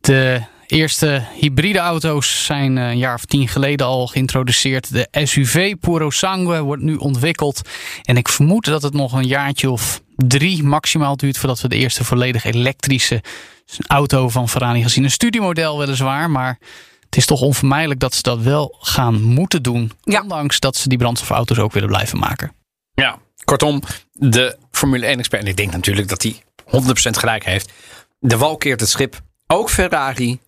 De 0.00 0.42
eerste 0.66 1.26
hybride 1.40 1.78
auto's 1.78 2.44
zijn 2.44 2.78
eh, 2.78 2.88
een 2.88 2.98
jaar 2.98 3.14
of 3.14 3.24
tien 3.24 3.48
geleden 3.48 3.86
al 3.86 4.06
geïntroduceerd. 4.06 4.92
De 4.92 5.08
SUV 5.12 5.74
Puro 5.80 6.10
Sangue 6.10 6.60
wordt 6.60 6.82
nu 6.82 6.94
ontwikkeld. 6.94 7.60
En 8.02 8.16
ik 8.16 8.28
vermoed 8.28 8.64
dat 8.64 8.82
het 8.82 8.94
nog 8.94 9.12
een 9.12 9.26
jaartje 9.26 9.70
of 9.70 10.00
drie 10.16 10.62
maximaal 10.62 11.16
duurt 11.16 11.38
voordat 11.38 11.60
we 11.60 11.68
de 11.68 11.76
eerste 11.76 12.04
volledig 12.04 12.44
elektrische 12.44 13.22
auto 13.86 14.28
van 14.28 14.48
Ferrari 14.48 14.80
gaan 14.80 14.90
zien. 14.90 15.04
Een 15.04 15.10
studiemodel 15.10 15.78
weliswaar, 15.78 16.30
maar 16.30 16.58
het 17.04 17.16
is 17.16 17.26
toch 17.26 17.40
onvermijdelijk 17.40 18.00
dat 18.00 18.14
ze 18.14 18.22
dat 18.22 18.40
wel 18.40 18.76
gaan 18.80 19.22
moeten 19.22 19.62
doen. 19.62 19.92
Ja. 20.02 20.22
Ondanks 20.22 20.60
dat 20.60 20.76
ze 20.76 20.88
die 20.88 20.98
brandstofauto's 20.98 21.58
ook 21.58 21.72
willen 21.72 21.88
blijven 21.88 22.18
maken. 22.18 22.52
Ja, 23.00 23.18
kortom, 23.44 23.82
de 24.12 24.56
Formule 24.70 25.16
1-expert, 25.16 25.42
en 25.42 25.46
ik 25.46 25.56
denk 25.56 25.72
natuurlijk 25.72 26.08
dat 26.08 26.22
hij 26.22 26.42
100% 26.64 27.18
gelijk 27.18 27.44
heeft. 27.44 27.72
De 28.18 28.36
wal 28.36 28.56
keert 28.56 28.80
het 28.80 28.88
schip. 28.88 29.20
Ook 29.46 29.70
Ferrari, 29.70 30.38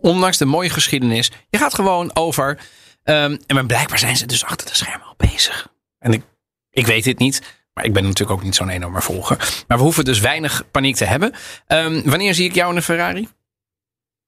ondanks 0.00 0.38
de 0.38 0.44
mooie 0.44 0.70
geschiedenis. 0.70 1.30
Je 1.50 1.58
gaat 1.58 1.74
gewoon 1.74 2.10
over. 2.16 2.58
ehm, 3.04 3.36
en 3.46 3.66
blijkbaar 3.66 3.98
zijn 3.98 4.16
ze 4.16 4.26
dus 4.26 4.44
achter 4.44 4.66
de 4.66 4.74
schermen 4.74 5.06
al 5.06 5.14
bezig. 5.16 5.68
En 5.98 6.12
ik, 6.12 6.22
ik 6.70 6.86
weet 6.86 7.04
dit 7.04 7.18
niet. 7.18 7.42
Maar 7.74 7.84
ik 7.84 7.92
ben 7.92 8.02
natuurlijk 8.02 8.38
ook 8.38 8.44
niet 8.44 8.54
zo'n 8.54 8.68
enorme 8.68 9.00
volger. 9.00 9.64
Maar 9.66 9.76
we 9.76 9.82
hoeven 9.82 10.04
dus 10.04 10.20
weinig 10.20 10.70
paniek 10.70 10.96
te 10.96 11.04
hebben. 11.04 11.32
Ehm, 11.66 12.00
wanneer 12.04 12.34
zie 12.34 12.48
ik 12.48 12.54
jou 12.54 12.70
in 12.70 12.76
een 12.76 12.82
Ferrari? 12.82 13.28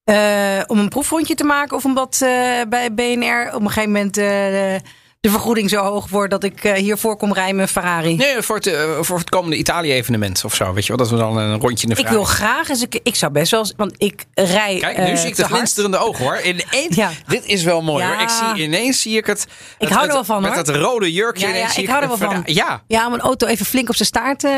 Eh, 0.05 0.61
om 0.67 0.79
een 0.79 0.89
proefrondje 0.89 1.35
te 1.35 1.45
maken 1.45 1.77
of 1.77 1.85
omdat 1.85 2.21
eh, 2.23 2.61
bij 2.69 2.95
BNR 2.95 3.55
op 3.55 3.61
een 3.61 3.71
gegeven 3.71 3.93
moment 3.93 4.17
eh, 4.17 4.75
de 5.21 5.31
vergoeding 5.31 5.71
zo 5.71 5.83
hoog 5.83 6.09
wordt 6.09 6.31
dat 6.31 6.45
ik 6.45 6.65
eh, 6.65 6.73
hiervoor 6.73 7.17
kom 7.17 7.33
rijden 7.33 7.57
met 7.57 7.71
Ferrari. 7.71 8.17
Nee, 8.17 8.43
voor 8.43 8.57
het, 8.57 8.67
eh, 8.67 8.83
voor 9.01 9.19
het 9.19 9.31
komende 9.31 9.57
Italië-evenement 9.57 10.45
of 10.45 10.55
zo. 10.55 10.73
Weet 10.73 10.83
je 10.87 10.89
wel, 10.89 10.97
dat 10.97 11.11
we 11.11 11.17
dan 11.17 11.37
een 11.37 11.61
rondje 11.61 11.87
in 11.87 11.95
de 11.95 12.01
ik 12.01 12.07
Ferrari. 12.07 12.17
wil 12.17 12.25
graag 12.25 12.69
eens, 12.69 12.83
ik, 12.83 13.01
ik 13.03 13.15
zou 13.15 13.33
best 13.33 13.51
wel, 13.51 13.61
eens- 13.61 13.73
want 13.77 13.95
ik 13.99 14.25
rij. 14.35 14.77
Kijk, 14.81 14.97
nu 14.99 15.05
eh, 15.05 15.17
zie 15.17 15.29
ik 15.29 15.37
de 15.37 15.45
glinsterende 15.45 15.99
ogen 15.99 16.25
hoor. 16.25 16.41
Ineens, 16.41 16.97
Ja. 16.97 17.11
Dit 17.27 17.47
is 17.47 17.63
wel 17.63 17.83
mooi 17.83 18.05
Ja. 18.05 18.13
hoor. 18.13 18.23
Ik 18.23 18.29
zie 18.29 18.65
ineens 18.65 19.03
zie 19.03 19.17
ik 19.17 19.27
het. 19.27 19.43
Ik 19.43 19.89
het- 19.89 19.91
hou 19.97 20.07
er 20.07 20.13
wel 20.13 20.25
van, 20.25 20.43
Met 20.43 20.55
hoor. 20.55 20.65
dat 20.65 20.77
rode 20.77 21.13
jurkje. 21.13 21.49
Ja, 21.49 21.77
ik 21.77 21.89
hou 21.89 22.03
er 22.03 22.09
wel 22.09 22.17
van. 22.17 22.43
Ja. 22.45 22.83
Ja, 22.87 23.07
om 23.07 23.13
een 23.13 23.21
auto 23.21 23.47
even 23.47 23.67
flink 23.67 23.89
op 23.89 23.97
zijn 23.97 24.09
staart 24.09 24.45
eh, 24.45 24.51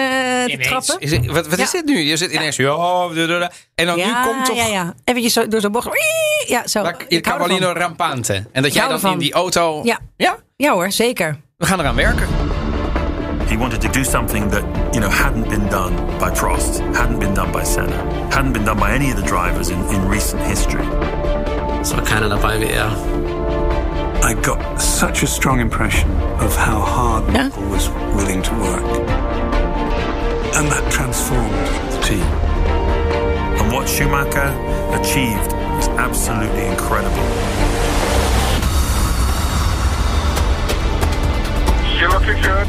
te 0.44 0.58
trappen. 0.60 0.96
Is 1.00 1.10
het- 1.10 1.26
wat 1.26 1.46
wat 1.46 1.58
is 1.58 1.70
dit 1.70 1.84
nu? 1.84 1.98
Je 1.98 2.16
zit 2.16 2.32
ineens. 2.32 2.56
Ja, 2.56 3.50
en 3.74 3.86
dan 3.86 3.96
nu 3.96 4.04
komt 4.24 4.44
toch. 4.44 4.56
ja, 4.56 4.66
ja. 4.66 4.94
Eventjes 5.04 5.32
zo, 5.32 5.48
door 5.48 5.60
zo'n 5.60 5.72
bocht. 5.72 5.88
Ja, 6.46 6.66
zo. 6.66 6.82
La- 6.82 6.94
Ik 7.08 7.26
Il 7.26 7.60
Rampante. 7.60 8.46
En 8.52 8.62
dat 8.62 8.74
jij 8.74 8.88
dan 8.88 9.12
in 9.12 9.18
die 9.18 9.32
auto. 9.32 9.80
Ja. 9.84 9.98
ja, 10.16 10.36
Ja 10.62 10.72
hoor, 10.72 10.90
zeker. 10.92 11.36
we 11.56 11.66
gaan 11.66 11.80
eraan 11.80 11.94
werken. 11.94 12.26
He 13.48 13.56
wanted 13.58 13.80
to 13.80 13.88
do 13.88 14.04
something 14.04 14.50
that, 14.50 14.62
you 14.94 15.00
know, 15.00 15.10
hadn't 15.10 15.48
been 15.48 15.68
done 15.68 15.94
by 16.18 16.30
Prost, 16.30 16.80
hadn't 16.94 17.18
been 17.18 17.34
done 17.34 17.50
by 17.52 17.64
Senna, 17.64 17.96
hadn't 18.30 18.52
been 18.52 18.64
done 18.64 18.78
by 18.78 18.90
any 18.94 19.10
of 19.10 19.16
the 19.16 19.26
drivers 19.26 19.68
in, 19.68 19.78
in 19.88 20.08
recent 20.10 20.42
history. 20.42 20.86
Es 21.80 21.92
war 21.92 22.02
keiner 22.04 22.28
dabei 22.28 22.60
wie 22.60 22.72
er. 22.72 22.90
I 24.22 24.34
got 24.34 24.80
such 24.80 25.22
a 25.22 25.26
strong 25.26 25.60
impression 25.60 26.10
of 26.38 26.56
how 26.56 26.80
hard 26.80 27.24
Yeah. 27.34 27.42
Michael 27.48 27.68
was 27.68 27.88
willing 28.14 28.42
to 28.42 28.54
work. 28.54 28.84
And 30.54 30.70
that 30.70 30.92
transformed 30.92 31.66
the 31.90 32.00
team. 32.02 32.26
And 33.58 33.72
what 33.72 33.88
Schumacher 33.88 34.52
achieved 34.94 35.52
was 35.76 35.88
absolutely 35.98 36.66
incredible. 36.66 37.91
You're 42.02 42.18
looking 42.18 42.44
good. 42.44 42.66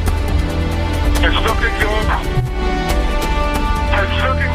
It's 1.26 1.42
looking 1.48 1.74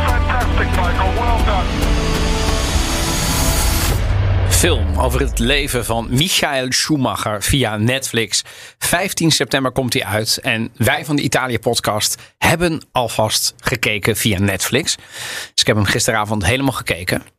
fantastic, 0.06 0.68
Michael. 0.68 1.12
Well 1.14 1.44
done. 1.44 1.66
Film 4.48 4.98
over 4.98 5.20
het 5.20 5.38
leven 5.38 5.84
van 5.84 6.06
Michael 6.10 6.72
Schumacher 6.72 7.42
via 7.42 7.76
Netflix. 7.76 8.42
15 8.78 9.30
september 9.30 9.72
komt 9.72 9.92
hij 9.92 10.04
uit. 10.04 10.38
En 10.42 10.70
wij 10.76 11.04
van 11.04 11.16
de 11.16 11.22
Italië-podcast 11.22 12.22
hebben 12.38 12.82
alvast 12.92 13.54
gekeken 13.60 14.16
via 14.16 14.38
Netflix. 14.38 14.96
Dus 14.96 15.60
ik 15.60 15.66
heb 15.66 15.76
hem 15.76 15.84
gisteravond 15.84 16.46
helemaal 16.46 16.72
gekeken. 16.72 17.37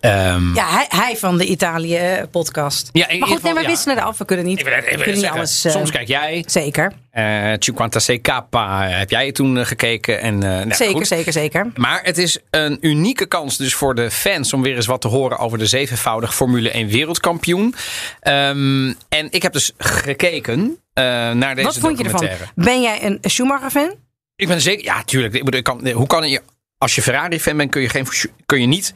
Ehm, 0.00 0.54
Ja, 0.54 0.68
hij, 0.70 0.86
hij 0.88 1.16
van 1.16 1.38
de 1.38 1.46
Italië-podcast. 1.46 2.88
Ja, 2.92 3.08
in 3.08 3.12
ieder 3.14 3.28
maar 3.28 3.36
goed, 3.36 3.42
nee, 3.44 3.54
we 3.54 3.60
ja. 3.60 3.66
wisselen 3.66 3.96
eraf. 3.96 4.18
We 4.18 4.24
kunnen 4.24 4.46
niet, 4.46 4.62
we 4.62 4.94
kunnen 4.96 5.14
niet 5.14 5.26
alles... 5.26 5.64
eh, 5.64 5.72
soms 5.72 5.90
kijk 5.90 6.08
jij. 6.08 6.44
Zeker, 6.46 6.92
eh 7.10 7.52
56k 7.52 8.48
heb 8.88 9.10
jij 9.10 9.32
toen 9.32 9.58
eh, 9.58 9.66
gekeken. 9.66 10.20
En, 10.20 10.34
eh, 10.34 10.48
nou, 10.48 10.74
zeker, 10.74 10.94
goed. 10.94 11.06
zeker, 11.06 11.32
zeker. 11.32 11.66
Maar 11.74 12.00
het 12.02 12.18
is 12.18 12.38
een 12.50 12.78
unieke 12.80 13.26
kans 13.26 13.56
dus 13.56 13.74
voor 13.74 13.94
de 13.94 14.10
fans 14.10 14.52
om 14.52 14.62
weer 14.62 14.76
eens 14.76 14.86
wat 14.86 15.00
te 15.00 15.08
horen 15.08 15.38
over 15.38 15.58
de 15.58 15.66
zevenvoudig 15.66 16.34
Formule 16.34 16.70
1 16.70 16.88
wereldkampioen. 16.88 17.74
Ehm, 18.20 18.92
en 19.08 19.26
ik 19.30 19.42
heb 19.42 19.52
dus 19.52 19.72
gekeken 19.78 20.78
eh, 20.92 21.04
naar 21.30 21.54
deze 21.54 21.66
Wat 21.66 21.78
vond 21.78 21.98
je 21.98 22.04
ervan? 22.04 22.28
Ben 22.54 22.82
jij 22.82 23.04
een 23.04 23.18
Schumacher-fan? 23.22 23.94
Ik 24.36 24.48
ben 24.48 24.60
zeker, 24.60 24.84
ja, 24.84 25.02
tuurlijk. 25.04 25.34
Ik 25.34 25.44
bedoel, 25.44 25.58
ik 25.60 25.64
kan, 25.64 25.88
hoe 25.88 26.06
kan 26.06 26.28
je, 26.28 26.42
als 26.78 26.94
je 26.94 27.02
Ferrari-fan 27.02 27.56
bent, 27.56 27.70
kun 27.70 27.82
je, 27.82 27.88
geen, 27.88 28.06
kun 28.46 28.60
je 28.60 28.66
niet, 28.66 28.94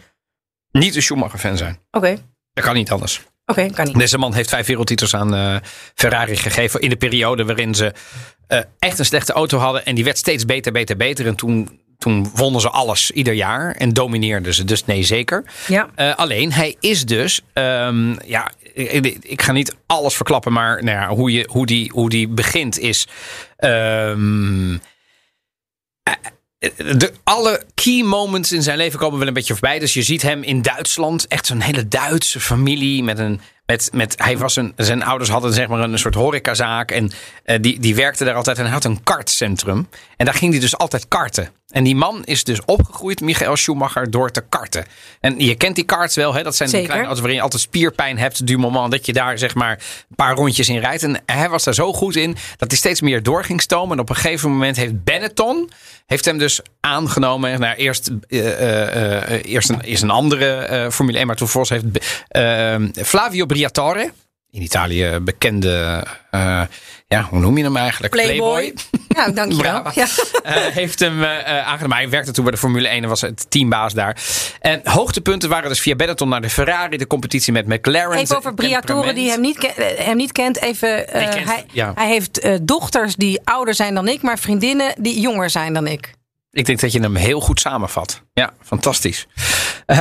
niet 0.81 0.97
een 0.97 1.03
Schumacher-fan 1.03 1.57
zijn. 1.57 1.79
Oké, 1.91 2.17
Dat 2.53 2.65
kan 2.65 2.75
niet 2.75 2.91
anders. 2.91 3.23
oké, 3.47 3.71
kan 3.71 3.85
niet. 3.87 3.99
Deze 3.99 4.19
man 4.19 4.35
heeft 4.35 4.49
vijf 4.49 4.67
wereldtitels 4.67 5.15
aan 5.15 5.35
eh, 5.35 5.57
Ferrari 5.95 6.37
gegeven. 6.37 6.81
In 6.81 6.89
de 6.89 6.97
periode 6.97 7.45
waarin 7.45 7.75
ze 7.75 7.93
eh, 8.47 8.59
echt 8.79 8.99
een 8.99 9.05
slechte 9.05 9.33
auto 9.33 9.59
hadden. 9.59 9.85
En 9.85 9.95
die 9.95 10.05
werd 10.05 10.19
steeds 10.19 10.45
beter, 10.45 10.73
beter, 10.73 10.97
beter. 10.97 11.27
En 11.27 11.35
toen, 11.35 11.81
toen 11.99 12.31
wonnen 12.35 12.61
ze 12.61 12.69
alles 12.71 13.11
ieder 13.11 13.33
jaar. 13.35 13.75
En 13.75 13.91
domineerden 13.93 14.55
ze. 14.55 14.65
Dus 14.65 14.85
nee, 14.85 15.03
zeker. 15.03 15.45
Ja. 15.67 15.89
Eh, 15.95 16.15
alleen, 16.15 16.53
hij 16.53 16.77
is 16.81 17.05
dus. 17.07 17.41
ehm, 17.53 18.15
ja, 18.25 18.51
ik, 18.75 19.07
ik 19.21 19.43
ga 19.43 19.53
niet 19.53 19.77
alles 19.87 20.15
verklappen. 20.15 20.53
Maar 20.53 20.85
nou 20.85 20.99
ja, 20.99 21.09
hoe, 21.09 21.33
je, 21.33 21.49
hoe, 21.51 21.67
die, 21.67 21.91
hoe 21.95 22.09
die 22.11 22.29
begint 22.29 22.79
is. 22.79 23.07
ehm, 23.57 24.77
de, 26.77 27.13
alle 27.25 27.63
key 27.75 28.03
moments 28.03 28.53
in 28.53 28.63
zijn 28.63 28.77
leven 28.77 28.99
komen 28.99 29.19
wel 29.19 29.29
een 29.29 29.35
beetje 29.35 29.53
voorbij. 29.53 29.79
Dus 29.79 29.95
je 29.95 30.03
ziet 30.03 30.23
hem 30.23 30.43
in 30.43 30.63
Duitsland. 30.63 31.27
Echt 31.27 31.47
zo'n 31.47 31.61
hele 31.61 31.89
Duitse 31.89 32.41
familie. 32.41 33.03
Met 33.03 33.19
een, 33.19 33.41
met, 33.67 33.91
met, 33.93 34.15
hij 34.17 34.39
was 34.39 34.57
een, 34.57 34.73
zijn 34.77 35.03
ouders 35.03 35.31
hadden 35.31 35.53
zeg 35.53 35.69
maar 35.69 35.81
een 35.81 35.99
soort 35.99 36.15
horecazaak. 36.15 36.91
En 36.91 37.11
eh, 37.45 37.59
die, 37.61 37.81
die 37.81 37.95
werkte 37.95 38.25
daar 38.25 38.35
altijd. 38.35 38.59
En 38.59 38.65
hij 38.65 38.73
had 38.73 38.85
een 38.85 39.03
kartcentrum. 39.03 39.89
En 40.17 40.25
daar 40.25 40.35
ging 40.35 40.53
hij 40.53 40.61
dus 40.61 40.79
altijd 40.79 41.09
karten. 41.09 41.49
En 41.75 41.85
die 41.85 41.97
man 41.97 42.25
is 42.25 42.45
dus 42.45 42.65
opgegroeid, 42.65 43.21
Michael 43.21 43.57
Schumacher, 43.57 44.11
door 44.11 44.31
te 44.31 44.45
karten. 44.49 44.85
En 45.21 45.39
je 45.39 45.55
kent 45.55 45.75
die 45.75 45.85
karts 45.85 46.15
wel. 46.15 46.35
Hè? 46.35 46.43
Dat 46.43 46.57
zijn 46.57 46.69
die 46.69 46.79
Zeker. 46.79 46.93
kleine 46.93 47.07
auto's 47.07 47.21
waarin 47.21 47.37
je 47.39 47.45
altijd 47.45 47.63
spierpijn 47.63 48.19
hebt. 48.19 48.47
Du 48.47 48.59
moment 48.59 48.91
dat 48.91 49.07
je 49.07 49.13
daar 49.13 49.39
zeg 49.39 49.55
maar 49.55 49.71
een 49.71 50.17
paar 50.17 50.35
rondjes 50.35 50.69
in 50.69 50.79
rijdt. 50.79 51.03
En 51.03 51.23
hij 51.27 51.49
was 51.49 51.65
daar 51.65 51.75
zo 51.75 51.93
goed 51.93 52.17
in 52.17 52.37
dat 52.57 52.69
hij 52.69 52.79
steeds 52.79 53.01
meer 53.01 53.23
door 53.23 53.45
ging 53.45 53.61
stomen. 53.61 53.97
En 53.97 54.03
op 54.03 54.09
een 54.09 54.15
gegeven 54.17 54.51
moment 54.51 54.77
heeft 54.77 55.05
Benetton 55.05 55.71
heeft 56.07 56.25
hem 56.25 56.39
dus 56.39 56.61
aangenomen. 56.81 57.61
Nou, 57.61 57.77
eerst, 57.77 58.11
eh, 58.29 58.53
eh, 58.53 59.33
eh, 59.33 59.45
eerst, 59.45 59.69
een, 59.69 59.81
eerst 59.81 60.03
een 60.03 60.11
andere 60.11 60.89
Formule 60.93 61.19
1, 61.19 61.27
maar 61.27 61.37
toen 61.37 61.49
volgens 61.49 61.83
heeft 61.83 63.09
Flavio 63.09 63.47
Briatore, 63.47 64.13
in 64.55 64.63
Italië 64.63 65.19
bekende, 65.23 66.05
eh, 66.31 66.63
ja, 67.07 67.23
hoe 67.31 67.39
noem 67.39 67.59
je 67.59 67.65
hem 67.65 67.77
eigenlijk? 67.77 68.13
Playboy. 68.13 68.75
Ja, 69.09 69.29
dankjewel. 69.29 69.83
Ja. 69.95 70.07
Eh, 70.43 70.55
heeft 70.55 70.99
hem 70.99 71.23
eh, 71.23 71.39
eh, 71.39 71.67
aangenomen. 71.67 71.97
Hij 71.97 72.09
werkte 72.09 72.33
toen 72.33 72.45
bij 72.45 72.53
de 72.53 72.59
Formule 72.59 72.89
1 72.89 73.03
en 73.03 73.09
was 73.09 73.21
het 73.21 73.47
teambaas 73.49 73.95
daar. 73.95 74.17
En 74.61 74.81
hoogtepunten 74.85 75.49
waren 75.49 75.69
dus 75.69 75.81
via 75.81 75.95
Benetton 75.95 76.29
naar 76.29 76.41
de 76.41 76.51
Ferrari, 76.51 76.97
de 76.97 77.07
competitie 77.07 77.53
met 77.53 77.67
McLaren. 77.67 78.19
Even 78.19 78.37
over 78.37 78.55
Briatore, 78.55 79.13
die 79.13 79.31
hem 79.31 79.41
niet, 79.41 79.73
hem 79.97 80.17
niet 80.17 80.33
kent. 80.33 80.61
Even, 80.61 81.05
kent- 81.07 81.45
hij, 81.45 81.65
ja. 81.73 81.93
hij 81.95 82.09
heeft 82.09 82.49
dochters 82.63 83.17
die 83.17 83.41
ouder 83.45 83.75
zijn 83.75 83.95
dan 83.95 84.09
ik, 84.09 84.23
maar 84.23 84.39
vriendinnen 84.39 84.95
die 84.99 85.21
jonger 85.21 85.51
zijn 85.51 85.73
dan 85.73 85.87
ik. 85.87 86.13
Ik 86.55 86.67
denk 86.67 86.81
dat 86.81 86.93
je 86.93 87.01
hem 87.01 87.15
heel 87.15 87.41
goed 87.41 87.61
samenvat. 87.61 88.23
Ja, 88.33 88.53
fantastisch. 88.63 89.27
Eh, 89.87 89.99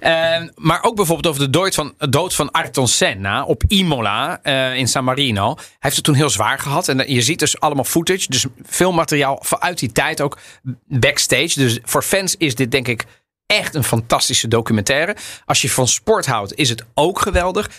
eh, 0.40 0.48
maar 0.54 0.82
ook 0.82 0.96
bijvoorbeeld 0.96 1.26
over 1.26 1.44
de 1.44 1.50
dood 1.50 1.74
van, 1.74 1.94
dood 1.98 2.34
van 2.34 2.50
Ayrton 2.50 2.88
Senna 2.88 3.44
op 3.44 3.62
Imola 3.68 4.42
eh, 4.42 4.76
in 4.76 4.88
San 4.88 5.04
Marino. 5.04 5.54
Hij 5.54 5.64
heeft 5.78 5.96
het 5.96 6.04
toen 6.04 6.14
heel 6.14 6.30
zwaar 6.30 6.58
gehad. 6.58 6.88
En 6.88 7.12
je 7.12 7.22
ziet 7.22 7.38
dus 7.38 7.60
allemaal 7.60 7.84
footage. 7.84 8.26
Dus 8.28 8.46
veel 8.62 8.92
materiaal 8.92 9.38
vanuit 9.42 9.78
die 9.78 9.92
tijd 9.92 10.20
ook 10.20 10.38
backstage. 10.86 11.52
Dus 11.54 11.78
voor 11.82 12.02
fans 12.02 12.36
is 12.36 12.54
dit 12.54 12.70
denk 12.70 12.88
ik 12.88 13.04
echt 13.46 13.74
een 13.74 13.84
fantastische 13.84 14.48
documentaire. 14.48 15.16
Als 15.44 15.62
je 15.62 15.70
van 15.70 15.88
sport 15.88 16.26
houdt, 16.26 16.54
is 16.54 16.68
het 16.68 16.84
ook 16.94 17.20
geweldig. 17.20 17.70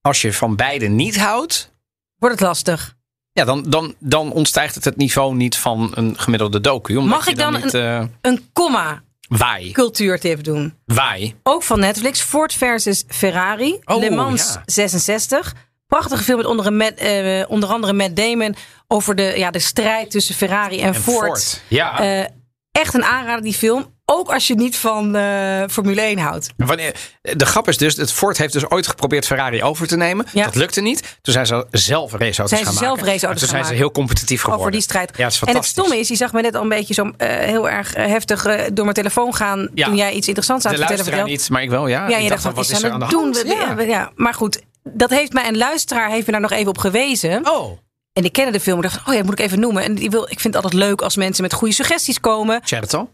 Als 0.00 0.22
je 0.22 0.32
van 0.32 0.56
beide 0.56 0.86
niet 0.86 1.18
houdt, 1.18 1.74
Wordt 2.18 2.34
het 2.34 2.48
lastig. 2.48 2.95
Ja, 3.36 3.44
dan, 3.44 3.64
dan, 3.68 3.94
dan 3.98 4.32
ontstijgt 4.32 4.74
het 4.74 4.84
het 4.84 4.96
niveau 4.96 5.34
niet 5.34 5.56
van 5.56 5.90
een 5.94 6.18
gemiddelde 6.18 6.60
docu. 6.60 6.96
Omdat 6.96 7.16
Mag 7.18 7.28
ik 7.28 7.36
dan 7.36 7.52
niet, 7.52 7.74
eh 7.74 8.02
Een 8.20 8.48
komma 8.52 9.02
waai, 9.28 9.72
cultuurtip 9.72 10.44
doen. 10.44 10.74
waai. 10.84 11.34
Ook 11.42 11.62
van 11.62 11.80
Netflix. 11.80 12.20
Ford 12.20 12.52
versus 12.52 13.04
Ferrari. 13.08 13.78
Oh, 13.84 13.98
Le 13.98 14.10
Mans 14.10 14.52
ja. 14.54 14.62
66. 14.66 15.54
Prachtige 15.86 16.22
film 16.22 16.36
met 16.36 16.46
onder, 16.46 16.72
Matt, 16.72 16.94
eh, 16.98 17.42
onder 17.48 17.68
andere 17.68 17.92
Matt 17.92 18.16
Damon. 18.16 18.54
Over 18.88 19.14
de, 19.14 19.34
ja, 19.36 19.50
de 19.50 19.58
strijd 19.58 20.10
tussen 20.10 20.34
Ferrari 20.34 20.80
en, 20.80 20.86
En 20.86 20.94
Ford. 20.94 21.26
Ford, 21.26 21.62
ja. 21.68 22.00
Eh, 22.00 22.26
echt 22.72 22.94
een 22.94 23.04
aanrader 23.04 23.42
die 23.42 23.54
film. 23.54 23.94
Ook 24.08 24.32
als 24.32 24.46
je 24.46 24.54
niet 24.54 24.76
van 24.76 25.14
eh, 25.14 25.62
Formule 25.70 26.00
1 26.00 26.18
houdt. 26.18 26.48
Wanneer, 26.56 26.94
de 27.22 27.46
grap 27.46 27.68
is 27.68 27.76
dus, 27.76 27.96
het 27.96 28.12
Ford 28.12 28.38
heeft 28.38 28.52
dus 28.52 28.70
ooit 28.70 28.86
geprobeerd 28.86 29.26
Ferrari 29.26 29.62
over 29.62 29.86
te 29.86 29.96
nemen. 29.96 30.26
Ja. 30.32 30.44
Dat 30.44 30.54
lukte 30.54 30.80
niet. 30.80 31.18
Toen 31.22 31.32
zijn 31.32 31.46
ze 31.46 31.66
zelf 31.70 32.12
raceauto's 32.12 32.48
Zijn 32.48 32.64
gaan 32.64 32.74
ze 32.74 32.80
maken. 32.80 32.96
zelf 32.96 33.08
raceauto's 33.12 33.42
En 33.42 33.48
Toen 33.48 33.56
gaan 33.56 33.64
zijn 33.64 33.76
ze 33.76 33.82
heel 33.82 33.90
competitief 33.90 34.40
geworden. 34.40 34.60
Over 34.60 34.72
die 34.72 34.80
strijd. 34.80 35.16
Ja, 35.16 35.24
het 35.24 35.32
is 35.32 35.40
en 35.40 35.54
het 35.54 35.64
stomme 35.64 35.98
is, 35.98 36.08
je 36.08 36.16
zag 36.16 36.32
me 36.32 36.40
net 36.40 36.54
al 36.54 36.62
een 36.62 36.68
beetje 36.68 36.94
zo 36.94 37.10
eh, 37.16 37.28
heel 37.28 37.68
erg 37.68 37.94
eh, 37.94 38.06
heftig 38.06 38.42
door 38.72 38.84
mijn 38.84 38.96
telefoon 38.96 39.34
gaan. 39.34 39.68
Ja. 39.74 39.86
Toen 39.86 39.96
jij 39.96 40.12
iets 40.12 40.26
interessants 40.26 40.64
aan 40.66 40.70
het 40.72 40.80
vertellen 40.80 41.04
vertelde. 41.04 41.30
niet, 41.30 41.50
maar 41.50 41.62
ik 41.62 41.70
wel, 41.70 41.86
ja. 41.86 42.08
Ja, 42.08 42.16
ik 42.16 42.22
je 42.22 42.28
dacht, 42.28 42.42
wat 42.42 42.70
is 42.70 42.82
er 42.82 42.90
aan 42.90 43.00
de 43.00 43.06
doen? 43.06 43.22
hand? 43.22 43.44
Ja. 43.46 43.80
Ja, 43.80 44.10
maar 44.14 44.34
goed, 44.34 44.62
dat 44.82 45.10
heeft 45.10 45.32
mij 45.32 45.48
een 45.48 45.56
luisteraar 45.56 46.10
heeft 46.10 46.26
me 46.26 46.32
daar 46.32 46.40
nog 46.40 46.52
even 46.52 46.68
op 46.68 46.78
gewezen. 46.78 47.48
Oh, 47.48 47.78
En 48.16 48.24
ik 48.24 48.32
kende 48.32 48.52
de 48.52 48.60
film. 48.60 48.76
Ik 48.76 48.82
dacht, 48.82 49.08
oh 49.08 49.14
ja, 49.14 49.22
moet 49.22 49.32
ik 49.32 49.46
even 49.46 49.60
noemen. 49.60 49.82
En 49.82 49.94
die 49.94 50.10
wil, 50.10 50.22
ik 50.22 50.40
vind 50.40 50.54
het 50.54 50.64
altijd 50.64 50.82
leuk 50.82 51.00
als 51.00 51.16
mensen 51.16 51.42
met 51.42 51.52
goede 51.52 51.74
suggesties 51.74 52.20
komen. 52.20 52.60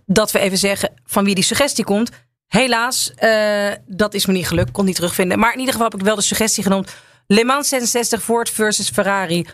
Dat 0.07 0.31
we 0.31 0.39
even 0.39 0.59
zeggen 0.59 0.91
van 1.05 1.25
wie 1.25 1.35
die 1.35 1.45
suggestie 1.45 1.85
komt. 1.85 2.11
Helaas, 2.47 3.13
eh, 3.15 3.71
dat 3.87 4.15
is 4.15 4.27
me 4.27 4.33
niet 4.33 4.49
gelukt. 4.49 4.71
Kon 4.71 4.85
niet 4.85 4.95
terugvinden. 4.95 5.39
Maar 5.39 5.53
in 5.53 5.59
ieder 5.59 5.75
geval 5.75 5.89
heb 5.91 6.01
ik 6.01 6.07
wel 6.07 6.17
de 6.17 6.23
suggestie 6.23 6.63
genoemd. 6.63 6.95
Le 7.27 7.45
Mans 7.45 7.69
66 7.69 8.23
Ford 8.23 8.51
versus 8.51 8.91
Ferrari. 8.91 9.47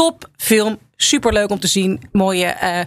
Top 0.00 0.28
film. 0.36 0.78
Superleuk 0.96 1.50
om 1.50 1.60
te 1.60 1.66
zien. 1.66 2.00
Mooie, 2.12 2.44
eh, 2.46 2.80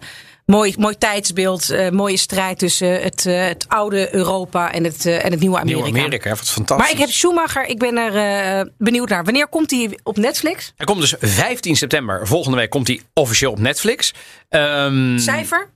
mooi, 0.46 0.74
mooi 0.78 0.98
tijdsbeeld. 0.98 1.70
eh, 1.70 1.90
mooie 1.90 2.18
strijd 2.18 2.60
tussen 2.60 3.02
het, 3.02 3.26
eh, 3.26 3.46
het 3.48 3.66
oude 3.68 4.16
Europa 4.16 4.72
en 4.72 4.84
het, 4.84 5.06
en 5.06 5.32
het 5.32 5.40
nieuwe 5.40 5.60
Amerika. 5.60 5.86
Nieuw 5.86 5.96
Amerika, 5.98 6.30
wat 6.30 6.50
fantastisch. 6.50 6.78
Maar 6.86 6.92
ik 6.96 6.98
heb 7.02 7.10
Schumacher. 7.10 7.66
Ik 7.66 7.80
ben 7.80 7.98
er 7.98 8.72
benieuwd 8.78 9.10
naar. 9.10 9.24
Wanneer 9.24 9.48
komt 9.48 9.72
hij 9.72 10.00
op 10.04 10.18
Netflix? 10.18 10.74
Hij 10.78 10.86
komt 10.86 11.00
dus 11.02 11.16
15 11.20 11.76
september. 11.76 12.28
Volgende 12.28 12.58
week 12.58 12.70
komt 12.70 12.88
hij 12.88 13.02
officieel 13.14 13.52
op 13.52 13.60
Netflix. 13.60 14.14
Ehm, 14.50 15.18
Cijfer? 15.18 15.70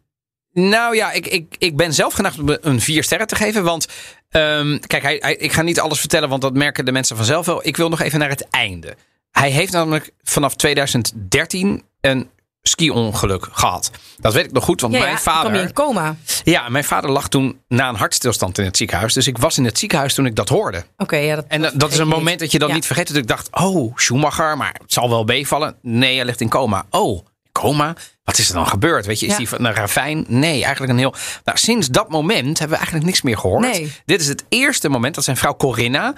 Nou 0.53 0.95
ja, 0.95 1.11
ik, 1.11 1.27
ik, 1.27 1.55
ik 1.57 1.75
ben 1.77 1.93
zelf 1.93 2.13
geneigd 2.13 2.39
om 2.39 2.57
een 2.61 2.81
vier 2.81 3.03
sterren 3.03 3.27
te 3.27 3.35
geven. 3.35 3.63
Want 3.63 3.87
ehm, 4.29 4.77
kijk, 4.79 5.03
hij, 5.03 5.17
hij- 5.19 5.35
ik 5.35 5.51
ga 5.51 5.61
niet 5.61 5.79
alles 5.79 5.99
vertellen, 5.99 6.29
want 6.29 6.41
dat 6.41 6.53
merken 6.53 6.85
de 6.85 6.91
mensen 6.91 7.15
vanzelf 7.15 7.45
wel. 7.45 7.67
Ik 7.67 7.77
wil 7.77 7.89
nog 7.89 8.01
even 8.01 8.19
naar 8.19 8.29
het 8.29 8.47
einde. 8.49 8.95
Hij 9.39 9.51
heeft 9.51 9.71
namelijk 9.73 10.11
vanaf 10.23 10.55
2013 10.55 11.83
een 12.01 12.29
ski-ongeluk 12.61 13.47
gehad. 13.51 13.91
Dat 14.17 14.33
weet 14.33 14.45
ik 14.45 14.51
nog 14.51 14.63
goed, 14.63 14.81
want 14.81 14.93
Ja, 14.93 14.99
mijn 14.99 15.11
ja, 15.11 15.17
dan 15.23 15.33
kwam 15.33 15.43
je 15.43 15.49
vader. 15.49 15.67
in 15.67 15.73
coma. 15.73 16.15
Ja, 16.43 16.69
mijn 16.69 16.83
vader 16.83 17.09
lag 17.11 17.27
toen 17.27 17.59
na 17.67 17.89
een 17.89 17.95
hartstilstand 17.95 18.57
in 18.57 18.65
het 18.65 18.77
ziekenhuis. 18.77 19.13
Dus 19.13 19.27
ik 19.27 19.37
was 19.37 19.57
in 19.57 19.65
het 19.65 19.79
ziekenhuis 19.79 20.13
toen 20.13 20.25
ik 20.25 20.35
dat 20.35 20.49
hoorde. 20.49 20.83
Oké, 20.97 21.15
ja, 21.15 21.35
dat, 21.35 21.45
En 21.47 21.61
dat, 21.61 21.73
dat 21.75 21.91
is 21.91 21.97
een 21.97 22.07
moment 22.07 22.39
dat 22.39 22.51
je 22.51 22.59
dan 22.59 22.73
niet 22.73 22.85
vergeet. 22.85 23.07
Dat 23.07 23.17
ik 23.17 23.27
dacht, 23.27 23.47
oh, 23.51 23.95
Schumacher, 23.97 24.57
maar 24.57 24.75
het 24.81 24.93
zal 24.93 25.09
wel 25.09 25.23
meevallen. 25.23 25.75
Nee, 25.81 26.15
hij 26.15 26.25
ligt 26.25 26.41
in 26.41 26.49
coma. 26.49 26.85
Oh, 26.89 27.25
coma? 27.51 27.95
Wat 28.23 28.37
is 28.37 28.47
er 28.47 28.53
dan 28.55 28.67
gebeurd? 28.67 29.05
Weet 29.05 29.19
je, 29.19 29.25
is 29.25 29.35
die 29.35 29.49
van 29.49 29.65
een 29.65 29.73
ravijn? 29.73 30.25
Nee, 30.27 30.63
eigenlijk 30.63 30.91
een 30.91 30.97
heel... 30.99 31.13
Nou, 31.43 31.57
sinds 31.57 31.87
dat 31.87 32.09
moment 32.09 32.59
hebben 32.59 32.69
we 32.69 32.75
eigenlijk 32.75 33.05
niks 33.05 33.21
meer 33.21 33.37
gehoord. 33.37 33.61
Nee. 33.61 33.91
Dit 34.05 34.21
is 34.21 34.27
het 34.27 34.45
eerste 34.49 34.89
moment 34.89 35.15
dat 35.15 35.23
zijn 35.23 35.37
vrouw 35.37 35.55
Corinna... 35.55 36.13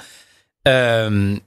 ehm, 0.62 1.38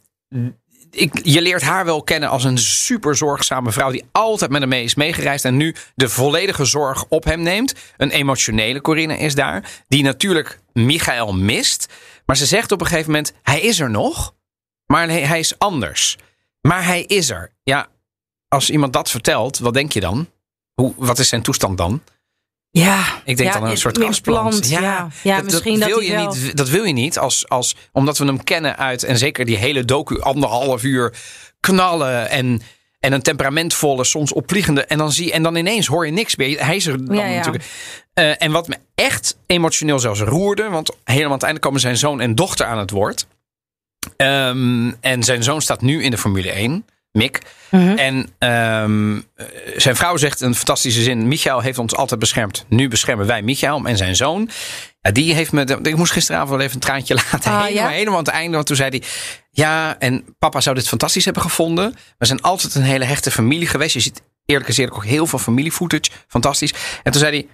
ik, 0.93 1.21
je 1.23 1.41
leert 1.41 1.63
haar 1.63 1.85
wel 1.85 2.03
kennen 2.03 2.29
als 2.29 2.45
een 2.45 2.59
super 2.59 3.17
zorgzame 3.17 3.73
vrouw 3.73 3.91
die 3.91 4.05
altijd 4.13 4.51
met 4.51 4.61
hem 4.61 4.69
mee 4.69 4.85
is 4.85 4.95
meegereisd 4.95 5.45
en 5.45 5.57
nu 5.57 5.75
de 5.95 6.09
volledige 6.09 6.65
zorg 6.65 7.05
op 7.09 7.25
hem 7.25 7.43
neemt. 7.43 7.75
Een 7.97 8.11
emotionele 8.11 8.81
Corinne 8.81 9.19
is 9.19 9.35
daar, 9.35 9.71
die 9.89 10.03
natuurlijk 10.03 10.61
Michael 10.73 11.33
mist. 11.33 11.93
Maar 12.27 12.37
ze 12.37 12.47
zegt 12.47 12.73
op 12.73 12.81
een 12.81 12.87
gegeven 12.87 13.11
moment: 13.11 13.33
hij 13.43 13.61
is 13.61 13.81
er 13.81 13.91
nog, 13.91 14.35
maar 14.87 15.09
hij, 15.09 15.21
hij 15.21 15.39
is 15.39 15.59
anders. 15.59 16.19
Maar 16.61 16.85
hij 16.85 17.03
is 17.03 17.31
er. 17.31 17.53
Ja, 17.63 17.89
als 18.49 18.71
iemand 18.71 18.93
dat 18.93 19.11
vertelt, 19.11 19.59
wat 19.59 19.75
denk 19.75 19.93
je 19.93 20.01
dan? 20.01 20.29
Hoe, 20.75 20.95
wat 20.97 21.19
is 21.19 21.29
zijn 21.29 21.43
toestand 21.43 21.79
dan? 21.79 22.03
Ja, 22.75 23.05
Ik 23.25 23.37
denk 23.37 23.53
ja, 23.53 23.61
dan 23.61 23.71
een 23.71 23.77
soort 23.77 23.99
in 23.99 24.05
kastplant. 24.05 24.49
plant, 24.49 24.69
Ja, 24.69 25.09
ja, 25.23 25.43
misschien 25.43 25.79
dat, 25.81 25.89
wil 25.89 26.01
je 26.01 26.13
wel. 26.13 26.35
niet. 26.35 26.57
Dat 26.57 26.69
wil 26.69 26.85
je 26.85 26.93
niet, 26.93 27.19
als, 27.19 27.49
als, 27.49 27.77
omdat 27.93 28.19
we 28.19 28.25
hem 28.25 28.45
kennen 28.45 28.77
uit 28.77 29.03
en 29.03 29.19
zeker 29.19 29.45
die 29.45 29.57
hele 29.57 29.85
docu 29.85 30.21
anderhalf 30.21 30.83
uur 30.83 31.15
knallen 31.61 32.31
en 32.31 32.63
en 33.03 33.13
een 33.13 33.23
temperamentvolle, 33.23 34.05
soms 34.05 34.33
opvliegende 34.33 34.85
en 34.85 34.99
dan 34.99 35.13
zie 35.13 35.33
en 35.33 35.43
dan 35.43 35.57
ineens 35.57 35.87
hoor 35.87 36.07
je 36.07 36.13
niks 36.13 36.37
meer. 36.37 36.65
Hij 36.65 36.77
is 36.77 36.87
er 36.87 37.07
dan 37.07 37.17
natuurlijk. 37.17 37.65
Eh, 38.15 38.43
en 38.43 38.53
wat 38.53 38.69
me 38.69 38.77
echt 38.95 39.39
emotioneel 39.47 39.99
zelfs 39.99 40.21
roerde, 40.21 40.69
want 40.69 40.91
helemaal 41.05 41.29
aan 41.29 41.35
het 41.35 41.43
einde 41.43 41.61
komen 41.61 41.81
zijn 41.81 41.97
zoon 41.97 42.21
en 42.21 42.35
dochter 42.35 42.67
aan 42.67 42.79
het 42.79 42.91
woord. 42.91 43.27
Ehm, 44.17 44.93
en 45.01 45.23
zijn 45.23 45.43
zoon 45.43 45.63
staat 45.63 45.81
nu 45.81 46.03
in 46.03 46.11
de 46.11 46.19
Formule 46.19 46.51
1, 46.59 46.87
Mick. 47.13 47.39
Mhm. 47.71 47.97
En 47.97 48.29
ehm, 48.39 49.17
eh, 49.35 49.47
zijn 49.77 49.97
vrouw 49.97 50.17
zegt 50.17 50.41
een 50.41 50.55
fantastische 50.55 51.03
zin. 51.03 51.29
Michael 51.29 51.61
heeft 51.61 51.79
ons 51.79 51.95
altijd 51.97 52.21
beschermd. 52.21 52.65
Nu 52.69 52.89
beschermen 52.89 53.27
wij 53.27 53.43
Michael 53.43 53.85
en 53.85 53.97
zijn 53.97 54.17
zoon. 54.17 54.51
Ja, 55.01 55.11
die 55.11 55.35
heeft 55.35 55.53
me. 55.53 55.79
Ik 55.83 55.97
moest 55.97 56.13
gisteravond 56.13 56.51
wel 56.51 56.61
even 56.61 56.75
een 56.75 56.81
traantje 56.81 57.15
laten. 57.31 57.51
Ah, 57.53 57.63
helemaal, 57.65 57.89
ja? 57.91 57.97
helemaal 57.97 58.19
aan 58.19 58.25
het 58.25 58.33
einde. 58.35 58.55
Want 58.55 58.67
toen 58.67 58.77
zei 58.77 58.89
hij. 58.91 59.03
Ja, 59.51 59.99
en 59.99 60.25
papa 60.39 60.61
zou 60.61 60.77
dit 60.77 60.89
fantastisch 60.89 61.25
hebben 61.25 61.43
gevonden. 61.43 61.97
We 62.19 62.27
zijn 62.27 62.41
altijd 62.43 62.75
een 62.75 62.83
hele 62.83 63.05
hechte 63.05 63.31
familie 63.31 63.67
geweest. 63.69 63.95
Je 63.95 64.01
ziet 64.01 64.23
eerlijk 64.45 64.67
gezegd 64.67 64.91
ook 64.93 65.05
heel 65.05 65.27
veel 65.27 65.39
familiefootage. 65.39 66.11
Fantastisch. 66.29 66.75
En 67.03 67.13
toen 67.13 67.21
zei 67.21 67.33
hij. 67.37 67.47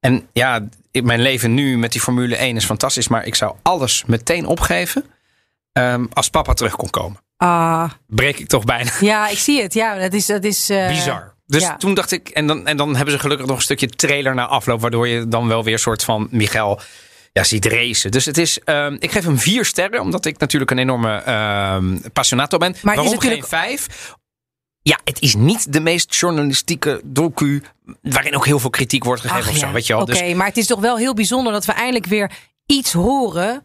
En 0.00 0.28
ja, 0.32 0.68
mijn 1.02 1.20
leven 1.22 1.54
nu 1.54 1.78
met 1.78 1.92
die 1.92 2.00
Formule 2.00 2.36
1 2.36 2.56
is 2.56 2.64
fantastisch. 2.64 3.08
Maar 3.08 3.26
ik 3.26 3.34
zou 3.34 3.54
alles 3.62 4.04
meteen 4.06 4.46
opgeven. 4.46 5.04
ehm, 5.72 6.04
als 6.12 6.28
papa 6.30 6.52
terug 6.52 6.76
kon 6.76 6.90
komen. 6.90 7.18
Ah, 7.42 7.90
Breek 8.06 8.38
ik 8.38 8.46
toch 8.46 8.64
bijna. 8.64 8.90
ja, 9.00 9.28
ik 9.28 9.38
zie 9.38 9.62
het. 9.62 9.74
Ja, 9.74 9.98
dat 9.98 10.12
is. 10.12 10.26
Dat 10.26 10.44
is 10.44 10.70
eh, 10.70 10.88
Bizar. 10.88 11.34
Dus 11.46 11.62
ja. 11.62 11.76
toen 11.76 11.94
dacht 11.94 12.10
ik, 12.12 12.28
en 12.28 12.46
dan, 12.46 12.66
en 12.66 12.76
dan 12.76 12.96
hebben 12.96 13.14
ze 13.14 13.20
gelukkig 13.20 13.46
nog 13.46 13.56
een 13.56 13.62
stukje 13.62 13.88
trailer 13.88 14.34
na 14.34 14.46
afloop, 14.46 14.80
waardoor 14.80 15.08
je 15.08 15.28
dan 15.28 15.48
wel 15.48 15.64
weer 15.64 15.72
een 15.72 15.78
soort 15.78 16.04
van 16.04 16.28
Michael 16.30 16.80
ja, 17.32 17.44
ziet 17.44 17.64
racen. 17.66 18.10
Dus 18.10 18.24
het 18.24 18.38
is, 18.38 18.58
ehm, 18.60 18.96
ik 18.98 19.10
geef 19.10 19.24
hem 19.24 19.38
vier 19.38 19.64
sterren, 19.64 20.00
omdat 20.00 20.24
ik 20.24 20.38
natuurlijk 20.38 20.70
een 20.70 20.78
enorme 20.78 21.16
ehm 21.16 21.96
passionato 22.12 22.58
ben. 22.58 22.68
Maar 22.68 22.76
het 22.78 23.04
is 23.04 23.10
Waarom 23.10 23.14
natuurlijk- 23.14 23.40
geen 23.48 23.58
vijf? 23.58 24.14
Ja, 24.82 24.98
het 25.04 25.20
is 25.20 25.34
niet 25.34 25.72
de 25.72 25.80
meest 25.80 26.14
journalistieke 26.14 27.00
docu, 27.04 27.62
waarin 28.02 28.36
ook 28.36 28.46
heel 28.46 28.58
veel 28.58 28.70
kritiek 28.70 29.04
wordt 29.04 29.20
gegeven 29.20 29.42
Ach 29.42 29.50
of 29.50 29.56
zo, 29.56 29.66
ja, 29.66 29.72
weet 29.72 29.86
je 29.86 29.92
wel. 29.92 30.02
Oké, 30.02 30.12
Dus 30.12 30.34
maar 30.34 30.46
het 30.46 30.56
is 30.56 30.66
toch 30.66 30.80
wel 30.80 30.96
heel 30.96 31.14
bijzonder 31.14 31.52
dat 31.52 31.64
we 31.64 31.72
eindelijk 31.72 32.06
weer 32.06 32.30
iets 32.66 32.92
horen 32.92 33.62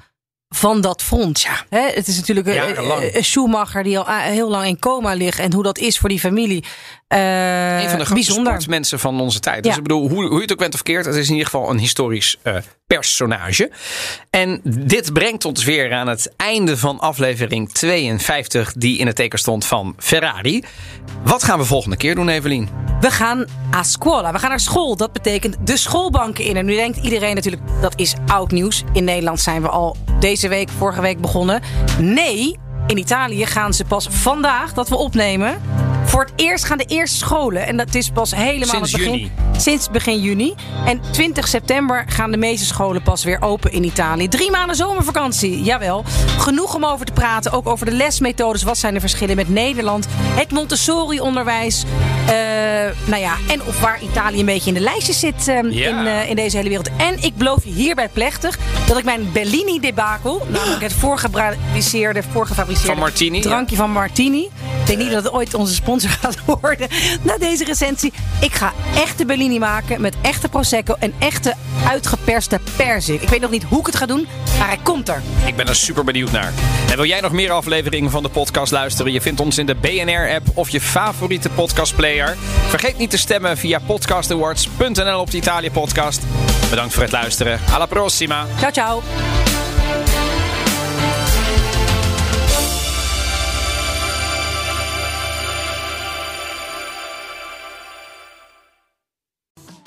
van 0.50 0.82
dat 0.82 1.04
front. 1.04 1.42
Ja. 1.42 1.66
Hè, 1.70 1.88
het 1.94 2.08
is 2.08 2.16
natuurlijk 2.16 2.48
een- 2.48 3.16
een, 3.18 3.24
Schumacher 3.24 3.84
die 3.84 4.00
al 4.00 4.06
heel 4.08 4.50
lang 4.50 4.66
in 4.66 4.80
coma 4.80 5.14
ligt. 5.14 5.40
En 5.40 5.54
hoe 5.54 5.64
dat 5.64 5.78
is 5.78 5.98
voor 5.98 6.10
die 6.10 6.20
familie. 6.20 6.64
Eh, 7.08 7.20
een 7.20 7.90
van 7.90 8.00
de 8.00 8.06
grootste 8.06 8.14
bijzonder. 8.14 8.52
sportmensen 8.54 9.00
van 9.00 9.20
onze 9.22 9.40
tijd. 9.40 9.64
Dus 9.64 9.76
ik 9.78 9.82
bedoel, 9.84 10.10
hoe, 10.10 10.26
hoe 10.26 10.36
je 10.36 10.42
het 10.42 10.52
ook 10.52 10.58
bent 10.58 10.74
of 10.74 10.84
keert, 10.84 11.06
het 11.06 11.16
is 11.16 11.26
in 11.28 11.32
ieder 11.36 11.50
geval 11.50 11.70
een 11.70 11.78
historisch 11.78 12.38
eh, 12.42 12.56
personage. 12.88 13.72
En 14.30 14.62
dit 14.64 15.14
brengt 15.14 15.46
ons 15.46 15.64
weer 15.64 15.94
aan 15.94 16.08
het 16.08 16.34
einde 16.36 16.78
van 16.78 17.00
aflevering 17.00 17.72
52, 17.74 18.74
die 18.74 18.98
in 18.98 19.08
het 19.08 19.16
teken 19.16 19.40
stond 19.40 19.66
van 19.66 19.96
Ferrari. 19.98 20.64
Wat 21.24 21.44
gaan 21.44 21.60
we 21.60 21.66
volgende 21.66 21.98
keer 21.98 22.16
doen, 22.16 22.30
Evelien? 22.30 22.70
We 23.02 23.12
gaan 23.12 23.46
a 23.76 23.84
scuola. 23.84 24.32
We 24.32 24.40
gaan 24.40 24.50
naar 24.50 24.60
school. 24.60 24.96
Dat 24.96 25.14
betekent 25.14 25.56
de 25.64 25.78
schoolbanken 25.78 26.44
in. 26.44 26.58
En 26.58 26.66
nu 26.66 26.76
denkt 26.76 26.98
iedereen 26.98 27.36
natuurlijk, 27.36 27.64
dat 27.82 27.94
is 28.00 28.14
oud 28.28 28.52
nieuws. 28.52 28.84
In 28.94 29.04
Nederland 29.04 29.40
zijn 29.40 29.62
we 29.62 29.68
al 29.70 29.96
deze 30.20 30.48
week, 30.48 30.70
vorige 30.78 31.02
week 31.02 31.22
begonnen. 31.22 31.62
Nee, 32.00 32.58
in 32.88 32.98
Italië 32.98 33.46
gaan 33.46 33.74
ze 33.74 33.86
pas 33.86 34.08
vandaag, 34.12 34.74
dat 34.74 34.90
we 34.90 34.96
opnemen... 34.98 35.58
Voor 36.08 36.22
het 36.22 36.34
eerst 36.36 36.66
gaan 36.66 36.78
de 36.78 36.86
eerste 36.86 37.18
scholen. 37.18 37.68
En 37.68 37.78
dat 37.78 37.96
is 37.96 38.10
pas 38.10 38.36
helemaal 38.36 38.76
Sinds 38.76 38.92
het 38.92 39.02
begin. 39.02 39.18
juni. 39.18 39.32
Sinds 39.58 39.90
begin 39.90 40.20
juni. 40.22 40.54
En 40.86 41.02
20 41.12 41.48
september 41.48 42.06
gaan 42.08 42.32
de 42.32 42.38
meeste 42.38 42.66
scholen 42.66 43.02
pas 43.02 43.24
weer 43.24 43.42
open 43.42 43.72
in 43.72 43.84
Italië. 43.84 44.28
Drie 44.28 44.52
maanden 44.52 44.76
zomervakantie, 44.76 45.64
jawel. 45.64 46.04
Genoeg 46.38 46.76
om 46.76 46.86
over 46.86 47.06
te 47.06 47.12
praten, 47.12 47.52
ook 47.52 47.68
over 47.68 47.86
de 47.86 47.92
lesmethodes. 47.92 48.64
Wat 48.64 48.78
zijn 48.78 48.94
de 48.94 49.00
verschillen 49.00 49.36
met 49.36 49.50
Nederland? 49.50 50.08
Het 50.12 50.52
Montessori-onderwijs. 50.52 51.84
Eh, 52.28 52.36
nou 53.06 53.22
ja, 53.22 53.36
en 53.48 53.64
of 53.64 53.80
waar 53.80 54.02
Italië 54.02 54.40
een 54.40 54.46
beetje 54.46 54.68
in 54.68 54.74
de 54.74 54.80
lijstjes 54.80 55.20
zit 55.20 55.48
eh, 55.48 55.60
Ja. 55.70 56.00
in, 56.00 56.08
eh, 56.08 56.30
in 56.30 56.36
deze 56.36 56.58
hele 56.58 56.70
wereld. 56.70 56.90
En 56.98 57.24
ik 57.24 57.36
beloof 57.36 57.64
je 57.64 57.72
hierbij 57.72 58.10
plechtig 58.10 58.58
dat 58.88 58.98
ik 58.98 59.04
mijn 59.04 59.32
Bellini 59.32 59.80
debakel, 59.80 60.46
namelijk 60.54 60.82
het 60.82 60.94
voorgefabriceerde, 60.94 62.24
voorgefabriceerde 62.32 62.92
Van 62.92 63.00
Martini, 63.00 63.42
drankje 63.42 63.76
van 63.76 63.92
Martini. 63.92 64.44
Ik 64.80 64.86
denk 64.86 65.00
niet 65.00 65.12
dat 65.12 65.24
het 65.24 65.34
ooit 65.34 65.54
onze 65.54 65.74
sponsor 65.74 66.10
gaat 66.22 66.38
worden 66.46 66.88
na 67.22 67.38
deze 67.38 67.64
recensie. 67.64 68.14
Ik 68.42 68.54
ga 68.54 68.74
echte 68.96 69.26
Bellini 69.26 69.60
maken 69.60 70.02
met 70.02 70.16
echte 70.22 70.50
Prosecco 70.50 70.96
en 71.00 71.14
echte 71.20 71.54
uitgeperste 71.88 72.60
perzik. 72.76 73.22
Ik 73.22 73.30
weet 73.30 73.42
nog 73.42 73.52
niet 73.52 73.64
hoe 73.64 73.80
ik 73.80 73.86
het 73.86 73.96
ga 73.96 74.06
doen, 74.06 74.28
maar 74.58 74.68
hij 74.68 74.80
komt 74.84 75.10
er. 75.10 75.22
Ik 75.46 75.56
ben 75.56 75.68
er 75.68 75.76
super 75.76 76.04
benieuwd 76.04 76.32
naar. 76.32 76.54
En 76.90 76.96
wil 76.96 77.06
jij 77.06 77.20
nog 77.22 77.32
meer 77.32 77.52
afleveringen 77.52 78.12
van 78.12 78.24
de 78.24 78.30
podcast 78.30 78.72
luisteren? 78.72 79.12
Je 79.12 79.22
vindt 79.22 79.40
ons 79.40 79.58
in 79.58 79.66
de 79.66 79.76
BNR-app 79.76 80.46
of 80.54 80.70
je 80.70 80.82
favoriete 80.82 81.50
podcastplayer. 81.50 82.36
Vergeet 82.80 82.98
niet 82.98 83.10
te 83.10 83.18
stemmen 83.18 83.58
via 83.58 83.80
podcastawards.nl 83.80 85.20
op 85.20 85.32
de 85.32 85.38
Italië 85.38 85.72
podcast. 85.72 86.24
Bedankt 86.70 86.94
voor 86.94 87.04
het 87.04 87.12
luisteren. 87.12 87.60
Alla 87.72 87.86
prossima. 87.86 88.46
Ciao, 88.58 88.72
ciao. 88.72 89.02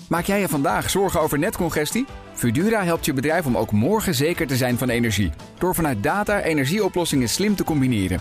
Maak 0.08 0.24
jij 0.24 0.40
je 0.40 0.48
vandaag 0.48 0.90
zorgen 0.90 1.20
over 1.20 1.38
netcongestie? 1.38 2.06
Fudura 2.32 2.84
helpt 2.84 3.04
je 3.04 3.12
bedrijf 3.12 3.46
om 3.46 3.56
ook 3.56 3.70
morgen 3.70 4.14
zeker 4.14 4.46
te 4.46 4.56
zijn 4.56 4.78
van 4.78 4.88
energie. 4.88 5.32
Door 5.58 5.74
vanuit 5.74 6.02
data 6.02 6.42
energieoplossingen 6.42 7.28
slim 7.28 7.56
te 7.56 7.64
combineren. 7.64 8.20